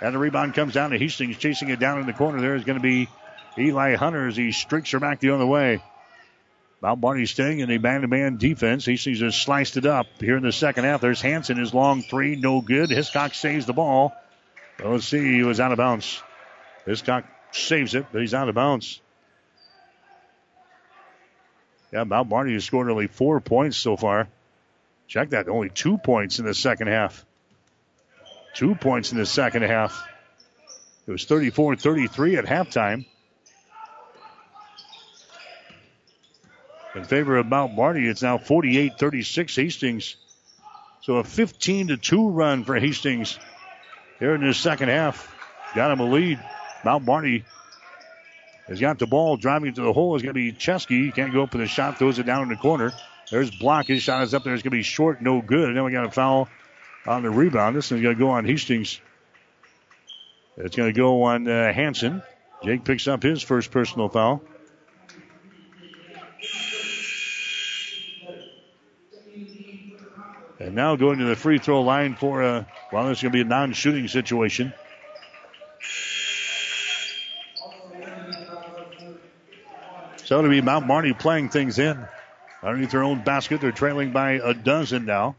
[0.00, 1.36] And the rebound comes down to Hastings.
[1.36, 3.08] Chasing it down in the corner there is going to be
[3.58, 5.82] Eli Hunter as he streaks her back the other way.
[6.80, 8.86] Mount Marty staying in a man-to-man defense.
[8.86, 11.00] Hastings has sliced it up here in the second half.
[11.00, 12.88] There's Hansen, his long three, no good.
[12.88, 14.14] Hiscock saves the ball.
[14.82, 16.22] let's see, he was out of bounds.
[16.86, 19.00] Hiscock saves it, but he's out of bounds.
[21.92, 24.28] Yeah, Mount Marty has scored only four points so far.
[25.06, 27.24] Check that, only two points in the second half.
[28.54, 30.06] Two points in the second half.
[31.06, 33.06] It was 34 33 at halftime.
[36.94, 40.16] In favor of Mount Marty, it's now 48 36 Hastings.
[41.02, 43.38] So a 15 to 2 run for Hastings
[44.18, 45.34] here in the second half.
[45.74, 46.38] Got him a lead.
[46.84, 47.44] Mount Marty
[48.68, 51.04] has got the ball driving to the hole is going to be Chesky.
[51.06, 52.92] He can't go up for the shot, throws it down in the corner.
[53.30, 53.86] There's Block.
[53.86, 54.54] His shot is up there.
[54.54, 55.68] It's going to be short, no good.
[55.68, 56.48] And then we got a foul
[57.06, 57.76] on the rebound.
[57.76, 59.00] This is going to go on Hastings.
[60.56, 62.22] It's going to go on uh, Hansen.
[62.62, 64.42] Jake picks up his first personal foul.
[70.60, 73.36] And now going to the free throw line for, uh, well, this is going to
[73.36, 74.74] be a non shooting situation.
[80.28, 82.06] So to be Mount Marty playing things in
[82.62, 83.62] underneath their own basket.
[83.62, 85.36] They're trailing by a dozen now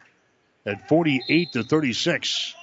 [0.66, 2.56] at 48 to 36.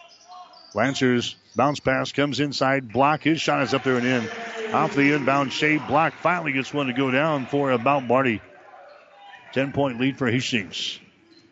[0.74, 2.92] Lancers bounce pass comes inside.
[2.92, 4.28] Block his shot is up there and in.
[4.74, 5.86] Off the inbound shade.
[5.86, 8.42] Block finally gets one to go down for Mount Marty.
[9.52, 10.98] 10 point lead for Hastings.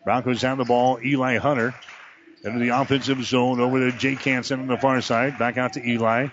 [0.03, 0.99] Broncos have the ball.
[1.01, 1.73] Eli Hunter
[2.43, 5.39] into the offensive zone over to Jake Hansen on the far side.
[5.39, 6.27] Back out to Eli.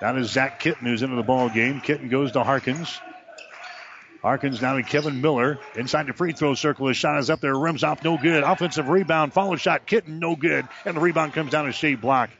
[0.00, 1.80] That is Zach Kitten who's into the ball game.
[1.80, 3.00] Kitten goes to Harkins.
[4.22, 5.58] Harkins now to Kevin Miller.
[5.74, 6.88] Inside the free throw circle.
[6.88, 7.56] His shot is up there.
[7.56, 8.04] Rims off.
[8.04, 8.42] No good.
[8.42, 9.32] Offensive rebound.
[9.32, 9.86] Follow shot.
[9.86, 10.18] Kitten.
[10.18, 10.68] No good.
[10.84, 12.30] And the rebound comes down to Shea Block.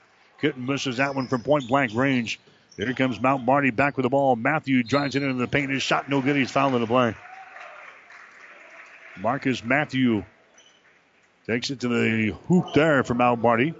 [0.40, 2.38] Kitten misses that one from point blank range.
[2.76, 4.36] Here comes Mount Marty back with the ball.
[4.36, 5.70] Matthew drives it into the paint.
[5.70, 6.36] His shot no good.
[6.36, 7.14] He's fouled in the play.
[9.18, 10.24] Marcus Matthew
[11.46, 13.74] takes it to the hoop there for Mount Marty.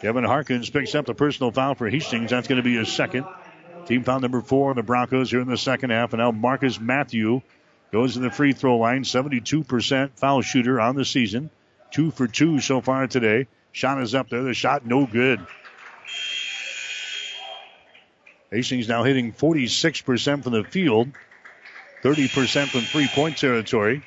[0.00, 2.30] Kevin Harkins picks up the personal foul for Hastings.
[2.30, 3.24] That's going to be his second.
[3.86, 6.12] Team foul number four on the Broncos here in the second half.
[6.12, 7.42] And now Marcus Matthew
[7.92, 9.02] goes to the free throw line.
[9.02, 11.50] 72% foul shooter on the season.
[11.90, 13.46] Two for two so far today.
[13.72, 14.42] Shot is up there.
[14.42, 15.44] The shot no good.
[18.50, 21.08] Hastings now hitting 46% from the field,
[22.04, 24.02] 30% from three point territory.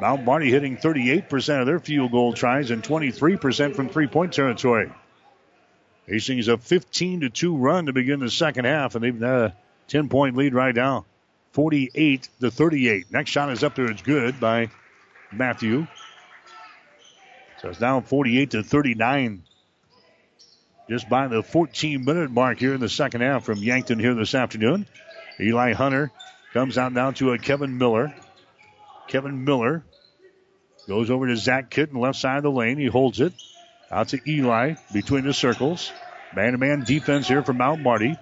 [0.00, 4.90] Mount Marty hitting 38% of their field goal tries and 23% from three point territory.
[6.06, 9.54] Hastings a 15 to 2 run to begin the second half, and they've got a
[9.88, 11.04] 10 point lead right now.
[11.52, 13.12] 48 to 38.
[13.12, 13.90] Next shot is up there.
[13.90, 14.70] It's good by
[15.30, 15.86] Matthew.
[17.60, 19.42] So it's now 48 to 39.
[20.88, 24.34] Just by the 14 minute mark here in the second half from Yankton here this
[24.34, 24.86] afternoon.
[25.38, 26.10] Eli Hunter
[26.52, 28.14] comes out now to a Kevin Miller.
[29.08, 29.84] Kevin Miller
[30.88, 32.78] goes over to Zach Kitten, left side of the lane.
[32.78, 33.32] He holds it.
[33.92, 35.92] Out to Eli between the circles.
[36.34, 38.16] Man to man defense here from Mount Marty.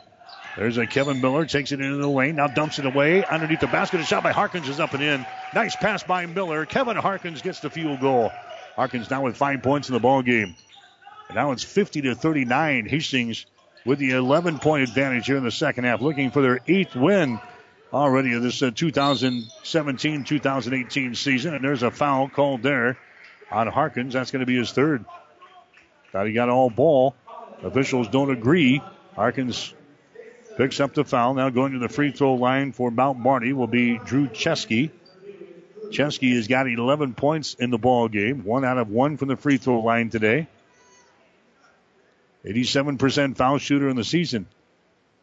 [0.56, 3.68] There's a Kevin Miller, takes it into the lane, now dumps it away underneath the
[3.68, 4.00] basket.
[4.00, 5.24] A shot by Harkins is up and in.
[5.54, 6.66] Nice pass by Miller.
[6.66, 8.32] Kevin Harkins gets the field goal.
[8.74, 10.56] Harkins now with five points in the ball game.
[11.28, 12.86] And now it's 50 to 39.
[12.86, 13.46] Hastings
[13.86, 17.40] with the 11 point advantage here in the second half, looking for their eighth win
[17.92, 21.54] already of this uh, 2017 2018 season.
[21.54, 22.98] And there's a foul called there
[23.52, 24.14] on Harkins.
[24.14, 25.04] That's going to be his third.
[26.12, 27.14] Thought he got all ball.
[27.62, 28.82] Officials don't agree.
[29.14, 29.74] Harkins
[30.56, 31.34] picks up the foul.
[31.34, 34.90] Now going to the free throw line for Mount Marty will be Drew Chesky.
[35.90, 39.36] Chesky has got 11 points in the ball game, one out of one from the
[39.36, 40.46] free throw line today.
[42.44, 44.46] 87% foul shooter in the season.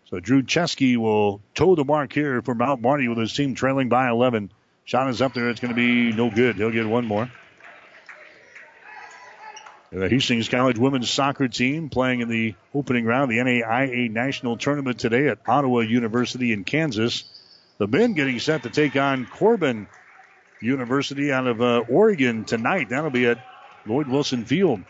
[0.09, 3.89] So Drew Chesky will toe the mark here for Mount Marty with his team trailing
[3.89, 4.51] by 11.
[4.85, 5.49] Shot is up there.
[5.49, 6.55] It's going to be no good.
[6.55, 7.30] He'll get one more.
[9.91, 14.57] The Hastings College women's soccer team playing in the opening round of the NAIA National
[14.57, 17.23] Tournament today at Ottawa University in Kansas.
[17.77, 19.88] The men getting set to take on Corban
[20.61, 22.89] University out of uh, Oregon tonight.
[22.89, 23.38] That'll be at
[23.85, 24.81] Lloyd Wilson Field.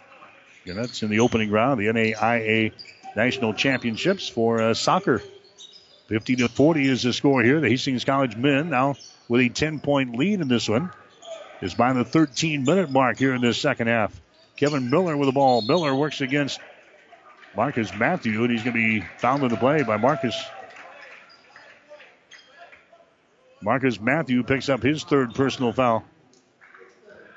[0.66, 2.72] And that's in the opening round of the NAIA
[3.16, 5.22] National Championships for uh, soccer.
[6.08, 7.60] 50 to 40 is the score here.
[7.60, 8.96] The Hastings College men now
[9.28, 10.92] with a 10 point lead in this one.
[11.62, 14.20] Is by the 13 minute mark here in this second half.
[14.58, 15.62] Kevin Miller with the ball.
[15.62, 16.60] Miller works against
[17.56, 20.36] Marcus Matthew, and he's going to be fouled in the play by Marcus.
[23.62, 26.04] Marcus Matthew picks up his third personal foul.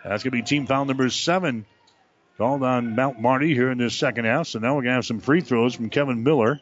[0.04, 1.66] That's going to be team foul number seven
[2.38, 4.46] called on Mount Marty here in this second half.
[4.46, 6.58] So now we're going to have some free throws from Kevin Miller.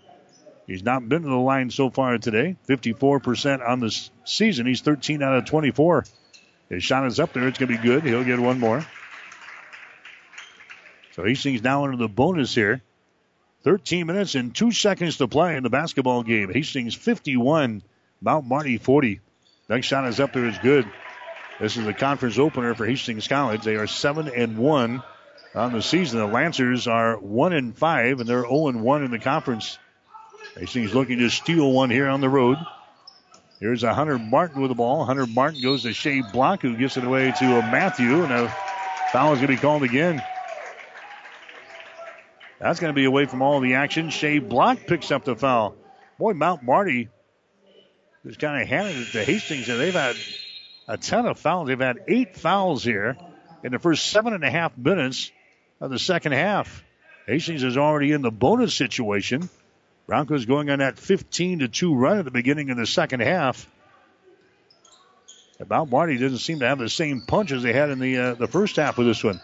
[0.67, 2.57] He's not been to the line so far today.
[2.69, 4.67] 54% on the season.
[4.67, 6.05] He's 13 out of 24.
[6.69, 7.47] His shot is up there.
[7.47, 8.03] It's going to be good.
[8.03, 8.85] He'll get one more.
[11.19, 12.81] So Hastings now into the bonus here.
[13.65, 16.53] 13 minutes and two seconds to play in the basketball game.
[16.53, 17.83] Hastings 51,
[18.21, 19.19] Mount Marty 40.
[19.69, 20.89] Next shot is up there is good.
[21.59, 23.65] This is the conference opener for Hastings College.
[23.65, 25.03] They are seven and one
[25.57, 26.21] on the season.
[26.21, 29.77] The Lancers are one and five, and they're 0 and one in the conference.
[30.57, 32.59] Hastings looking to steal one here on the road.
[33.59, 35.05] Here's a Hunter Martin with the ball.
[35.05, 38.57] Hunter Martin goes to Shea Block, who gives it away to Matthew, and a
[39.11, 40.23] foul is going to be called again.
[42.61, 44.11] That's going to be away from all the action.
[44.11, 45.77] Shea Block picks up the foul.
[46.19, 47.09] Boy, Mount Marty
[48.27, 50.17] just kind of handed it to Hastings, and they've had
[50.89, 51.69] a ton of fouls.
[51.69, 53.17] They've had eight fouls here
[53.63, 55.31] in the first seven and a half minutes
[55.81, 56.83] of the second half.
[57.27, 59.49] Hastings is already in the bonus situation.
[60.07, 63.69] Broncos going on that 15 to 2 run at the beginning of the second half.
[65.69, 68.35] Mount Marty doesn't seem to have the same punch as they had in the uh,
[68.35, 69.41] the first half of this one.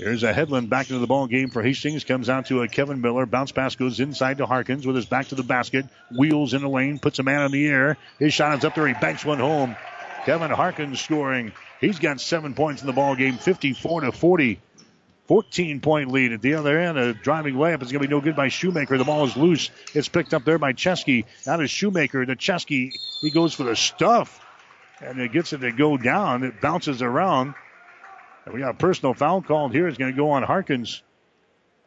[0.00, 2.04] Here's a Hedlund back into the ball game for Hastings.
[2.04, 3.26] Comes out to a Kevin Miller.
[3.26, 5.84] Bounce pass goes inside to Harkins with his back to the basket.
[6.10, 6.98] Wheels in the lane.
[6.98, 7.98] Puts a man in the air.
[8.18, 8.88] His shot is up there.
[8.88, 9.76] He banks one home.
[10.24, 11.52] Kevin Harkins scoring.
[11.82, 13.36] He's got seven points in the ball game.
[13.36, 14.58] 54 to 40.
[15.26, 16.96] 14 point lead at the other end.
[16.96, 18.96] A driving layup is going to be no good by Shoemaker.
[18.96, 19.70] The ball is loose.
[19.92, 21.26] It's picked up there by Chesky.
[21.46, 22.24] Now to Shoemaker.
[22.24, 22.90] The Chesky,
[23.20, 24.40] he goes for the stuff.
[25.02, 26.42] And it gets it to go down.
[26.42, 27.52] It bounces around.
[28.44, 29.86] And we got a personal foul called here.
[29.86, 31.02] It's going to go on Harkins.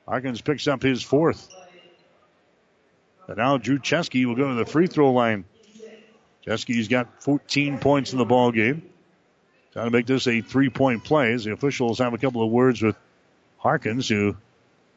[0.07, 1.49] Harkins picks up his fourth.
[3.27, 5.45] And now Drew Chesky will go to the free throw line.
[6.45, 8.83] Chesky's got 14 points in the ball game.
[9.71, 12.81] Trying to make this a three-point play as the officials have a couple of words
[12.81, 12.95] with
[13.57, 14.35] Harkins, who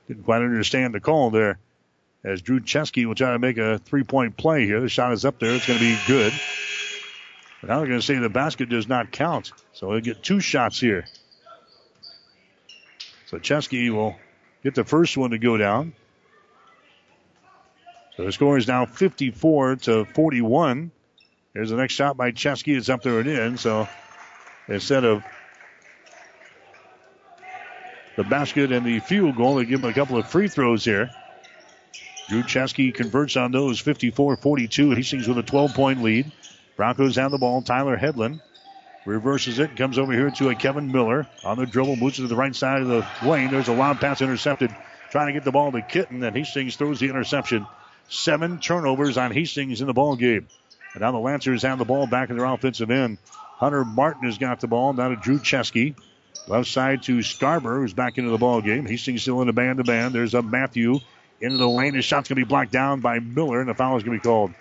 [0.08, 1.58] didn't quite understand the call there.
[2.24, 4.80] As Drew Chesky will try to make a three-point play here.
[4.80, 5.54] The shot is up there.
[5.54, 6.32] It's going to be good.
[7.60, 9.52] But now they're going to say the basket does not count.
[9.72, 11.06] So he'll get two shots here.
[13.26, 14.16] So Chesky will
[14.62, 15.94] get the first one to go down.
[18.16, 20.90] So the score is now 54 to 41.
[21.52, 22.76] Here's the next shot by Chesky.
[22.76, 23.58] It's up there and in.
[23.58, 23.88] So
[24.68, 25.24] instead of
[28.16, 31.10] the basket and the field goal, they give him a couple of free throws here.
[32.28, 34.92] Drew Chesky converts on those 54 42.
[34.92, 36.32] Hastings with a 12 point lead.
[36.76, 37.62] Broncos have the ball.
[37.62, 38.40] Tyler Hedlund
[39.06, 42.28] reverses it, comes over here to a Kevin Miller on the dribble, moves it to
[42.28, 43.50] the right side of the lane.
[43.50, 44.74] There's a loud pass intercepted,
[45.10, 47.66] trying to get the ball to Kitten, and Hastings throws the interception.
[48.08, 50.48] Seven turnovers on Hastings in the ball game.
[50.92, 53.18] And now the Lancers have the ball back in their offensive end.
[53.32, 54.92] Hunter Martin has got the ball.
[54.92, 55.96] Now to Drew Chesky.
[56.48, 58.86] Left side to Scarborough, who's back into the ball game.
[58.86, 60.14] Hastings still in the band to band.
[60.14, 61.00] There's a Matthew
[61.40, 61.94] into the lane.
[61.94, 64.22] His shot's going to be blocked down by Miller, and the foul is going to
[64.22, 64.52] be called.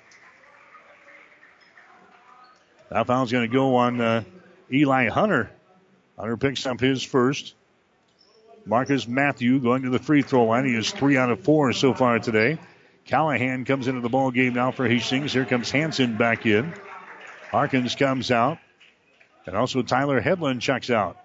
[2.89, 4.23] That foul's going to go on uh,
[4.71, 5.51] Eli Hunter.
[6.17, 7.53] Hunter picks up his first.
[8.65, 10.65] Marcus Matthew going to the free throw line.
[10.65, 12.57] He is three out of four so far today.
[13.05, 15.33] Callahan comes into the ball game now for Hastings.
[15.33, 16.73] Here comes Hansen back in.
[17.51, 18.57] Harkins comes out.
[19.45, 21.17] And also Tyler Hedlund checks out.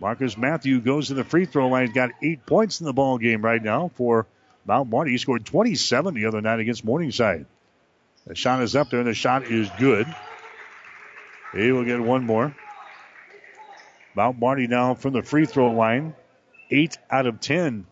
[0.00, 1.86] Marcus Matthew goes to the free throw line.
[1.86, 4.26] He's got eight points in the ball game right now for
[4.66, 5.12] Mount Marty.
[5.12, 7.46] He scored 27 the other night against Morningside.
[8.26, 10.06] The shot is up there, and the shot is good.
[11.52, 12.54] He will get one more.
[14.14, 16.14] Mount Marty now from the free throw line.
[16.70, 17.86] Eight out of ten.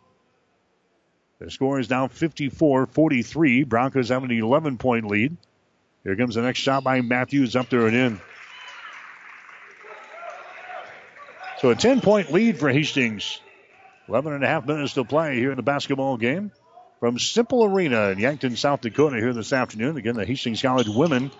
[1.38, 3.64] The score is now 54 43.
[3.64, 5.36] Broncos have an 11 point lead.
[6.04, 8.20] Here comes the next shot by Matthews up there and in.
[11.58, 13.40] So a 10 point lead for Hastings.
[14.08, 16.52] 11 and a half minutes to play here in the basketball game
[17.00, 19.96] from Cimpl Arena in Yankton, South Dakota here this afternoon.
[19.96, 21.30] Again, the Hastings College women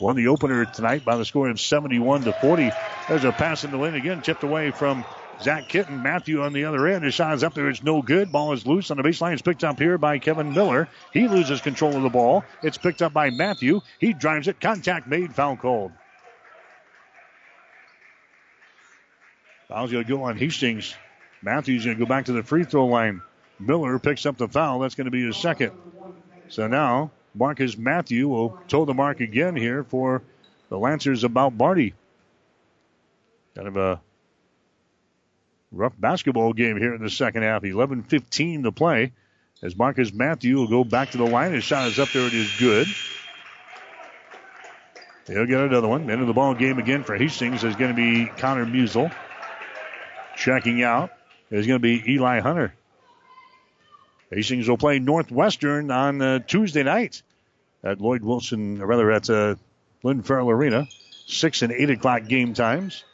[0.00, 2.70] won the opener tonight by the score of 71 to 40.
[3.08, 5.04] There's a pass in the lane again, tipped away from
[5.42, 6.02] Zach Kitten.
[6.02, 7.04] Matthew on the other end.
[7.04, 7.68] His shot is up there.
[7.68, 8.32] It's no good.
[8.32, 9.32] Ball is loose on the baseline.
[9.32, 10.88] It's picked up here by Kevin Miller.
[11.12, 12.44] He loses control of the ball.
[12.62, 13.80] It's picked up by Matthew.
[13.98, 14.60] He drives it.
[14.60, 15.34] Contact made.
[15.34, 15.92] Foul called.
[19.68, 20.94] Foul's going to go on Hastings.
[21.42, 23.20] Matthews going to go back to the free throw line.
[23.58, 24.80] Miller picks up the foul.
[24.80, 25.72] That's going to be his second.
[26.48, 30.22] So now Marcus Matthew will toe the mark again here for
[30.70, 31.94] the Lancers about Barty.
[33.54, 34.00] Kind of a
[35.70, 37.64] rough basketball game here in the second half.
[37.64, 39.12] 11 15 to play
[39.62, 41.52] as Marcus Matthew will go back to the line.
[41.52, 42.26] His shot is up there.
[42.26, 42.86] It is good.
[45.26, 46.08] He'll get another one.
[46.08, 49.12] End of the ball game again for Hastings is going to be Connor Musel.
[50.36, 51.10] Checking out
[51.50, 52.74] is going to be Eli Hunter.
[54.30, 57.22] Hastings will play Northwestern on uh, Tuesday night
[57.86, 59.54] at Lloyd Wilson, or rather at uh,
[60.02, 60.86] Lynn Farrell Arena.
[61.26, 63.04] Six and eight o'clock game times.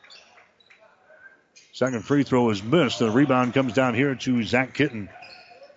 [1.73, 2.99] Second free throw is missed.
[2.99, 5.09] The rebound comes down here to Zach Kitten.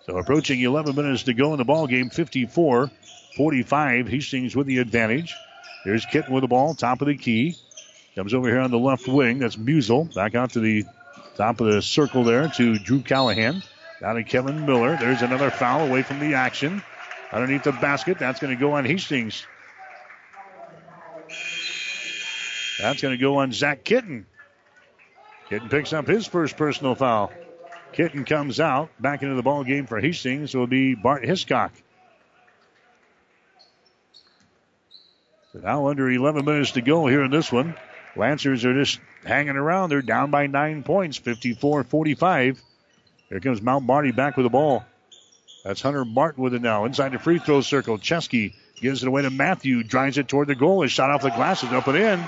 [0.04, 2.90] So approaching 11 minutes to go in the ball game, 54
[3.36, 4.08] 45.
[4.08, 5.34] Hastings with the advantage.
[5.84, 7.56] Here's Kitten with the ball, top of the key.
[8.14, 9.38] Comes over here on the left wing.
[9.38, 10.14] That's Musel.
[10.14, 10.84] Back out to the
[11.36, 13.62] top of the circle there to Drew Callahan.
[14.00, 14.96] Down to Kevin Miller.
[14.98, 16.82] There's another foul away from the action.
[17.32, 18.18] Underneath the basket.
[18.18, 19.46] That's going to go on Hastings.
[22.78, 24.26] That's going to go on Zach Kitten.
[25.48, 27.32] Kitten picks up his first personal foul.
[27.92, 30.54] Kitten comes out back into the ball game for Hastings.
[30.54, 31.72] It will be Bart Hiscock.
[35.52, 37.74] So now under 11 minutes to go here in this one.
[38.16, 39.90] Lancers are just hanging around.
[39.90, 42.58] They're down by nine points, 54-45.
[43.28, 44.84] Here comes Mount Marty back with the ball.
[45.66, 46.84] That's Hunter Martin with it now.
[46.84, 47.98] Inside the free throw circle.
[47.98, 49.82] Chesky gives it away to Matthew.
[49.82, 50.82] Drives it toward the goal.
[50.82, 51.72] His shot off the glass glasses.
[51.72, 52.24] Up and in.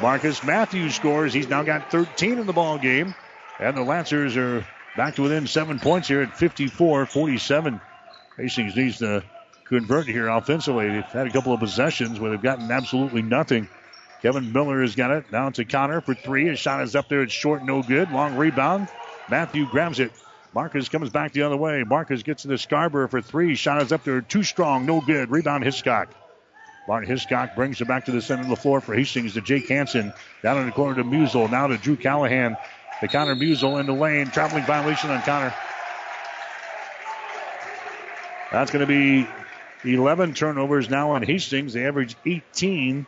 [0.00, 1.34] Marcus Matthews scores.
[1.34, 3.14] He's now got 13 in the ball game.
[3.60, 4.66] And the Lancers are
[4.96, 7.78] back to within seven points here at 54-47.
[8.38, 9.22] Hastings needs to
[9.66, 10.88] convert here offensively.
[10.88, 13.68] They've had a couple of possessions where they've gotten absolutely nothing.
[14.22, 15.30] Kevin Miller has got it.
[15.30, 16.46] Now to Connor for three.
[16.46, 17.20] His shot is up there.
[17.20, 18.10] It's short, no good.
[18.10, 18.88] Long rebound.
[19.28, 20.10] Matthew grabs it.
[20.56, 21.84] Marcus comes back the other way.
[21.84, 23.56] Marcus gets into Scarborough for three.
[23.56, 24.22] Shot is up there.
[24.22, 24.86] Too strong.
[24.86, 25.30] No good.
[25.30, 26.08] Rebound Hiscock.
[26.88, 29.68] Bart Hiscock brings it back to the center of the floor for Hastings to Jake
[29.68, 30.14] Hansen.
[30.42, 31.50] Down in the corner to Musel.
[31.50, 32.56] Now to Drew Callahan.
[33.02, 34.30] The Connor Musel in the lane.
[34.30, 35.52] Traveling violation on Connor.
[38.50, 39.28] That's going to be
[39.84, 41.74] 11 turnovers now on Hastings.
[41.74, 43.04] They average 18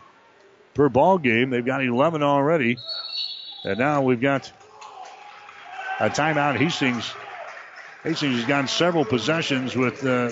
[0.74, 1.48] per ball game.
[1.48, 2.76] They've got 11 already.
[3.64, 4.52] And now we've got
[5.98, 6.58] a timeout.
[6.58, 7.10] Hastings.
[8.08, 10.30] Hastings has gotten several possessions with uh,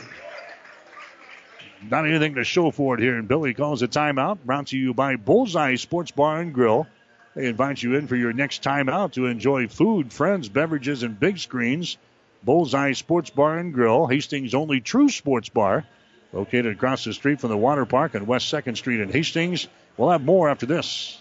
[1.90, 3.18] not anything to show for it here.
[3.18, 4.38] And Billy calls a timeout.
[4.42, 6.86] Brought to you by Bullseye Sports Bar and Grill.
[7.34, 11.36] They invite you in for your next timeout to enjoy food, friends, beverages, and big
[11.36, 11.98] screens.
[12.42, 15.84] Bullseye Sports Bar and Grill, Hastings' only true sports bar,
[16.32, 19.68] located across the street from the water park on West 2nd Street in Hastings.
[19.98, 21.20] We'll have more after this.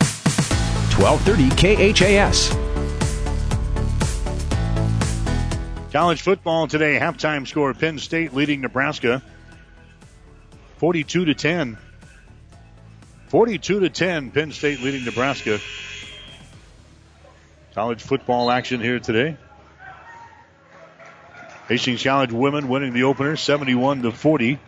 [0.93, 2.49] 1230 KHAS.
[5.91, 9.21] College football today, halftime score Penn State leading Nebraska
[10.77, 11.77] 42 to 10.
[13.27, 15.59] 42 to 10, Penn State leading Nebraska.
[17.75, 19.37] College football action here today.
[21.67, 24.59] Hastings College women winning the opener 71 to 40.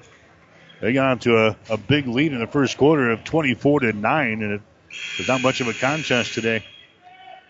[0.82, 4.42] They got to a, a big lead in the first quarter of 24 to 9,
[4.44, 4.62] and it
[5.18, 6.64] there's not much of a contest today.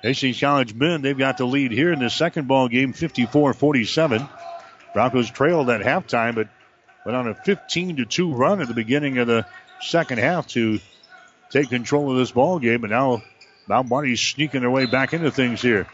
[0.02, 4.30] Hastings College men, they've got the lead here in the second ball game, 54-47.
[4.94, 6.50] Broncos trailed at halftime, but
[7.06, 9.46] went on a 15 to 2 run at the beginning of the
[9.82, 10.80] second half to
[11.50, 12.84] take control of this ball game.
[12.84, 13.24] And now
[13.68, 15.88] Mount Marty's sneaking their way back into things here.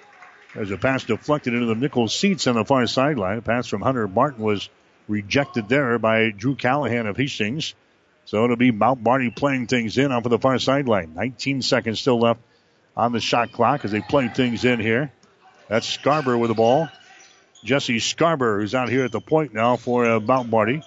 [0.55, 3.37] There's a pass deflected into the nickel seats on the far sideline.
[3.37, 4.69] A pass from Hunter Martin was
[5.07, 7.75] rejected there by Drew Callahan of Hastings.
[8.29, 11.15] So it'll be Mount Marty playing things in off of the far sideline.
[11.15, 12.39] 19 seconds still left
[12.95, 15.11] on the shot clock as they play things in here.
[15.67, 16.89] That's Scarborough with the ball.
[17.63, 20.83] Jesse Scarborough, is out here at the point now for uh, Mount Marty.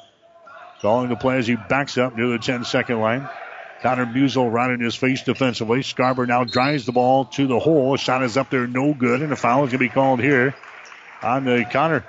[0.83, 3.29] Calling the play as he backs up near the 10 second line.
[3.83, 5.83] Connor Musel right in his face defensively.
[5.83, 7.97] Scarborough now drives the ball to the hole.
[7.97, 10.55] Shot is up there, no good, and a foul is going to be called here
[11.21, 12.05] on the Connor.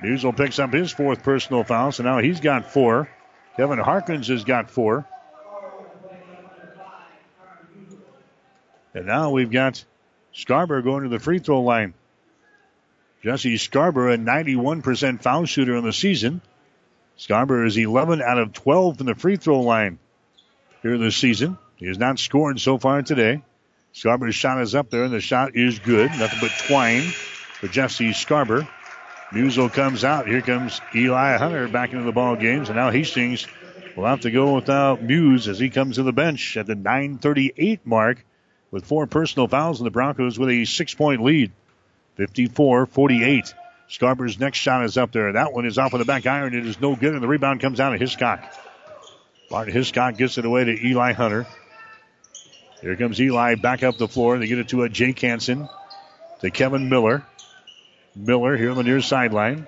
[0.00, 3.08] Musel picks up his fourth personal foul, so now he's got four.
[3.56, 5.06] Kevin Harkins has got four.
[8.94, 9.84] And now we've got
[10.32, 11.94] Scarborough going to the free throw line.
[13.22, 16.40] Jesse Scarborough, a 91% foul shooter in the season.
[17.16, 19.98] Scarborough is 11 out of 12 from the free throw line
[20.82, 21.58] here this season.
[21.76, 23.42] He has not scored so far today.
[23.92, 26.10] Scarborough's shot is up there, and the shot is good.
[26.12, 28.68] Nothing but twine for Jesse Scarborough.
[29.32, 30.26] Musel comes out.
[30.26, 33.46] Here comes Eli Hunter back into the ball games, and now Hastings
[33.96, 37.80] will have to go without Muse as he comes to the bench at the 9:38
[37.84, 38.24] mark
[38.70, 41.52] with four personal fouls, and the Broncos with a six-point lead,
[42.18, 43.54] 54-48.
[43.88, 45.32] Scarborough's next shot is up there.
[45.32, 46.54] That one is off of the back iron.
[46.54, 48.44] It is no good, and the rebound comes out of Hiscock.
[49.48, 51.46] Bart Hiscock gets it away to Eli Hunter.
[52.80, 54.38] Here comes Eli back up the floor.
[54.38, 55.68] They get it to a Jake Hansen,
[56.40, 57.24] to Kevin Miller.
[58.16, 59.66] Miller here on the near sideline.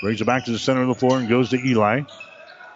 [0.00, 2.02] Brings it back to the center of the floor and goes to Eli.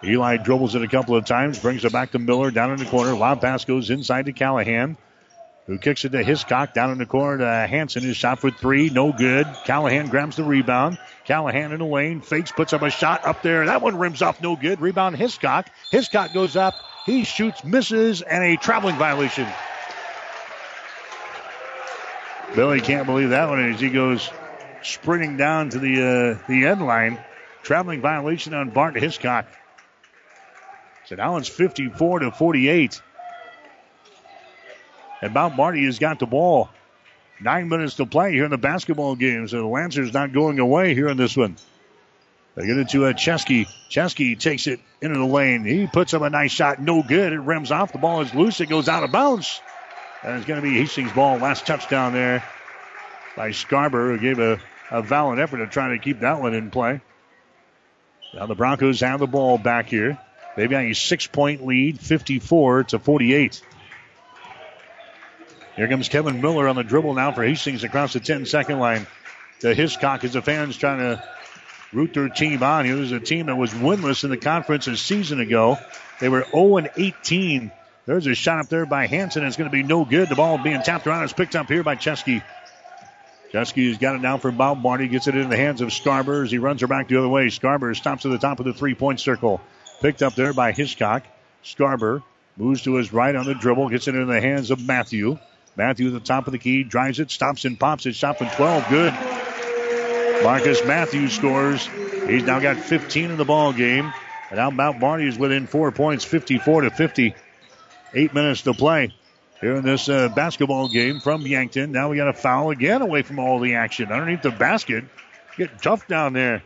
[0.03, 2.85] Eli dribbles it a couple of times, brings it back to Miller down in the
[2.85, 3.13] corner.
[3.15, 4.95] Lob pass goes inside to Callahan,
[5.67, 8.03] who kicks it to Hiscock down in the corner to Hansen.
[8.03, 9.45] His shot for three, no good.
[9.65, 10.97] Callahan grabs the rebound.
[11.25, 13.65] Callahan in the lane, fakes, puts up a shot up there.
[13.65, 14.79] That one rims off, no good.
[14.79, 15.69] Rebound Hiscock.
[15.91, 16.75] Hiscock goes up.
[17.05, 19.47] He shoots, misses, and a traveling violation.
[22.55, 24.31] Billy can't believe that one as he goes
[24.83, 27.19] sprinting down to the uh, the end line.
[27.63, 29.45] Traveling violation on Bart Hiscock.
[31.05, 33.01] So now it's 54 to 48.
[35.21, 36.69] And Mount Marty has got the ball.
[37.41, 39.47] Nine minutes to play here in the basketball game.
[39.47, 41.57] So the Lancers not going away here in this one.
[42.55, 43.67] They get it to a Chesky.
[43.89, 45.65] Chesky takes it into the lane.
[45.65, 46.81] He puts up a nice shot.
[46.81, 47.33] No good.
[47.33, 47.91] It rims off.
[47.91, 48.61] The ball is loose.
[48.61, 49.61] It goes out of bounds.
[50.23, 51.37] And it's going to be Hastings' ball.
[51.37, 52.43] Last touchdown there
[53.35, 54.59] by Scarborough, who gave a,
[54.91, 57.01] a valiant effort to try to keep that one in play.
[58.33, 60.17] Now the Broncos have the ball back here.
[60.55, 63.61] They've got a six point lead, 54 to 48.
[65.75, 69.07] Here comes Kevin Miller on the dribble now for Hastings across the 10 second line.
[69.61, 71.23] To Hiscock as the fans trying to
[71.91, 72.85] root their team on.
[72.85, 75.77] Here was a team that was winless in the conference a season ago.
[76.19, 77.71] They were 0 18.
[78.05, 79.43] There's a shot up there by Hansen.
[79.43, 80.29] It's going to be no good.
[80.29, 82.43] The ball being tapped around is picked up here by Chesky.
[83.51, 85.07] Chesky has got it now for Mount Marty.
[85.07, 87.47] Gets it in the hands of Scarber as he runs her back the other way.
[87.47, 89.59] Scarber stops at the top of the three point circle.
[90.01, 91.23] Picked up there by Hiscock.
[91.63, 92.21] Scarber
[92.57, 93.89] moves to his right on the dribble.
[93.89, 95.39] Gets it in the hands of Matthew.
[95.75, 96.83] Matthew at the top of the key.
[96.83, 97.31] Drives it.
[97.31, 98.15] Stops and pops it.
[98.15, 98.89] Shot from 12.
[98.89, 99.13] Good.
[100.43, 101.87] Marcus Matthews scores.
[102.27, 104.13] He's now got 15 in the ball game.
[104.49, 107.33] And now Mount Marty is within four points, 54 to 50.
[108.13, 109.13] Eight minutes to play
[109.61, 111.91] here in this uh, basketball game from Yankton.
[111.91, 115.05] Now we got a foul again away from all the action underneath the basket.
[115.57, 116.63] Getting tough down there.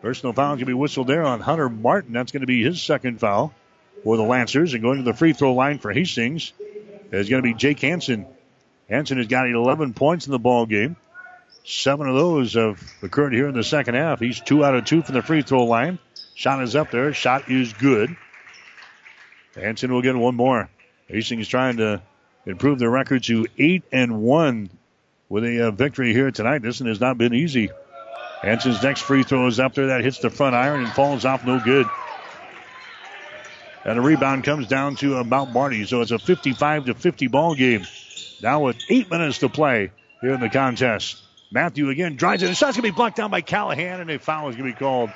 [0.00, 2.12] Personal foul to be whistled there on Hunter Martin.
[2.12, 3.54] That's going to be his second foul
[4.02, 4.74] for the Lancers.
[4.74, 6.52] And going to the free throw line for Hastings
[7.12, 8.26] is going to be Jake Hansen.
[8.88, 10.96] Hansen has got 11 points in the ball game.
[11.64, 14.18] Seven of those have occurred here in the second half.
[14.18, 16.00] He's two out of two from the free throw line.
[16.34, 17.14] Shot is up there.
[17.14, 18.16] Shot is good.
[19.54, 20.68] Hansen will get one more.
[21.12, 22.00] Hastings trying to
[22.46, 24.70] improve their record to eight and one
[25.28, 26.62] with a uh, victory here tonight.
[26.62, 27.70] This one has not been easy.
[28.40, 29.88] Hansen's next free throw is up there.
[29.88, 31.86] That hits the front iron and falls off no good.
[33.84, 35.84] And the rebound comes down to uh, Mount Marty.
[35.84, 37.84] So it's a 55 to 50 ball game.
[38.42, 39.90] Now with eight minutes to play
[40.22, 41.22] here in the contest.
[41.50, 42.46] Matthew again drives it.
[42.46, 44.74] The shot's going to be blocked down by Callahan, and a foul is going to
[44.74, 45.10] be called.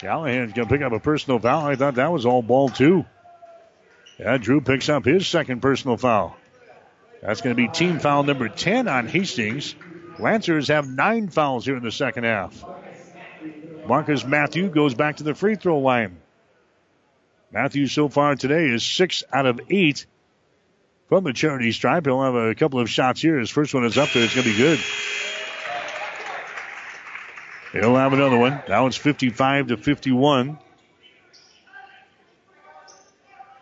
[0.00, 1.66] Callahan's going to pick up a personal foul.
[1.66, 3.06] I thought that was all ball, too.
[4.22, 6.36] Yeah, Drew picks up his second personal foul.
[7.22, 9.74] That's going to be team foul number 10 on Hastings.
[10.20, 12.64] Lancers have nine fouls here in the second half.
[13.88, 16.18] Marcus Matthew goes back to the free throw line.
[17.50, 20.06] Matthew so far today is six out of eight
[21.08, 22.06] from the charity stripe.
[22.06, 23.40] He'll have a couple of shots here.
[23.40, 24.22] His first one is up there.
[24.22, 24.78] It's going to be good.
[27.72, 28.62] He'll have another one.
[28.68, 30.58] That one's 55 to 51.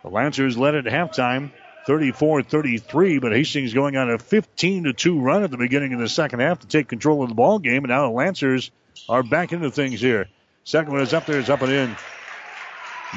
[0.11, 1.51] Lancers led at halftime
[1.87, 6.09] 34 33, but Hastings going on a 15 2 run at the beginning of the
[6.09, 7.83] second half to take control of the ball game.
[7.83, 8.71] And now the Lancers
[9.09, 10.27] are back into things here.
[10.63, 11.95] Second one is up there, is up and in.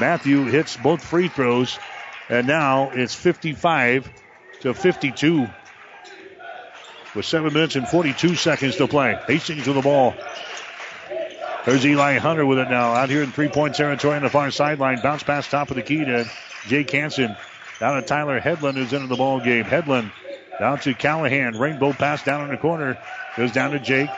[0.01, 1.79] Matthew hits both free throws,
[2.29, 4.11] and now it's 55
[4.61, 5.47] to 52
[7.15, 9.19] with 7 minutes and 42 seconds to play.
[9.27, 10.15] Hastings with the ball.
[11.65, 14.51] There's Eli Hunter with it now out here in three point territory on the far
[14.51, 15.01] sideline.
[15.03, 16.29] Bounce pass top of the key to
[16.69, 17.37] Jake Hansen.
[17.81, 19.65] Down to Tyler Hedlund who's into the ball game.
[19.65, 20.13] Hedlund
[20.59, 21.59] down to Callahan.
[21.59, 22.99] Rainbow pass down in the corner.
[23.37, 24.11] Goes down to Jake.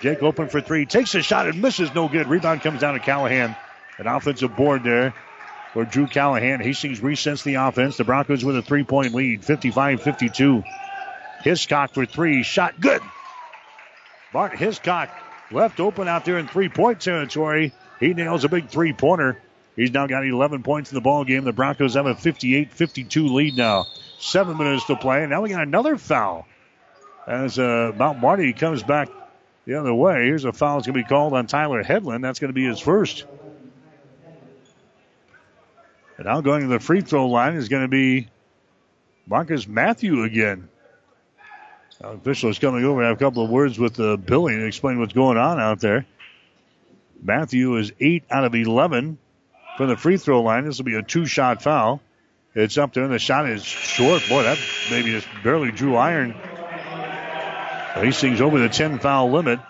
[0.00, 0.86] Jake open for three.
[0.86, 1.94] Takes a shot and misses.
[1.94, 2.28] No good.
[2.28, 3.56] Rebound comes down to Callahan.
[3.98, 5.14] An offensive board there
[5.72, 6.60] for Drew Callahan.
[6.60, 7.96] Hastings resets the offense.
[7.96, 9.44] The Broncos with a three point lead.
[9.44, 10.62] 55 52.
[11.42, 12.42] Hiscock for three.
[12.42, 13.02] Shot good.
[14.32, 15.10] Bart Hiscock
[15.50, 17.72] left open out there in three point territory.
[17.98, 19.40] He nails a big three pointer.
[19.80, 21.44] He's now got 11 points in the ball game.
[21.44, 23.86] The Broncos have a 58-52 lead now.
[24.18, 26.46] Seven minutes to play, and now we got another foul.
[27.26, 29.08] As uh, Mount Marty comes back
[29.64, 32.20] the other way, here's a foul that's going to be called on Tyler Hedlund.
[32.20, 33.24] That's going to be his first.
[36.18, 38.28] And now going to the free throw line is going to be
[39.26, 40.68] Marcus Matthew again.
[42.02, 44.66] Now, official is coming over to have a couple of words with uh, Billy and
[44.66, 46.04] explain what's going on out there.
[47.22, 49.16] Matthew is 8 out of 11
[49.76, 50.64] from the free throw line.
[50.64, 52.00] This will be a two shot foul.
[52.54, 54.22] It's up there, and the shot is short.
[54.28, 54.58] Boy, that
[54.90, 56.34] maybe just barely drew iron.
[57.94, 59.60] Hastings over the 10 foul limit.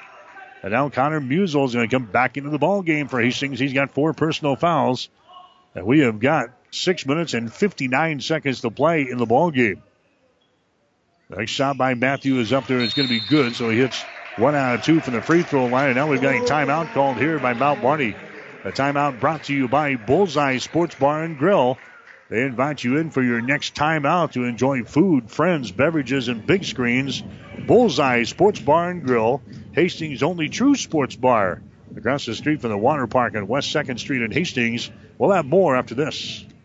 [0.63, 3.59] And now Connor Musel is going to come back into the ball game for Hastings.
[3.59, 5.09] He's got four personal fouls.
[5.75, 9.83] And we have got six minutes and 59 seconds to play in the ball game.
[11.31, 12.81] Next shot by Matthew is up there.
[12.81, 13.55] It's going to be good.
[13.55, 14.03] So he hits
[14.37, 15.89] one out of two from the free throw line.
[15.89, 18.17] And now we've got a timeout called here by Mount Marty.
[18.63, 21.79] A timeout brought to you by Bullseye Sports Bar and Grill.
[22.29, 26.65] They invite you in for your next timeout to enjoy food, friends, beverages, and big
[26.65, 27.23] screens.
[27.67, 29.41] Bullseye Sports Bar and Grill,
[29.73, 31.63] Hastings' only true sports bar.
[31.97, 34.91] Across the street from the water park on West 2nd Street in Hastings.
[35.17, 36.45] We'll have more after this.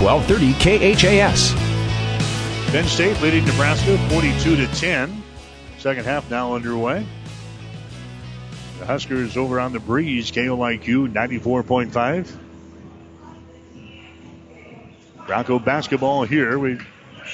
[0.00, 0.52] 1230
[0.92, 1.52] KHAS.
[2.70, 5.22] Penn State leading Nebraska 42 to 10.
[5.78, 7.06] Second half now underway.
[8.78, 12.36] The Huskers over on the breeze, KLIQ 94.5.
[15.26, 16.58] Bronco basketball here.
[16.58, 16.78] We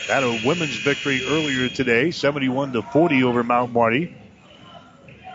[0.06, 4.16] Had a women's victory earlier today, 71 to 40 over Mount Marty.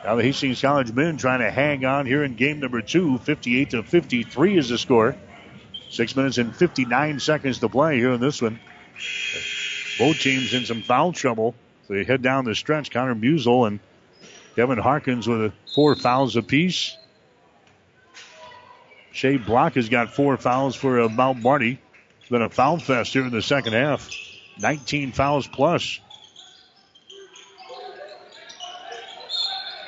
[0.05, 3.17] Now the Hastings College men trying to hang on here in game number two.
[3.17, 5.17] 58 to 53 is the score.
[5.89, 8.59] Six minutes and 59 seconds to play here in this one.
[9.97, 11.55] Both teams in some foul trouble.
[11.88, 12.91] They head down the stretch.
[12.91, 13.80] Connor Musel and
[14.55, 16.97] Kevin Harkins with four fouls apiece.
[19.11, 21.80] Shea Block has got four fouls for uh, Mount Marty.
[22.19, 24.09] It's been a foul fest here in the second half.
[24.59, 25.99] 19 fouls plus.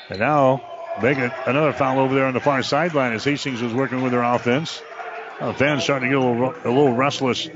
[0.10, 0.62] And now
[1.02, 4.24] making another foul over there on the far sideline as Hastings was working with their
[4.24, 4.82] offense.
[5.40, 7.48] Uh, fans starting to get a little, a little restless.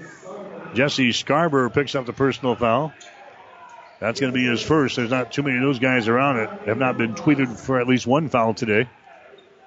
[0.73, 2.93] Jesse Scarborough picks up the personal foul.
[3.99, 4.95] That's going to be his first.
[4.95, 6.49] There's not too many of those guys around it.
[6.65, 8.89] Have not been tweeted for at least one foul today.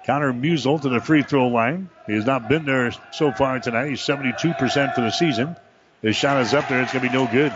[0.05, 1.89] Connor Musel to the free throw line.
[2.07, 3.89] He has not been there so far tonight.
[3.89, 5.55] He's 72% for the season.
[6.01, 6.81] His shot is up there.
[6.81, 7.55] It's going to be no good.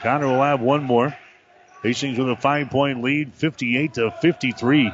[0.00, 1.16] Connor will have one more.
[1.82, 4.92] Hastings with a five point lead, 58 to 53.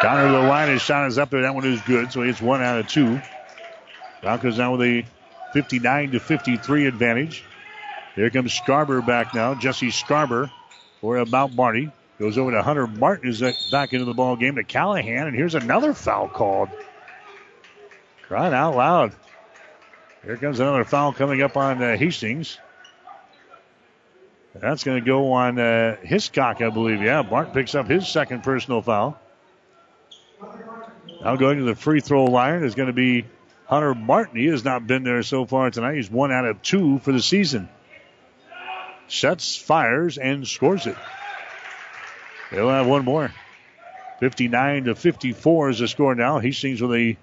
[0.00, 0.68] Connor to the line.
[0.68, 1.42] His shot is up there.
[1.42, 2.10] That one is good.
[2.12, 3.20] So it's one out of two.
[4.22, 5.04] Broncos now with a
[5.52, 7.44] 59 to 53 advantage.
[8.14, 9.54] Here comes Scarborough back now.
[9.54, 10.50] Jesse Scarborough
[11.00, 11.90] for Mount Marty.
[12.18, 13.40] Goes over to Hunter Martin, who's
[13.70, 16.68] back into the ball game to Callahan, and here's another foul called.
[18.22, 19.14] Crying out loud.
[20.22, 22.58] Here comes another foul coming up on uh, Hastings.
[24.54, 27.00] That's going to go on uh, Hiscock, I believe.
[27.00, 29.18] Yeah, Bart picks up his second personal foul.
[31.22, 33.26] Now going to the free throw line is going to be
[33.66, 34.36] Hunter Martin.
[34.36, 35.96] He has not been there so far tonight.
[35.96, 37.68] He's one out of two for the season.
[39.08, 40.96] Sets, fires, and scores it.
[42.50, 43.32] They'll have one more.
[44.20, 46.38] 59 to 54 is the score now.
[46.38, 47.16] He Hastings with a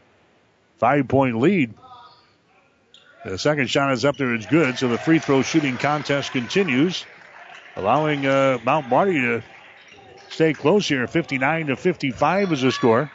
[0.78, 1.74] five point lead.
[3.26, 4.34] The second shot is up there.
[4.34, 4.78] It's good.
[4.78, 7.06] So the free throw shooting contest continues,
[7.76, 9.44] allowing uh, Mount Marty to
[10.30, 11.07] stay close here.
[11.07, 13.11] 59 to 55 is the score.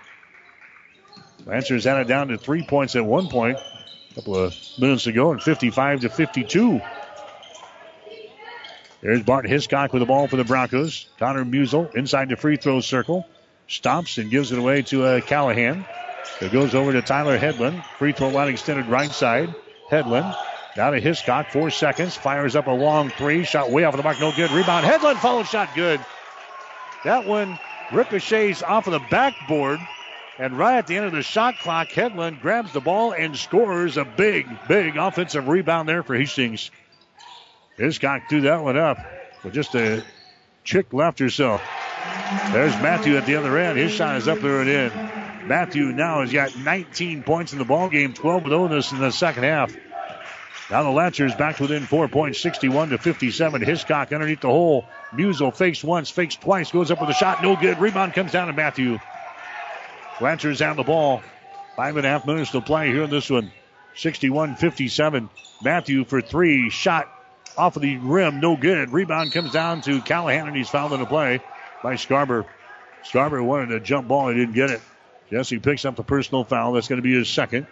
[1.46, 3.58] Lancers had it down to three points at one point
[4.12, 6.80] a couple of minutes ago, and 55 to 52.
[9.00, 11.06] There's Bart Hiscock with the ball for the Broncos.
[11.18, 13.26] Connor Musel inside the free throw circle.
[13.66, 15.84] Stops and gives it away to uh, Callahan.
[16.40, 17.84] It goes over to Tyler Hedlund.
[17.98, 19.54] Free throw line extended right side.
[19.90, 20.36] Hedlund
[20.76, 21.50] down to Hiscock.
[21.50, 22.14] Four seconds.
[22.14, 23.44] Fires up a long three.
[23.44, 24.20] Shot way off the mark.
[24.20, 24.50] No good.
[24.50, 24.86] Rebound.
[24.86, 26.00] Hedlund follow shot good.
[27.04, 27.58] That one
[27.92, 29.80] ricochets off of the backboard.
[30.42, 33.96] And right at the end of the shot clock, Hedlund grabs the ball and scores
[33.96, 36.72] a big, big offensive rebound there for Hastings.
[37.76, 38.98] Hiscock threw that one up
[39.44, 40.02] with just a
[40.64, 41.60] chick left so.
[42.50, 43.78] There's Matthew at the other end.
[43.78, 45.46] His shot is up there and in.
[45.46, 48.98] Matthew now has got 19 points in the ball game, 12 with oh this in
[48.98, 49.72] the second half.
[50.72, 53.62] Now the Lancers back within four points, 61 to 57.
[53.62, 54.86] Hiscock underneath the hole.
[55.14, 57.78] Musel fakes once, fakes twice, goes up with a shot, no good.
[57.78, 58.98] Rebound comes down to Matthew.
[60.20, 61.22] Lancers have the ball.
[61.76, 63.50] Five and a half minutes to play here in this one.
[63.94, 65.28] 61 57.
[65.62, 66.70] Matthew for three.
[66.70, 67.08] Shot
[67.56, 68.40] off of the rim.
[68.40, 68.92] No good.
[68.92, 71.40] Rebound comes down to Callahan, and he's fouled in the play
[71.82, 72.46] by Scarborough.
[73.02, 74.28] Scarborough wanted a jump ball.
[74.28, 74.80] He didn't get it.
[75.30, 76.72] Jesse picks up the personal foul.
[76.72, 77.66] That's going to be his second.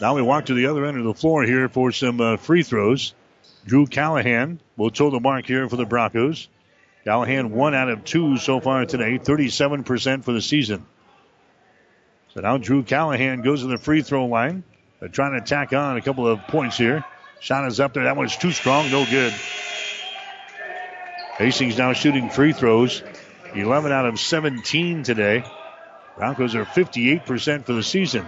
[0.00, 2.62] Now we walk to the other end of the floor here for some uh, free
[2.62, 3.14] throws.
[3.66, 6.48] Drew Callahan will toe the mark here for the Broncos.
[7.08, 10.84] Callahan one out of two so far today, 37% for the season.
[12.34, 14.62] So now Drew Callahan goes to the free throw line.
[15.00, 17.02] They're trying to tack on a couple of points here.
[17.40, 18.04] Shot is up there.
[18.04, 18.90] That one's too strong.
[18.90, 19.32] No good.
[21.38, 23.02] Hastings now shooting free throws.
[23.54, 25.46] 11 out of 17 today.
[26.18, 28.26] Broncos are 58% for the season.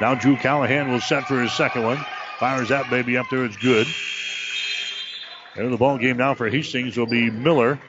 [0.00, 1.98] Now Drew Callahan will set for his second one.
[2.38, 3.44] Fires that baby up there.
[3.44, 3.88] It's good.
[5.58, 7.80] And the ball game now for Hastings will be Miller.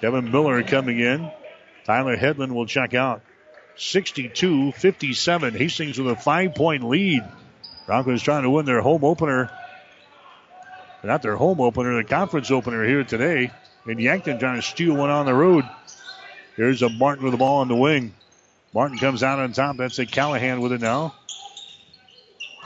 [0.00, 1.30] Kevin Miller coming in.
[1.84, 3.22] Tyler Hedlund will check out.
[3.76, 5.54] 62 57.
[5.54, 7.22] Hastings with a five point lead.
[7.86, 9.50] Broncos trying to win their home opener.
[11.04, 13.52] Not their home opener, the conference opener here today.
[13.86, 15.64] And Yankton trying to steal one on the road.
[16.56, 18.14] Here's a Martin with the ball on the wing.
[18.74, 19.76] Martin comes out on top.
[19.76, 21.14] That's a Callahan with it now.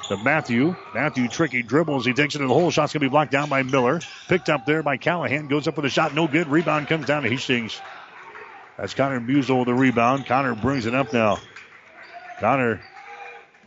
[0.09, 0.77] To Matthew.
[0.95, 2.07] Matthew tricky dribbles.
[2.07, 2.70] He takes it to the hole.
[2.70, 4.01] Shot's going to be blocked down by Miller.
[4.28, 5.49] Picked up there by Callahan.
[5.49, 6.15] Goes up with a shot.
[6.15, 6.47] No good.
[6.47, 7.81] Rebound comes down to Hastings.
[8.77, 10.27] That's Connor Musel with the rebound.
[10.27, 11.39] Connor brings it up now.
[12.39, 12.81] Connor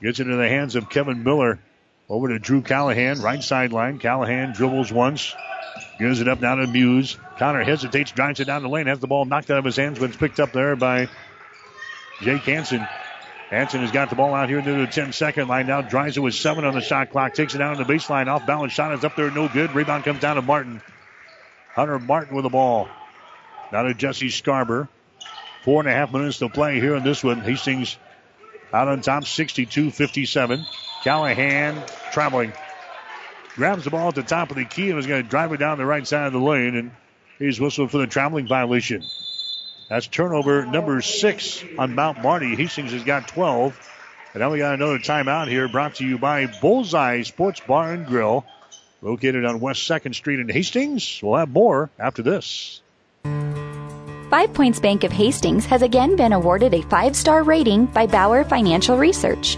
[0.02, 1.60] gets it into the hands of Kevin Miller.
[2.07, 3.99] Over to Drew Callahan, right sideline.
[3.99, 5.36] Callahan dribbles once,
[5.99, 7.18] gives it up now to Muse.
[7.38, 9.99] Connor hesitates, drives it down the lane, has the ball knocked out of his hands,
[9.99, 11.07] but it's picked up there by
[12.22, 12.88] Jake Hansen.
[13.50, 16.20] Hansen has got the ball out here into the 10 second line now, drives it
[16.20, 18.94] with seven on the shot clock, takes it down to the baseline, off balance shot
[18.94, 19.74] is up there, no good.
[19.74, 20.82] Rebound comes down to Martin.
[21.74, 22.88] Hunter Martin with the ball.
[23.72, 24.88] Now to Jesse Scarber.
[25.64, 27.42] Four and a half minutes to play here in this one.
[27.42, 27.98] Hastings
[28.72, 30.66] out on top, 62 57.
[31.04, 31.82] Callahan
[32.12, 32.54] traveling.
[33.56, 35.58] Grabs the ball at the top of the key and is going to drive it
[35.58, 36.76] down the right side of the lane.
[36.76, 36.92] And
[37.40, 39.04] he's whistled for the traveling violation.
[39.90, 42.56] That's turnover number six on Mount Marty.
[42.56, 43.90] Hastings has got 12.
[44.34, 48.06] And now we got another timeout here brought to you by Bullseye Sports Bar and
[48.06, 48.45] Grill,
[49.02, 51.20] located on West 2nd Street in Hastings.
[51.24, 52.82] We'll have more after this.
[54.30, 58.44] Five Points Bank of Hastings has again been awarded a five star rating by Bauer
[58.44, 59.57] Financial Research.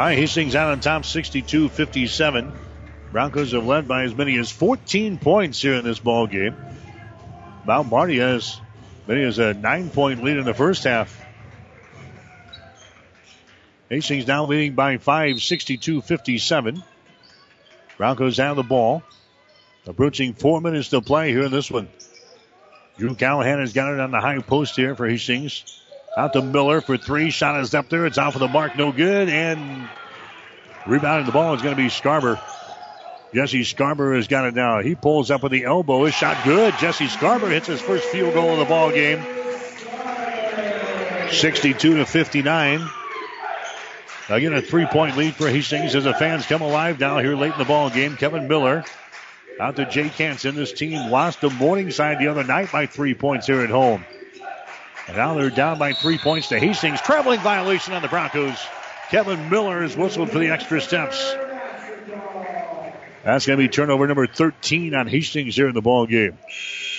[0.00, 2.54] All right, Hastings out on top 62 57.
[3.12, 6.56] Broncos have led by as many as 14 points here in this ball game.
[7.66, 8.58] Mount Marty has
[9.06, 11.22] many as a nine point lead in the first half.
[13.90, 16.82] Hastings now leading by five, 62 57.
[17.98, 19.02] Broncos have the ball.
[19.86, 21.90] Approaching four minutes to play here in this one.
[22.96, 25.79] Drew Callahan has got it on the high post here for Hastings.
[26.16, 27.30] Out to Miller for three.
[27.30, 28.06] Shot is up there.
[28.06, 28.76] It's off of the mark.
[28.76, 29.28] No good.
[29.28, 29.88] And
[30.86, 32.40] rebounding the ball is going to be Scarber.
[33.32, 34.80] Jesse Scarber has got it now.
[34.80, 36.04] He pulls up with the elbow.
[36.04, 36.74] His shot good.
[36.78, 39.24] Jesse Scarber hits his first field goal of the ball game.
[41.30, 42.88] 62 to 59.
[44.28, 47.58] Again, a three-point lead for Hastings as the fans come alive now here late in
[47.58, 48.16] the ball game.
[48.16, 48.84] Kevin Miller
[49.60, 50.56] out to Jake Hansen.
[50.56, 54.04] This team lost to Morningside the other night by three points here at home.
[55.10, 57.00] And now they're down by three points to Hastings.
[57.00, 58.56] Traveling violation on the Broncos.
[59.08, 61.34] Kevin Miller is whistled for the extra steps.
[63.24, 66.38] That's going to be turnover number 13 on Hastings here in the ball game.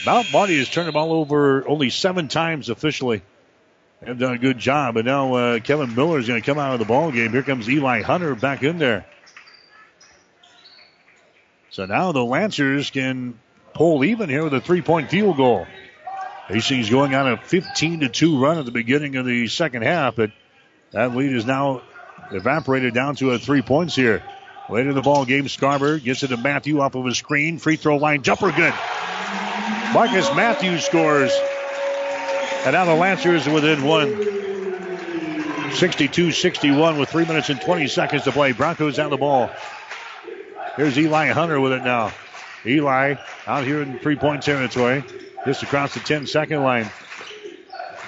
[0.06, 3.22] Mount Marty has turned the ball over only seven times officially.
[4.02, 6.74] They've done a good job, but now uh, Kevin Miller is going to come out
[6.74, 7.32] of the ball game.
[7.32, 9.06] Here comes Eli Hunter back in there.
[11.70, 13.40] So now the Lancers can
[13.74, 15.66] pull even here with a three point field goal.
[16.52, 20.18] Hastings going on a 15 to 2 run at the beginning of the second half,
[20.18, 20.32] but
[20.92, 21.82] that lead is now
[22.32, 24.22] evaporated down to a three points here.
[24.70, 27.58] Later in the ball game, Scarber gets it to Matthew off of a screen.
[27.58, 28.74] Free throw line jumper good.
[29.94, 31.32] Marcus Matthews scores.
[32.66, 35.72] And now the Lancers are within one.
[35.74, 38.52] 62 61 with 3 minutes and 20 seconds to play.
[38.52, 39.50] Broncos out the ball.
[40.76, 42.12] Here's Eli Hunter with it now.
[42.66, 43.16] Eli
[43.48, 45.04] out here in three point territory.
[45.46, 46.90] Just across the 10 second line.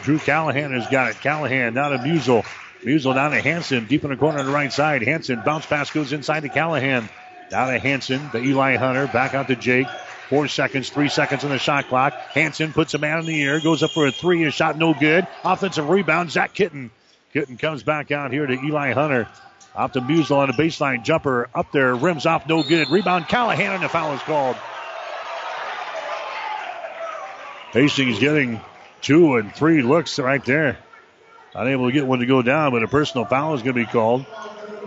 [0.03, 1.19] Drew Callahan has got it.
[1.21, 2.45] Callahan down to Musel.
[2.83, 3.85] Musel down to Hansen.
[3.85, 5.01] Deep in the corner on the right side.
[5.01, 7.09] Hansen bounce pass goes inside to Callahan.
[7.49, 8.29] Down to Hansen.
[8.31, 9.07] To Eli Hunter.
[9.07, 9.87] Back out to Jake.
[10.29, 12.13] Four seconds, three seconds on the shot clock.
[12.13, 14.41] Hansen puts a man in the air, goes up for a three.
[14.41, 15.27] His shot no good.
[15.43, 16.31] Offensive rebound.
[16.31, 16.91] Zach Kitten.
[17.33, 19.27] Kitten comes back out here to Eli Hunter.
[19.75, 21.49] Off to Musel on a baseline jumper.
[21.53, 22.89] Up there, rims off, no good.
[22.89, 24.55] Rebound, Callahan, and the foul is called.
[27.73, 28.61] Hastings getting
[29.01, 30.77] two and three looks right there.
[31.55, 33.91] Unable to get one to go down, but a personal foul is going to be
[33.91, 34.25] called.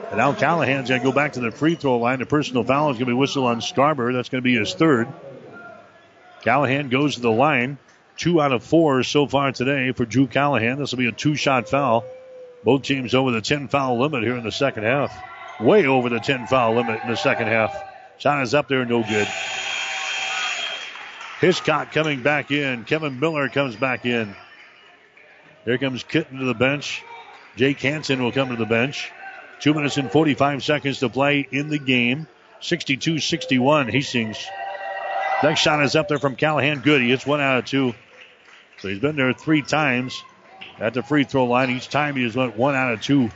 [0.09, 2.21] And now Callahan's going to go back to the free throw line.
[2.21, 4.13] The personal foul is going to be whistled on Scarber.
[4.13, 5.09] That's going to be his third.
[6.43, 7.79] Callahan goes to the line.
[8.17, 10.79] Two out of four so far today for Drew Callahan.
[10.79, 12.05] This will be a two shot foul.
[12.63, 15.13] Both teams over the 10 foul limit here in the second half.
[15.61, 17.77] Way over the 10 foul limit in the second half.
[18.19, 19.29] Shot is up there, no good.
[21.41, 22.85] Hiscock coming back in.
[22.85, 24.35] Kevin Miller comes back in.
[25.65, 27.03] Here comes Kitten to the bench.
[27.57, 29.11] Jake Hansen will come to the bench.
[29.61, 32.27] Two minutes and 45 seconds to play in the game.
[32.61, 33.89] 62 61.
[33.89, 34.47] Hastings.
[35.43, 36.81] Next shot is up there from Callahan.
[36.81, 37.03] Good.
[37.03, 37.95] He hits one out of two.
[38.79, 40.23] So he's been there three times
[40.79, 41.71] at the free throw line.
[41.71, 43.31] Each time he has went one out of two.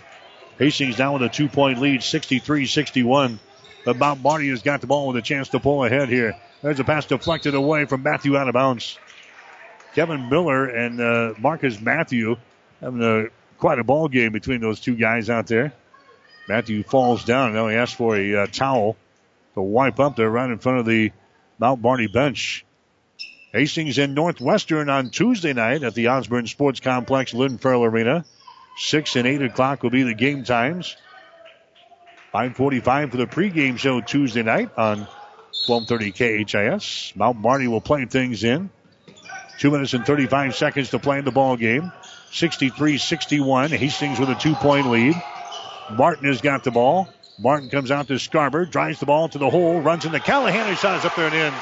[0.58, 3.38] Hastings down with a two point lead, 63 61.
[3.86, 6.36] Mount Marty has got the ball with a chance to pull ahead here.
[6.62, 8.98] There's a pass deflected away from Matthew out of bounds.
[9.94, 12.36] Kevin Miller and uh, Marcus Matthew
[12.80, 13.26] having a,
[13.58, 15.72] quite a ball game between those two guys out there.
[16.48, 17.54] Matthew falls down.
[17.54, 18.96] Now he asks for a uh, towel
[19.54, 21.12] to wipe up there right in front of the
[21.58, 22.64] Mount Marty bench.
[23.52, 28.24] Hastings and Northwestern on Tuesday night at the Osborne Sports Complex, Lynn Arena.
[28.78, 30.96] 6 and 8 o'clock will be the game times.
[32.32, 35.08] 545 for the pregame show Tuesday night on
[35.66, 37.12] 1230 KHAS.
[37.16, 38.70] Mount Marty will play things in.
[39.58, 41.92] Two minutes and 35 seconds to play in the ball game.
[42.30, 43.68] 63-61.
[43.70, 45.14] Hastings with a two-point lead.
[45.90, 47.08] Martin has got the ball.
[47.38, 50.78] Martin comes out to Scarber, drives the ball to the hole, runs into Callahan, and
[50.78, 51.52] shot is up there and in.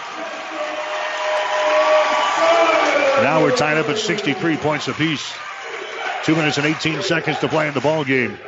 [3.23, 5.33] Now we're tied up at 63 points apiece.
[6.25, 8.39] Two minutes and 18 seconds to play in the ball game.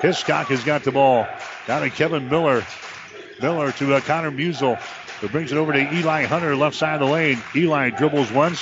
[0.00, 1.26] Hiscock has got the ball.
[1.66, 2.64] Down to Kevin Miller.
[3.40, 4.76] Miller to uh, Connor Musel.
[5.20, 7.42] Who brings it over to Eli Hunter, left side of the lane.
[7.54, 8.60] Eli dribbles once,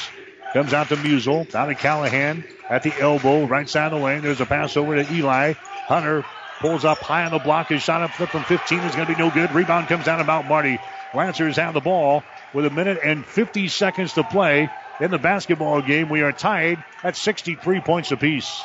[0.52, 1.50] comes out to Musel.
[1.50, 4.22] Down to Callahan at the elbow, right side of the lane.
[4.22, 5.54] There's a pass over to Eli.
[5.86, 6.24] Hunter
[6.60, 7.68] pulls up high on the block.
[7.68, 9.52] His shot up from 15 is going to be no good.
[9.52, 10.78] Rebound comes down to Mount Marty.
[11.14, 12.22] Lancers have the ball
[12.54, 14.70] with a minute and 50 seconds to play
[15.00, 16.08] in the basketball game.
[16.08, 18.62] We are tied at 63 points apiece.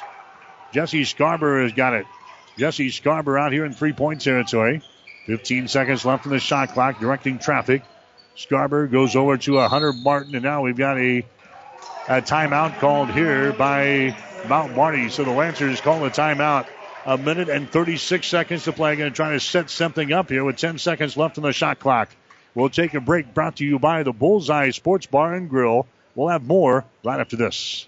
[0.72, 2.06] Jesse Scarborough has got it.
[2.58, 4.82] Jesse Scarborough out here in three point territory.
[5.28, 7.84] 15 seconds left in the shot clock, directing traffic.
[8.38, 11.20] Scarber goes over to a Hunter Martin, and now we've got a,
[12.08, 14.16] a timeout called here by
[14.48, 15.10] Mount Marty.
[15.10, 16.68] So the Lancers call a timeout.
[17.06, 18.96] A minute and 36 seconds to play.
[18.96, 21.80] Going to try to set something up here with 10 seconds left in the shot
[21.80, 22.10] clock.
[22.54, 25.88] We'll take a break brought to you by the Bullseye Sports Bar and Grill.
[26.16, 27.88] We'll have more right after this.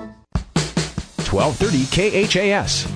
[1.31, 2.91] 1230 KHAS.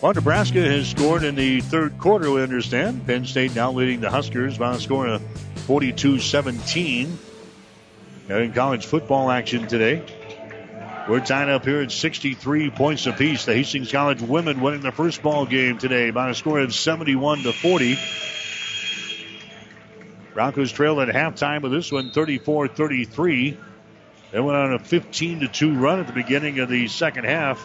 [0.00, 3.06] Well, Nebraska has scored in the third quarter, we understand.
[3.06, 5.22] Penn State now leading the Huskers by a score of
[5.66, 7.18] 42 17.
[8.28, 10.04] In college football action today,
[11.08, 13.44] we're tied up here at 63 points apiece.
[13.44, 17.42] The Hastings College women winning the first ball game today by a score of 71
[17.42, 17.98] to 40.
[20.32, 23.58] Broncos trailed at halftime with this one 34 33.
[24.32, 27.64] They went on a 15 to 2 run at the beginning of the second half.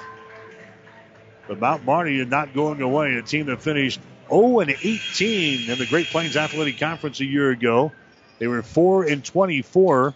[1.48, 3.16] But Mount Marty is not going away.
[3.16, 7.52] A team that finished 0 and 18 in the Great Plains Athletic Conference a year
[7.52, 7.92] ago.
[8.40, 10.14] They were 4 and 24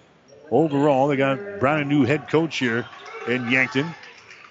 [0.51, 1.07] overall.
[1.07, 2.85] They got a brand new head coach here
[3.27, 3.93] in Yankton.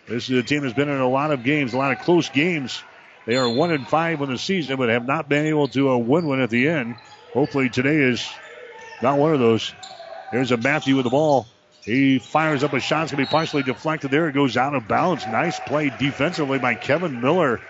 [0.07, 2.29] This is a team that's been in a lot of games, a lot of close
[2.29, 2.83] games.
[3.27, 5.97] They are 1 and 5 in the season, but have not been able to uh,
[5.97, 6.95] win one at the end.
[7.35, 8.27] Hopefully today is
[9.03, 9.75] not one of those.
[10.33, 11.47] There's a Matthew with the ball.
[11.89, 13.05] He fires up a shot.
[13.05, 14.28] It's going to be partially deflected there.
[14.28, 15.27] It goes out of bounds.
[15.27, 17.62] Nice play defensively by Kevin Miller.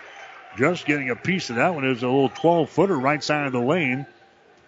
[0.57, 1.85] Just getting a piece of that one.
[1.85, 4.05] It was a little 12 footer right side of the lane.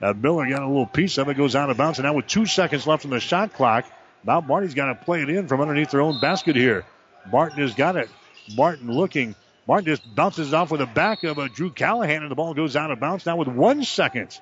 [0.02, 1.36] Uh, Miller got a little piece of it.
[1.36, 2.00] Goes out of bounds.
[2.00, 3.86] And now with two seconds left on the shot clock,
[4.24, 6.86] Mount Marty's got to play it in from underneath their own basket here.
[7.30, 8.10] Martin has got it.
[8.56, 9.36] Martin looking.
[9.68, 12.78] Martin just bounces off with the back of a Drew Callahan, and the ball goes
[12.78, 14.40] out of bounds now with one second.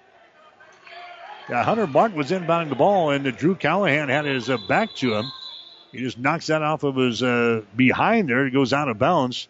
[1.50, 5.16] Yeah, Hunter Martin was inbounding the ball, and Drew Callahan had his uh, back to
[5.16, 5.26] him.
[5.92, 8.46] He just knocks that off of his uh, behind there.
[8.46, 9.48] It goes out of bounds.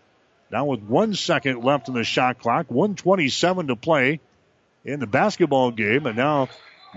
[0.50, 4.22] Now with one second left in the shot clock, 127 to play
[4.86, 6.48] in the basketball game, and now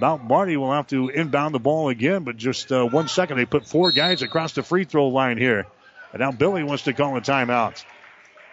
[0.00, 3.36] Mount Marty will have to inbound the ball again, but just uh, one second.
[3.36, 5.66] They put four guys across the free throw line here.
[6.12, 7.84] And now Billy wants to call a timeout.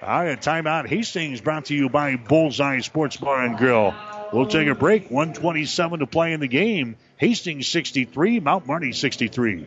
[0.02, 0.88] All right, a timeout.
[0.88, 3.94] Hastings brought to you by Bullseye Sports Bar and Grill.
[4.32, 5.10] We'll take a break.
[5.10, 6.98] 127 to play in the game.
[7.18, 9.66] Hastings 63, Mount Marty 63.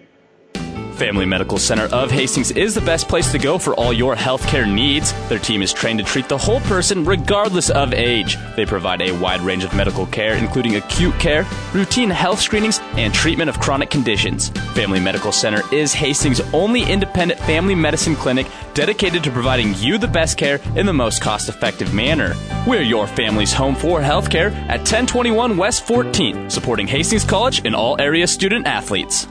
[0.93, 4.70] Family Medical Center of Hastings is the best place to go for all your healthcare
[4.70, 5.12] needs.
[5.28, 8.36] Their team is trained to treat the whole person regardless of age.
[8.56, 13.12] They provide a wide range of medical care, including acute care, routine health screenings, and
[13.12, 14.51] treatment of chronic conditions.
[14.74, 20.09] Family Medical Center is Hastings' only independent family medicine clinic dedicated to providing you the
[20.09, 22.35] best care in the most cost effective manner.
[22.66, 28.01] We're your family's home for healthcare at 1021 West 14th, supporting Hastings College and all
[28.01, 29.27] area student athletes.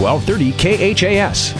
[0.00, 1.52] 1230 KHAS.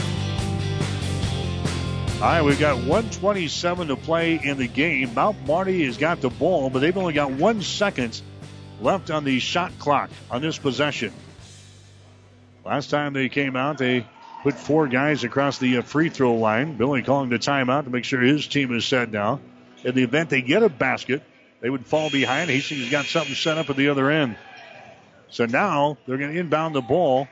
[2.23, 5.13] All right, we've got 127 to play in the game.
[5.13, 8.23] Mount Marty has got the ball, but they've only got one second
[8.81, 11.13] left on the shot clock on this possession.
[12.65, 14.07] Last time they came out, they
[14.43, 16.79] put four guys across the uh, free throw line.
[16.79, 19.41] Billy calling the timeout to make sure his team is set now.
[19.85, 21.23] In the event they get a basket,
[21.61, 22.49] they would fall behind.
[22.49, 24.37] Hastings has got something set up at the other end.
[25.29, 27.29] So now they're going to inbound the ball.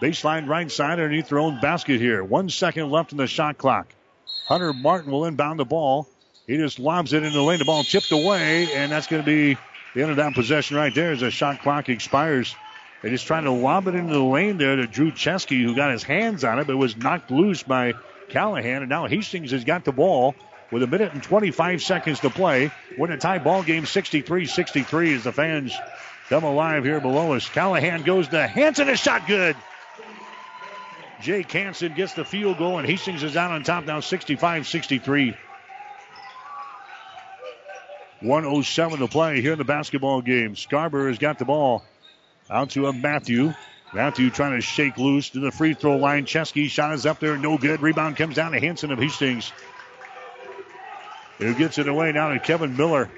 [0.00, 2.24] Baseline right side underneath their own basket here.
[2.24, 3.94] One second left in the shot clock.
[4.46, 6.08] Hunter Martin will inbound the ball.
[6.46, 7.58] He just lobs it into the lane.
[7.58, 9.58] The ball tipped away, and that's going to be
[9.94, 12.54] the end of that possession right there as the shot clock expires.
[13.02, 15.92] They just trying to lob it into the lane there to Drew Chesky, who got
[15.92, 17.94] his hands on it, but was knocked loose by
[18.28, 18.82] Callahan.
[18.82, 20.34] And now Hastings has got the ball
[20.70, 22.70] with a minute and 25 seconds to play.
[22.98, 25.74] Win a tie ball game 63 63 as the fans
[26.28, 27.48] come alive here below us.
[27.48, 29.56] Callahan goes to Hansen, a shot good.
[31.20, 35.36] Jake Hansen gets the field goal, and Hastings is out on top now 65 63.
[38.20, 40.54] 107 to play here in the basketball game.
[40.54, 41.82] Scarborough has got the ball
[42.50, 43.54] out to a Matthew.
[43.92, 46.26] Matthew trying to shake loose to the free throw line.
[46.26, 47.80] Chesky shot is up there, no good.
[47.80, 49.52] Rebound comes down to Hansen of Hastings.
[51.38, 53.10] Who gets it away now to Kevin Miller.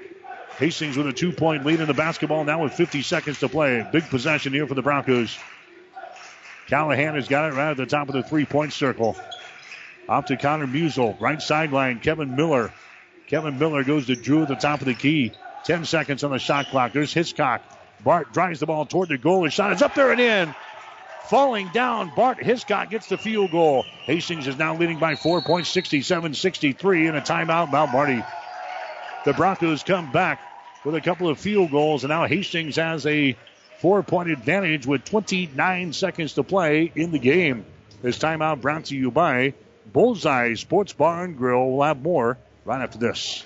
[0.57, 3.85] Hastings with a two point lead in the basketball now with 50 seconds to play.
[3.91, 5.37] Big possession here for the Broncos.
[6.67, 9.15] Callahan has got it right at the top of the three point circle.
[10.07, 11.19] Off to Connor Musel.
[11.19, 12.71] Right sideline, Kevin Miller.
[13.27, 15.31] Kevin Miller goes to Drew at the top of the key.
[15.65, 16.91] 10 seconds on the shot clock.
[16.91, 17.61] There's Hiscock.
[18.03, 19.45] Bart drives the ball toward the goal.
[19.45, 20.53] His shot is up there and in.
[21.29, 23.83] Falling down, Bart Hiscock gets the field goal.
[24.03, 27.71] Hastings is now leading by four points, 67 63, in a timeout.
[27.71, 28.21] Mount Marty.
[29.23, 30.41] The Broncos come back
[30.83, 33.37] with a couple of field goals, and now Hastings has a
[33.83, 37.65] four point advantage with 29 seconds to play in the game.
[38.01, 39.55] This timeout brought to you by
[39.91, 41.69] Bullseye Sports Bar and Grill.
[41.69, 43.45] We'll have more right after this.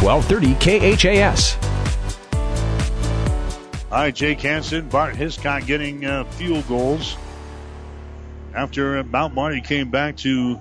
[0.00, 1.56] 1230 KHAS.
[3.90, 7.16] Right, Jake Hansen, Bart Hiscock getting uh, field goals
[8.54, 10.60] after Mount Marty came back to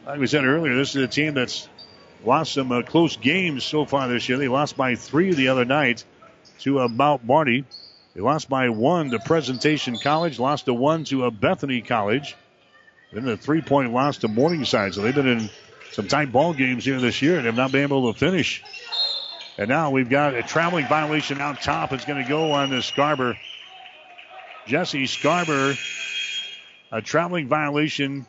[0.05, 1.67] Like we said earlier, this is a team that's
[2.23, 4.37] lost some uh, close games so far this year.
[4.37, 6.05] They lost by three the other night
[6.59, 7.65] to uh, Mount Marty.
[8.13, 12.35] They lost by one to Presentation College, lost to one to uh, Bethany College.
[13.11, 14.93] Then a three point loss to Morningside.
[14.93, 15.49] So they've been in
[15.91, 18.63] some tight ball games here this year and have not been able to finish.
[19.57, 21.93] And now we've got a traveling violation out top.
[21.93, 23.37] It's going to go on to Scarborough.
[24.67, 25.75] Jesse Scarborough,
[26.91, 28.25] a traveling violation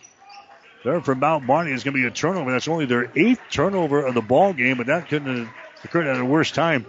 [0.85, 2.53] there from Mount Marty is going to be a turnover.
[2.53, 6.21] That's only their eighth turnover of the ball game, but that couldn't have occurred at
[6.21, 6.87] a worse time.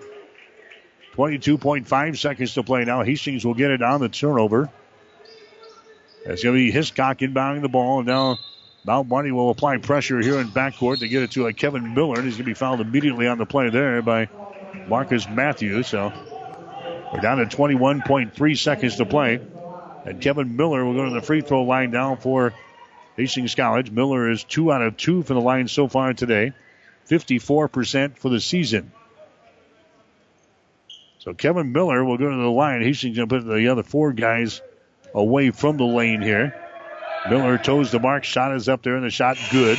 [1.16, 3.02] 22.5 seconds to play now.
[3.02, 4.70] Hastings will get it on the turnover.
[6.30, 8.38] It's going to be Hiscock inbounding the ball, and now
[8.84, 12.16] Mount Marty will apply pressure here in backcourt to get it to a Kevin Miller,
[12.16, 14.28] and he's going to be fouled immediately on the play there by
[14.90, 15.88] Marcus Matthews.
[15.88, 16.12] So
[17.14, 19.40] we're down to 21.3 seconds to play.
[20.06, 22.54] And Kevin Miller will go to the free throw line now for
[23.16, 23.90] Hastings College.
[23.90, 26.52] Miller is two out of two for the line so far today,
[27.10, 28.92] 54% for the season.
[31.20, 32.82] So Kevin Miller will go to the line.
[32.82, 34.62] Hastings going to put the other four guys
[35.18, 36.54] away from the lane here.
[37.30, 38.24] Miller toes the mark.
[38.24, 39.78] Shot is up there, and the shot good.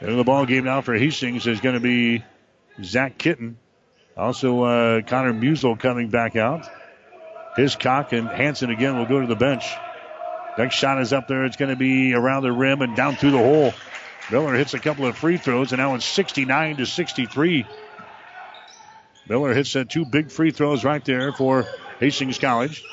[0.00, 2.24] And the ball game now for Hastings is going to be
[2.82, 3.58] Zach Kitten.
[4.16, 6.68] Also, uh, Connor Musel coming back out.
[7.56, 9.64] Hiscock and Hansen again will go to the bench.
[10.58, 11.44] Next shot is up there.
[11.44, 13.74] It's going to be around the rim and down through the hole.
[14.30, 17.66] Miller hits a couple of free throws, and now it's 69 to 63.
[19.28, 21.66] Miller hits uh, two big free throws right there for
[21.98, 22.84] Hastings College.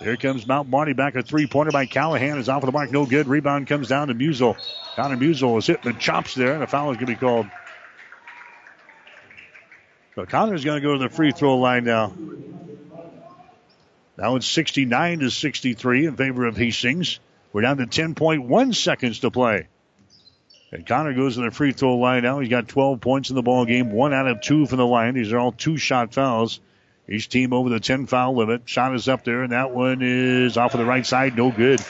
[0.00, 1.14] Here comes Mount Marty back.
[1.14, 2.90] A three pointer by Callahan is off of the mark.
[2.90, 3.28] No good.
[3.28, 4.56] Rebound comes down to Musel.
[4.94, 7.46] Connor Musel is hitting the chops there, and a foul is going to be called
[10.16, 12.12] So Connor's going to go to the free throw line now.
[14.18, 17.20] Now it's 69 to 63 in favor of Hastings.
[17.52, 19.68] We're down to 10.1 seconds to play.
[20.76, 22.38] And Connor goes to the free throw line now.
[22.38, 25.14] He's got 12 points in the ball game, one out of two from the line.
[25.14, 26.60] These are all two shot fouls.
[27.08, 28.68] Each team over the 10 foul limit.
[28.68, 31.34] Shot is up there, and that one is off of the right side.
[31.34, 31.80] No good.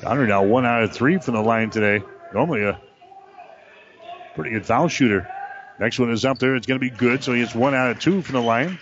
[0.00, 2.02] Connor now one out of three from the line today.
[2.32, 2.80] Normally a
[4.34, 5.28] pretty good foul shooter.
[5.78, 6.54] Next one is up there.
[6.56, 7.22] It's going to be good.
[7.22, 8.78] So he has one out of two from the line.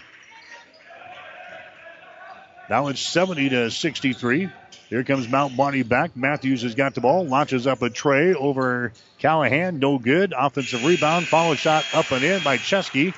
[2.70, 4.52] Now it's 70 to 63.
[4.94, 6.16] Here comes Mount Marty back.
[6.16, 9.80] Matthews has got the ball, launches up a tray over Callahan.
[9.80, 10.32] No good.
[10.38, 11.26] Offensive rebound.
[11.26, 13.12] Follow shot up and in by Chesky.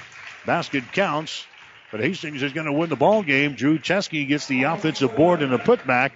[0.47, 1.45] Basket counts.
[1.93, 3.57] But Hastings is going to win the ball game.
[3.57, 6.13] Drew Chesky gets the offensive board and a putback.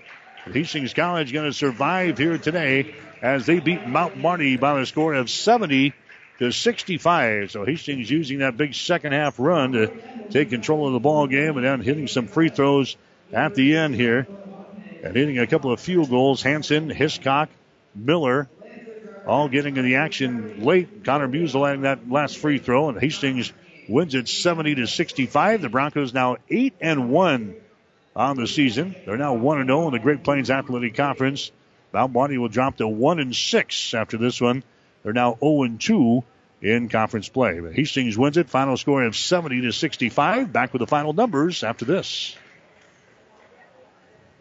[0.50, 5.12] Hastings College going to survive here today as they beat Mount Marty by the score
[5.12, 5.92] of 70
[6.38, 7.50] to 65.
[7.50, 9.92] So Hastings using that big second half run to
[10.30, 12.96] take control of the ball game and then hitting some free throws
[13.30, 14.26] at the end here.
[15.02, 16.42] And hitting a couple of field goals.
[16.42, 17.48] Hansen, Hiscock,
[17.94, 18.48] Miller,
[19.26, 21.04] all getting in the action late.
[21.04, 23.52] Connor Musel adding that last free throw, and Hastings
[23.88, 25.62] wins it 70 to 65.
[25.62, 27.54] The Broncos now 8 and 1
[28.14, 28.94] on the season.
[29.06, 31.50] They're now 1 and 0 in the Great Plains Athletic Conference.
[31.92, 34.62] Mount Marty will drop to 1 and 6 after this one.
[35.02, 36.22] They're now 0 and 2
[36.62, 37.58] in conference play.
[37.60, 38.48] But Hastings wins it.
[38.48, 40.52] Final score of 70 to 65.
[40.52, 42.36] Back with the final numbers after this.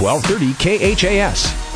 [0.00, 1.74] 1230 KHAS.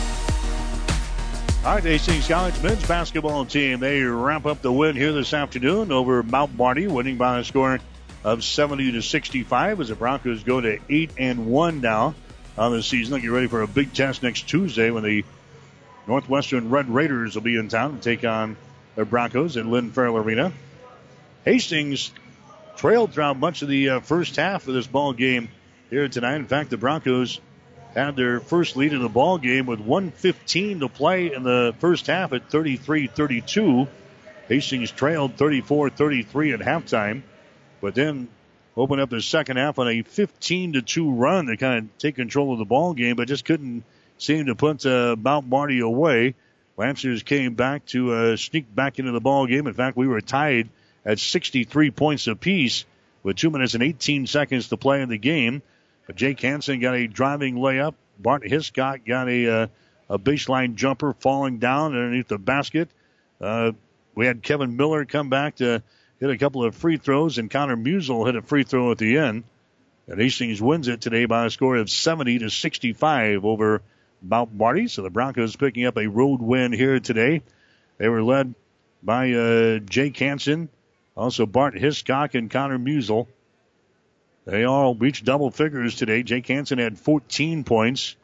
[1.64, 3.80] All right, Hastings College men's basketball team.
[3.80, 7.78] They wrap up the win here this afternoon over Mount Marty, winning by a score
[8.24, 12.14] of 70 to 65 as the Broncos go to 8 and 1 now
[12.56, 13.12] on the season.
[13.12, 15.24] They'll get ready for a big test next Tuesday when the
[16.06, 18.56] Northwestern Red Raiders will be in town to take on
[18.94, 20.52] the Broncos at Lynn Farrell Arena.
[21.44, 22.12] Hastings
[22.76, 25.48] trailed throughout much of the uh, first half of this ball game
[25.90, 26.36] here tonight.
[26.36, 27.40] In fact, the Broncos
[27.98, 32.06] had their first lead in the ball game with 115 to play in the first
[32.06, 33.88] half at 33-32.
[34.48, 37.22] Hastings trailed 34-33 at halftime,
[37.80, 38.28] but then
[38.76, 42.14] opened up the second half on a 15 to 2 run to kind of take
[42.14, 43.84] control of the ball game, but just couldn't
[44.16, 46.34] seem to put uh, Mount Marty away.
[46.76, 49.66] Lancers came back to uh, sneak back into the ball game.
[49.66, 50.68] In fact, we were tied
[51.04, 52.84] at 63 points apiece
[53.22, 55.62] with two minutes and 18 seconds to play in the game.
[56.08, 57.94] But Jake Hansen got a driving layup.
[58.18, 59.66] Bart Hiscock got a uh,
[60.08, 62.88] a baseline jumper falling down underneath the basket.
[63.40, 63.72] Uh,
[64.14, 65.82] we had Kevin Miller come back to
[66.18, 69.18] hit a couple of free throws, and Connor Musel hit a free throw at the
[69.18, 69.44] end.
[70.08, 73.82] And Hastings wins it today by a score of 70 to 65 over
[74.22, 74.88] Mount Marty.
[74.88, 77.42] So the Broncos picking up a road win here today.
[77.98, 78.54] They were led
[79.02, 80.70] by uh, Jake Hansen,
[81.14, 83.26] also Bart Hiscock and Connor Musel.
[84.48, 86.22] They all reached double figures today.
[86.22, 88.16] Jake Hansen had 14 points,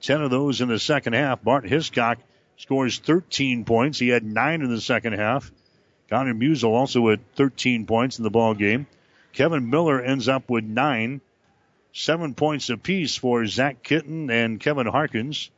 [0.00, 1.40] 10 of those in the second half.
[1.40, 2.18] Bart Hiscock
[2.56, 4.00] scores 13 points.
[4.00, 5.52] He had nine in the second half.
[6.10, 8.88] Connor Musel also had 13 points in the ball game.
[9.32, 11.20] Kevin Miller ends up with nine,
[11.92, 15.48] seven points apiece for Zach Kitten and Kevin Harkins,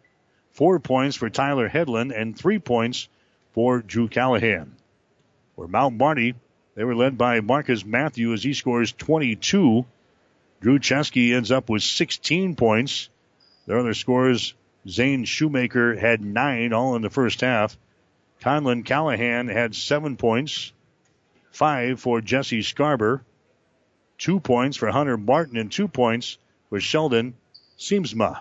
[0.52, 3.08] four points for Tyler Hedlund, and three points
[3.52, 4.76] for Drew Callahan.
[5.56, 6.34] For Mount Marty,
[6.74, 9.86] they were led by Marcus Matthew as he scores 22.
[10.64, 13.10] Drew Chesky ends up with 16 points.
[13.66, 14.54] Their other scores,
[14.88, 17.76] Zane Shoemaker had nine, all in the first half.
[18.40, 20.72] Conlon Callahan had seven points,
[21.50, 23.20] five for Jesse Scarber,
[24.16, 26.38] two points for Hunter Martin, and two points
[26.70, 27.34] for Sheldon
[27.78, 28.40] Siemonsma.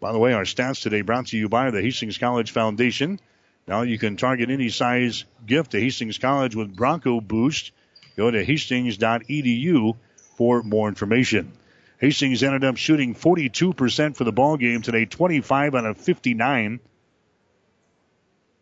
[0.00, 3.20] By the way, our stats today brought to you by the Hastings College Foundation.
[3.66, 7.72] Now you can target any size gift to Hastings College with Bronco Boost.
[8.18, 9.96] Go to hastings.edu
[10.38, 11.52] for more information.
[11.98, 16.78] Hastings ended up shooting 42% for the ball game today, 25 out of 59.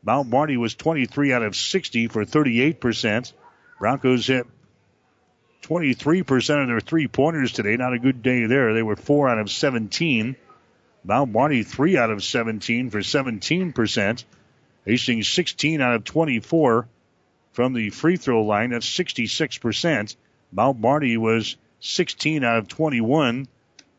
[0.03, 3.31] Mount Marty was 23 out of 60 for 38%.
[3.79, 4.47] Broncos hit
[5.65, 7.77] 23% of their three pointers today.
[7.77, 8.73] Not a good day there.
[8.73, 10.35] They were 4 out of 17.
[11.05, 14.25] Mount Marty 3 out of 17 for 17%.
[14.87, 16.89] Hastings 16 out of 24
[17.53, 18.71] from the free throw line.
[18.71, 20.17] That's 66%.
[20.53, 23.49] Mount Marty was 16 out of 21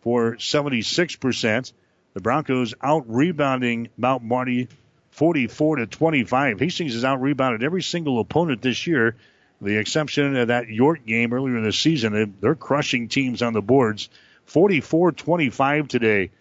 [0.02, 1.74] for 76%.
[2.14, 4.70] The Broncos out rebounding Mount Marty
[5.12, 6.60] 44 to 25.
[6.60, 9.16] Hastings has out rebounded every single opponent this year,
[9.62, 12.36] the exception of that York game earlier in the season.
[12.40, 14.10] They're crushing teams on the boards.
[14.46, 16.32] 44 25 today,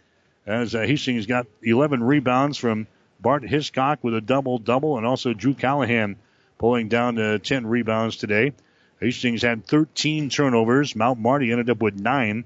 [0.46, 2.86] as uh, Hastings got 11 rebounds from
[3.20, 6.16] Bart Hiscock with a double double, and also Drew Callahan
[6.58, 8.52] pulling down to 10 rebounds today.
[9.00, 10.96] Hastings had 13 turnovers.
[10.96, 12.44] Mount Marty ended up with nine.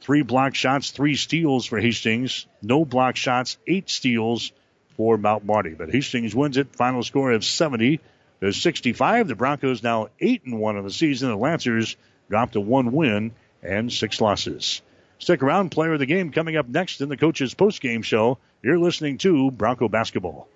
[0.00, 2.46] Three block shots, three steals for Hastings.
[2.62, 4.52] No block shots, eight steals
[4.96, 5.74] for Mount Marty.
[5.74, 6.74] But Hastings wins it.
[6.74, 8.00] Final score of 70
[8.40, 9.28] to 65.
[9.28, 11.28] The Broncos now 8 and 1 of the season.
[11.28, 11.96] The Lancers
[12.30, 13.32] dropped to one win
[13.62, 14.80] and six losses.
[15.18, 18.38] Stick around, player of the game coming up next in the coach's post-game show.
[18.62, 20.48] You're listening to Bronco Basketball.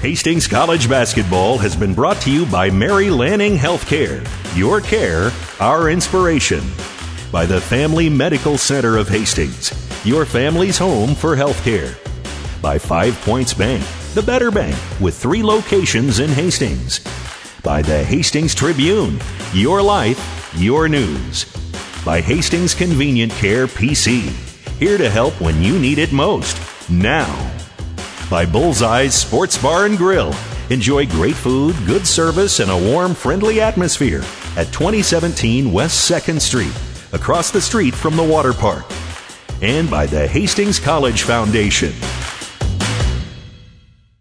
[0.00, 4.22] Hastings College basketball has been brought to you by Mary Lanning Healthcare.
[4.54, 6.62] Your care, our inspiration.
[7.32, 9.72] By the Family Medical Center of Hastings,
[10.04, 11.96] your family's home for healthcare.
[12.60, 13.82] By Five Points Bank,
[14.12, 17.00] the better bank with three locations in Hastings.
[17.62, 19.18] By the Hastings Tribune,
[19.54, 21.46] your life, your news.
[22.04, 24.28] By Hastings Convenient Care PC,
[24.78, 26.60] here to help when you need it most.
[26.90, 27.65] Now
[28.30, 30.34] by Bullseye's Sports Bar and Grill.
[30.70, 34.22] Enjoy great food, good service, and a warm, friendly atmosphere
[34.56, 36.74] at 2017 West 2nd Street,
[37.12, 38.84] across the street from the water park.
[39.62, 41.92] And by the Hastings College Foundation.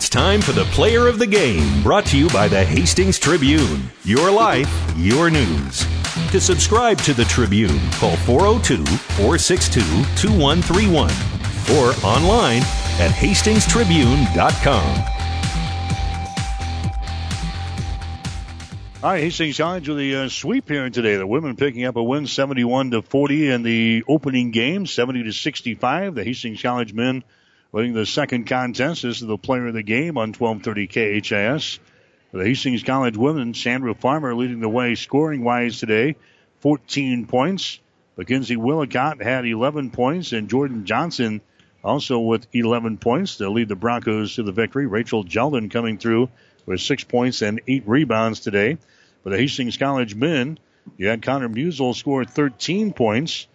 [0.00, 3.82] It's time for the player of the game, brought to you by the Hastings Tribune.
[4.02, 4.66] Your life,
[4.96, 5.86] your news.
[6.30, 9.80] To subscribe to the Tribune, call 402 462
[10.16, 11.10] 2131
[11.76, 12.62] or online
[12.98, 15.04] at hastingstribune.com.
[19.02, 21.16] All right, Hastings College with a uh, sweep here today.
[21.16, 25.32] The women picking up a win, 71 to 40 in the opening game, 70 to
[25.32, 26.14] 65.
[26.14, 27.22] The Hastings College men
[27.72, 29.02] winning the second contest.
[29.02, 31.78] This is the player of the game on 1230 KHAS.
[32.32, 36.16] The Hastings College women, Sandra Farmer leading the way scoring wise today,
[36.60, 37.80] 14 points.
[38.16, 41.40] Mackenzie Willicott had 11 points, and Jordan Johnson
[41.82, 44.86] also with 11 points to lead the Broncos to the victory.
[44.86, 46.28] Rachel Jeldon coming through
[46.66, 48.78] with six points and eight rebounds today.
[49.22, 50.58] For the Hastings College men,
[50.96, 53.46] you had Connor Musel score 13 points.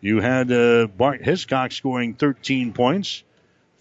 [0.00, 3.22] You had uh, Bart Hiscock scoring 13 points.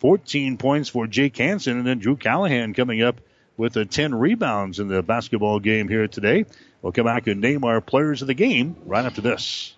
[0.04, 3.22] 14 points for Jake Hansen, and then Drew Callahan coming up
[3.56, 6.44] with a 10 rebounds in the basketball game here today.
[6.82, 9.78] We'll come back and name our players of the game right after this.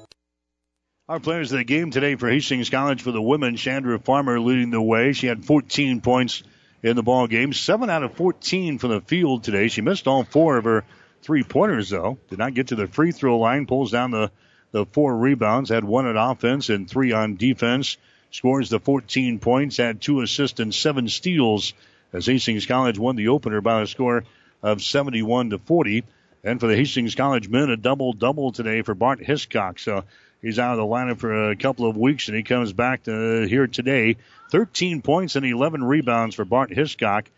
[1.11, 4.69] Our players of the game today for Hastings College for the women, Chandra Farmer leading
[4.69, 5.11] the way.
[5.11, 6.41] She had 14 points
[6.83, 9.67] in the ball game, seven out of 14 from the field today.
[9.67, 10.85] She missed all four of her
[11.21, 12.17] three pointers though.
[12.29, 13.65] Did not get to the free throw line.
[13.65, 14.31] Pulls down the
[14.71, 15.69] the four rebounds.
[15.69, 17.97] Had one on offense and three on defense.
[18.31, 19.75] Scores the 14 points.
[19.75, 21.73] Had two assists and seven steals
[22.13, 24.23] as Hastings College won the opener by a score
[24.63, 26.05] of 71 to 40.
[26.45, 29.77] And for the Hastings College men, a double double today for Bart Hiscock.
[29.77, 30.05] So
[30.41, 33.43] He's out of the lineup for a couple of weeks, and he comes back to
[33.43, 34.17] uh, here today.
[34.51, 37.29] 13 points and 11 rebounds for Bart Hiscock.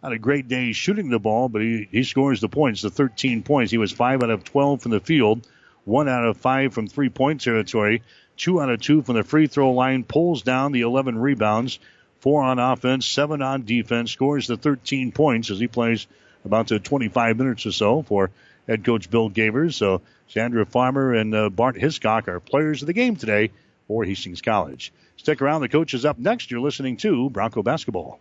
[0.00, 3.42] Had a great day shooting the ball, but he, he scores the points, the 13
[3.42, 3.72] points.
[3.72, 5.46] He was 5 out of 12 from the field,
[5.86, 8.02] 1 out of 5 from three point territory,
[8.36, 11.80] 2 out of 2 from the free throw line, pulls down the 11 rebounds,
[12.20, 16.06] 4 on offense, 7 on defense, scores the 13 points as he plays
[16.44, 18.30] about to 25 minutes or so for
[18.68, 19.74] head coach Bill Gavers.
[19.74, 20.02] So
[20.32, 23.50] Sandra Farmer and uh, Bart Hiscock are players of the game today
[23.86, 24.90] for Hastings College.
[25.18, 25.60] Stick around.
[25.60, 26.50] The coach is up next.
[26.50, 28.18] You're listening to Bronco Basketball.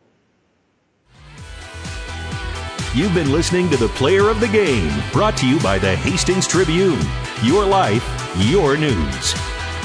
[2.93, 6.47] You've been listening to the Player of the Game, brought to you by the Hastings
[6.47, 6.99] Tribune.
[7.43, 8.05] Your life,
[8.35, 9.33] your news.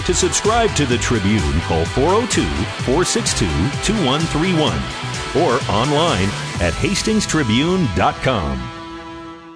[0.07, 2.43] To subscribe to the Tribune, call 402
[2.83, 3.47] 462
[3.85, 4.77] 2131
[5.37, 6.29] or online
[6.61, 8.76] at hastingstribune.com.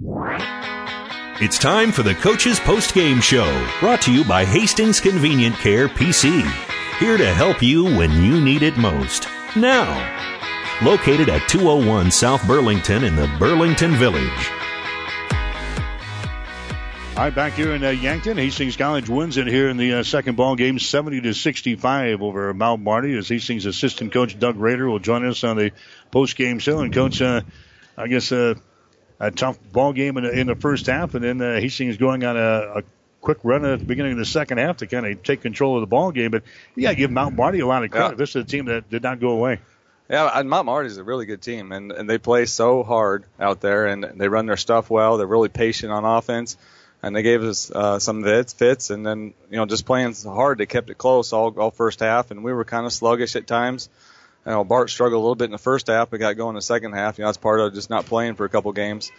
[0.00, 5.88] It's time for the Coach's Post Game Show, brought to you by Hastings Convenient Care
[5.88, 6.42] PC.
[7.00, 9.26] Here to help you when you need it most.
[9.56, 9.88] Now,
[10.84, 14.50] located at 201 South Burlington in the Burlington Village.
[17.16, 20.02] All right, back here in uh, Yankton, Hastings College wins it here in the uh,
[20.04, 23.18] second ball game, 70 to 65 over Mount Marty.
[23.18, 25.72] As Hastings assistant coach Doug Rader will join us on the
[26.12, 26.78] post game show.
[26.78, 27.40] And coach, uh,
[27.96, 28.54] I guess uh,
[29.20, 32.24] a tough ball game in the, in the first half, and then uh, Hastings going
[32.24, 32.82] on a, a
[33.20, 35.80] quick run at the beginning of the second half to kind of take control of
[35.80, 36.30] the ball game.
[36.30, 38.10] But you got to give Mount Marty a lot of credit.
[38.10, 38.14] Yeah.
[38.14, 39.60] This is a team that did not go away.
[40.08, 43.24] Yeah, and Mount Marty is a really good team, and, and they play so hard
[43.38, 45.18] out there, and they run their stuff well.
[45.18, 46.56] They're really patient on offense,
[47.02, 50.58] and they gave us uh, some fits, fits, and then you know just playing hard.
[50.58, 53.46] They kept it close all all first half, and we were kind of sluggish at
[53.46, 53.90] times.
[54.48, 56.54] You know, Bart struggled a little bit in the first half, but got going in
[56.54, 57.18] the second half.
[57.18, 59.12] You know, that's part of just not playing for a couple games.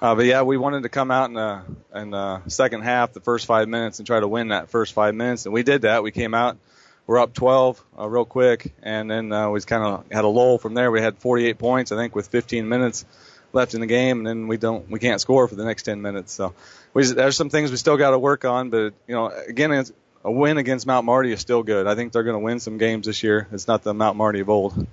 [0.00, 3.20] Uh, but yeah, we wanted to come out in the in the second half, the
[3.20, 6.04] first five minutes, and try to win that first five minutes, and we did that.
[6.04, 6.56] We came out,
[7.04, 10.56] we're up 12 uh, real quick, and then uh, we kind of had a lull
[10.56, 10.92] from there.
[10.92, 13.04] We had 48 points, I think, with 15 minutes
[13.52, 16.00] left in the game, and then we don't we can't score for the next 10
[16.00, 16.32] minutes.
[16.32, 16.54] So
[16.94, 19.92] we, there's some things we still got to work on, but you know, again, it's,
[20.26, 21.86] a win against Mount Marty is still good.
[21.86, 23.46] I think they're going to win some games this year.
[23.52, 24.86] It's not the Mount Marty of old.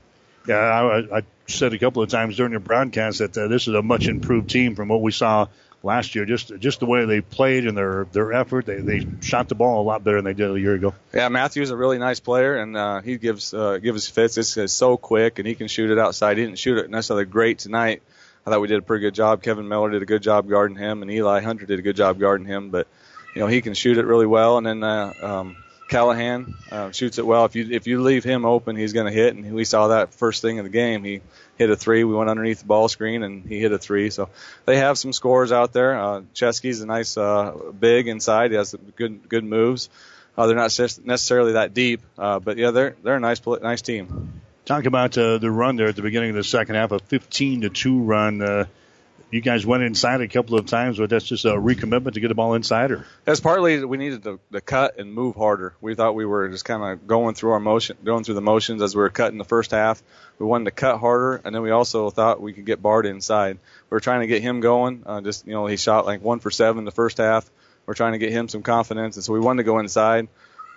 [0.48, 3.74] Yeah, I, I said a couple of times during the broadcast that uh, this is
[3.74, 5.48] a much improved team from what we saw
[5.82, 6.26] last year.
[6.26, 9.82] Just just the way they played and their their effort, they they shot the ball
[9.82, 10.94] a lot better than they did a year ago.
[11.14, 14.36] Yeah, Matthew's a really nice player, and uh, he gives uh, gives fits.
[14.36, 16.38] This is so quick, and he can shoot it outside.
[16.38, 18.04] He didn't shoot it necessarily great tonight.
[18.46, 19.42] I thought we did a pretty good job.
[19.42, 22.20] Kevin Miller did a good job guarding him, and Eli Hunter did a good job
[22.20, 22.70] guarding him.
[22.70, 22.88] But
[23.36, 24.84] you know he can shoot it really well, and then.
[24.84, 25.58] Uh, um,
[25.90, 27.46] Callahan uh, shoots it well.
[27.46, 30.14] If you if you leave him open, he's going to hit, and we saw that
[30.14, 31.04] first thing in the game.
[31.04, 31.22] He
[31.56, 32.04] hit a three.
[32.04, 34.10] We went underneath the ball screen, and he hit a three.
[34.10, 34.30] So
[34.66, 36.00] they have some scores out there.
[36.00, 38.52] Uh, Chesky's a nice uh, big inside.
[38.52, 39.90] He has good good moves.
[40.36, 44.42] Uh, they're not necessarily that deep, uh, but yeah, they're they're a nice nice team.
[44.66, 47.62] Talk about uh, the run there at the beginning of the second half, a 15
[47.62, 48.42] to two run.
[48.42, 48.66] Uh,
[49.34, 52.28] you guys went inside a couple of times, but that's just a recommitment to get
[52.28, 55.74] the ball inside, or that's partly we needed to, to cut and move harder.
[55.82, 58.82] We thought we were just kind of going through our motion, going through the motions
[58.82, 60.04] as we were cutting the first half.
[60.38, 63.58] We wanted to cut harder, and then we also thought we could get Bart inside.
[63.90, 65.04] We were trying to get him going.
[65.06, 67.50] Uh, just you know, he shot like one for seven the first half.
[67.86, 70.28] We're trying to get him some confidence, and so we wanted to go inside.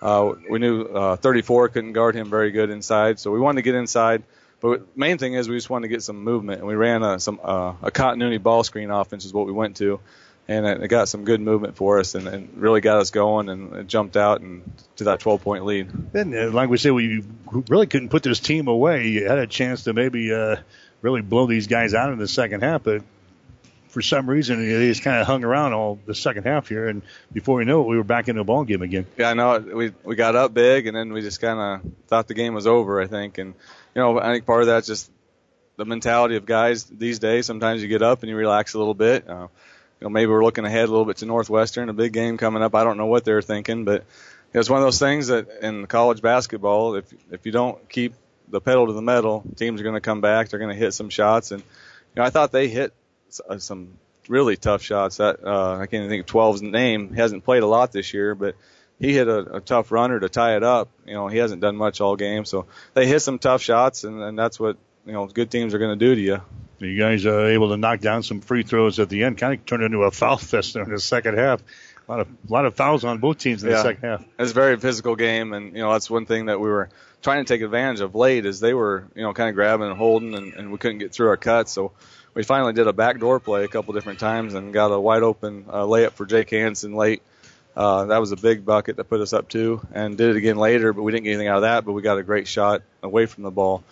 [0.01, 3.63] Uh, we knew uh, 34 couldn't guard him very good inside, so we wanted to
[3.63, 4.23] get inside.
[4.61, 7.21] But main thing is we just wanted to get some movement, and we ran a,
[7.21, 10.01] some uh, a continuity ball screen offense is what we went to,
[10.49, 13.49] and it, it got some good movement for us, and, and really got us going,
[13.49, 14.63] and it jumped out and
[14.97, 15.91] to that 12 point lead.
[16.15, 17.23] And uh, like we said, we
[17.69, 19.09] really couldn't put this team away.
[19.09, 20.57] You had a chance to maybe uh,
[21.03, 23.03] really blow these guys out in the second half, but
[23.89, 27.03] for some reason they just kind of hung around all the second half here, and
[27.33, 29.07] before we know it, we were back in the ball game again.
[29.17, 29.59] Yeah, I know.
[29.59, 32.67] We we got up big, and then we just kind of thought the game was
[32.67, 33.01] over.
[33.01, 33.55] I think, and
[33.97, 35.11] you know, I think part of that's just
[35.77, 37.47] the mentality of guys these days.
[37.47, 39.27] Sometimes you get up and you relax a little bit.
[39.27, 39.49] Uh,
[40.01, 42.63] you know, maybe we're looking ahead a little bit to Northwestern, a big game coming
[42.63, 42.75] up.
[42.75, 44.05] I don't know what they're thinking, but
[44.53, 48.13] it's one of those things that in college basketball, if if you don't keep
[48.49, 50.51] the pedal to the metal, teams are going to come back.
[50.51, 52.93] They're going to hit some shots, and you know, I thought they hit
[53.49, 53.95] uh, some
[54.29, 55.17] really tough shots.
[55.17, 57.15] That uh, I can't even think of 12's name.
[57.15, 58.57] He hasn't played a lot this year, but
[58.99, 60.89] he hit a, a tough runner to tie it up.
[61.07, 64.23] You know, he hasn't done much all game, so they hit some tough shots, and,
[64.23, 66.41] and that's what you know good teams are going to do to you.
[66.79, 69.39] You guys are able to knock down some free throws at the end.
[69.39, 71.63] Kind of turned into a foul fest there in the second half.
[72.09, 73.77] A lot of a lot of fouls on both teams in yeah.
[73.77, 74.25] the second half.
[74.39, 76.89] It's a very physical game, and you know that's one thing that we were
[77.23, 79.97] trying to take advantage of late is they were you know kind of grabbing and
[79.97, 81.73] holding, and, and we couldn't get through our cuts.
[81.73, 81.93] So
[82.35, 85.65] we finally did a backdoor play a couple different times and got a wide open
[85.69, 87.23] uh, layup for Jake Hansen late.
[87.77, 90.57] Uh, that was a big bucket that put us up two, and did it again
[90.57, 91.85] later, but we didn't get anything out of that.
[91.85, 93.85] But we got a great shot away from the ball.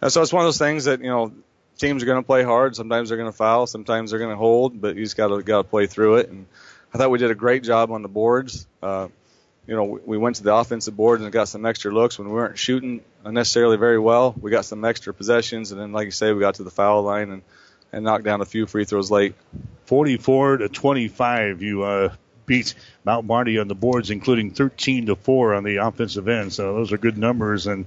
[0.00, 1.32] And so it's one of those things that you know
[1.76, 2.74] teams are going to play hard.
[2.74, 5.42] Sometimes they're going to foul, sometimes they're going to hold, but you just got to
[5.42, 6.30] got to play through it.
[6.30, 6.46] And
[6.94, 8.66] I thought we did a great job on the boards.
[8.82, 9.08] Uh,
[9.66, 12.28] you know, we, we went to the offensive boards and got some extra looks when
[12.28, 14.34] we weren't shooting necessarily very well.
[14.40, 17.02] We got some extra possessions, and then, like you say, we got to the foul
[17.02, 17.42] line and
[17.92, 19.34] and knocked down a few free throws late.
[19.86, 22.14] 44 to 25, you uh,
[22.46, 22.74] beat
[23.04, 26.52] Mount Marty on the boards, including 13 to four on the offensive end.
[26.52, 27.66] So those are good numbers.
[27.66, 27.86] And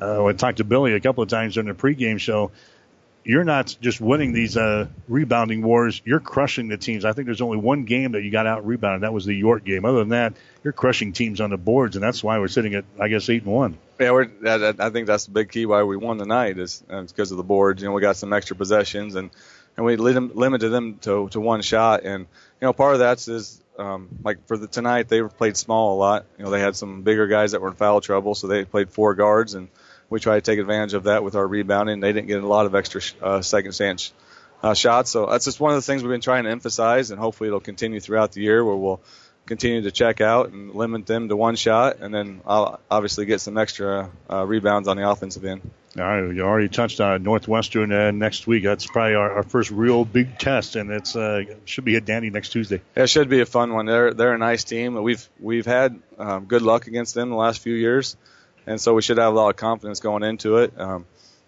[0.00, 2.50] uh, I talked to Billy a couple of times during the pregame show.
[3.22, 7.04] You're not just winning these uh, rebounding wars; you're crushing the teams.
[7.04, 9.02] I think there's only one game that you got out rebounded.
[9.02, 9.84] That was the York game.
[9.84, 10.32] Other than that,
[10.64, 13.42] you're crushing teams on the boards, and that's why we're sitting at, I guess, eight
[13.42, 13.76] and one.
[14.00, 17.02] Yeah, we're, I think that's the big key why we won the night is uh,
[17.02, 17.82] because of the boards.
[17.82, 19.30] You know, we got some extra possessions and
[19.76, 22.04] and we lim- limited them to to one shot.
[22.04, 22.26] And
[22.60, 25.98] you know, part of that is um, like for the tonight they played small a
[25.98, 26.26] lot.
[26.38, 28.90] You know, they had some bigger guys that were in foul trouble, so they played
[28.90, 29.68] four guards, and
[30.08, 32.00] we tried to take advantage of that with our rebounding.
[32.00, 34.12] They didn't get a lot of extra uh, second chance
[34.62, 37.18] uh, shots, so that's just one of the things we've been trying to emphasize, and
[37.18, 39.00] hopefully it'll continue throughout the year where we'll
[39.46, 43.40] continue to check out and limit them to one shot, and then I'll obviously get
[43.40, 45.62] some extra uh, rebounds on the offensive end.
[45.98, 48.62] All right, you already touched on Northwestern uh, next week.
[48.62, 52.30] That's probably our, our, first real big test, and it's uh, should be a dandy
[52.30, 52.80] next Tuesday.
[52.94, 53.86] It should be a fun one.
[53.86, 54.94] They're they're a nice team.
[55.02, 58.16] We've we've had um, good luck against them the last few years,
[58.68, 60.78] and so we should have a lot of confidence going into it.
[60.78, 61.06] Um,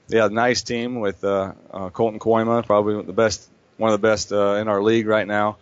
[0.08, 4.32] yeah, nice team with uh, uh, Colton Kooima, probably the best, one of the best
[4.32, 5.58] uh, in our league right now.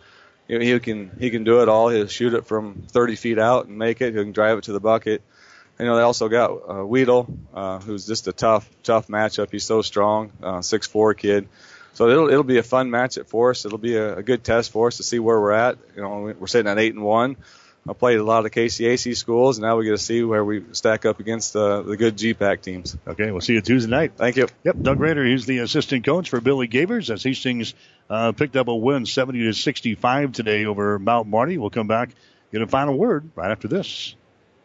[0.49, 1.89] Know, he can he can do it all.
[1.89, 4.15] He'll shoot it from 30 feet out and make it.
[4.15, 5.21] He can drive it to the bucket
[5.81, 9.51] you know, they also got uh, Weedle, uh, who's just a tough, tough matchup.
[9.51, 11.49] He's so strong, uh, six four kid.
[11.93, 13.65] So it'll it'll be a fun matchup for us.
[13.65, 15.77] It'll be a, a good test for us to see where we're at.
[15.95, 17.35] You know, we're sitting at eight and one.
[17.89, 20.63] I played a lot of KCAC schools, and now we get to see where we
[20.71, 22.95] stack up against uh, the good GPAC teams.
[23.07, 24.13] Okay, we'll see you Tuesday night.
[24.17, 24.47] Thank you.
[24.63, 27.73] Yep, Doug Rader, he's the assistant coach for Billy Gavers as Hastings
[28.07, 31.57] uh, picked up a win 70 to 65 today over Mount Marty.
[31.57, 32.11] We'll come back,
[32.51, 34.13] get a final word right after this.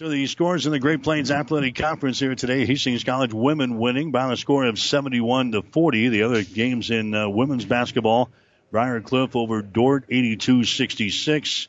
[0.00, 4.12] So the scores in the Great Plains Athletic Conference here today: Hastings College women winning
[4.12, 6.08] by a score of 71 to 40.
[6.08, 8.30] The other games in uh, women's basketball:
[8.70, 11.68] Briar Cliff over Dordt 82-66.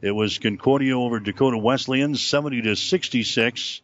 [0.00, 3.82] It was Concordia over Dakota Wesleyan 70 to 66.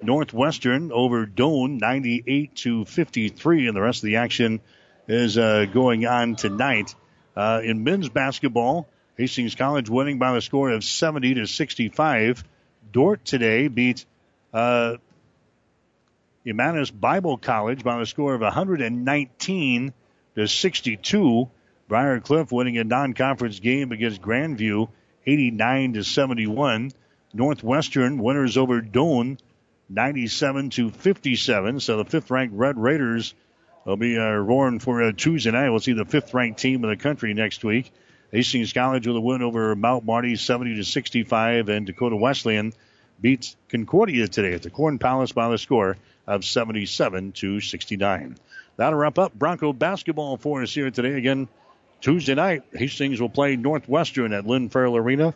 [0.00, 4.60] Northwestern over Doane 98 to 53, and the rest of the action
[5.08, 6.94] is uh, going on tonight.
[7.34, 8.86] Uh, in men's basketball,
[9.18, 12.44] Hastings College winning by a score of 70 to 65.
[12.94, 14.06] Dordt today beat
[14.52, 14.98] uh,
[16.44, 19.92] Bible College by a score of 119
[20.36, 21.50] to 62.
[21.88, 24.88] Briar Cliff winning a non-conference game against Grandview,
[25.26, 26.92] 89 to 71.
[27.32, 29.38] Northwestern winners over Doane,
[29.88, 31.80] 97 to 57.
[31.80, 33.34] So the fifth-ranked Red Raiders
[33.84, 35.68] will be uh, roaring for uh, Tuesday night.
[35.68, 37.90] We'll see the fifth-ranked team in the country next week.
[38.34, 42.72] Hastings College with a win over Mount Marty, 70 to 65, and Dakota Wesleyan
[43.20, 45.96] beats Concordia today at the Corn Palace by the score
[46.26, 48.36] of 77 to 69.
[48.76, 51.12] That'll wrap up Bronco basketball for us here today.
[51.12, 51.46] Again,
[52.00, 55.32] Tuesday night, Hastings will play Northwestern at Lynn Farrell Arena.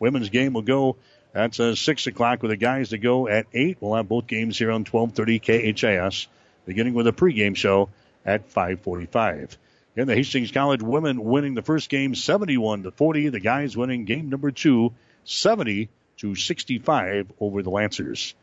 [0.00, 0.96] Women's game will go
[1.36, 3.76] at uh, 6 o'clock with the guys to go at 8.
[3.78, 6.26] We'll have both games here on 1230 KHAS,
[6.66, 7.88] beginning with a pregame show
[8.26, 9.58] at 545.
[9.96, 13.28] And the Hastings College women winning the first game 71 to 40.
[13.28, 14.92] The guys winning game number two
[15.24, 15.88] 70
[16.18, 18.34] to 65 over the Lancers.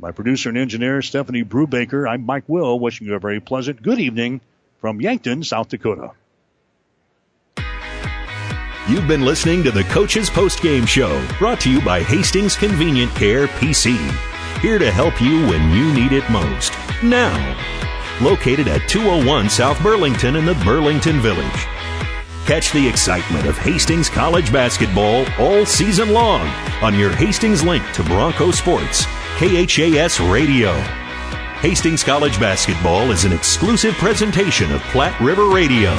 [0.00, 3.98] My producer and engineer Stephanie Brubaker, I'm Mike Will, wishing you a very pleasant good
[3.98, 4.40] evening
[4.80, 6.12] from Yankton, South Dakota.
[8.88, 13.46] You've been listening to the Coach's Postgame Show, brought to you by Hastings Convenient Care
[13.46, 13.96] PC.
[14.60, 16.72] Here to help you when you need it most.
[17.02, 17.32] Now,
[18.20, 21.66] located at 201 South Burlington in the Burlington Village.
[22.44, 26.46] Catch the excitement of Hastings College basketball all season long
[26.82, 29.04] on your Hastings link to Bronco Sports,
[29.38, 30.72] KHAS Radio.
[31.60, 35.92] Hastings College basketball is an exclusive presentation of Platte River Radio.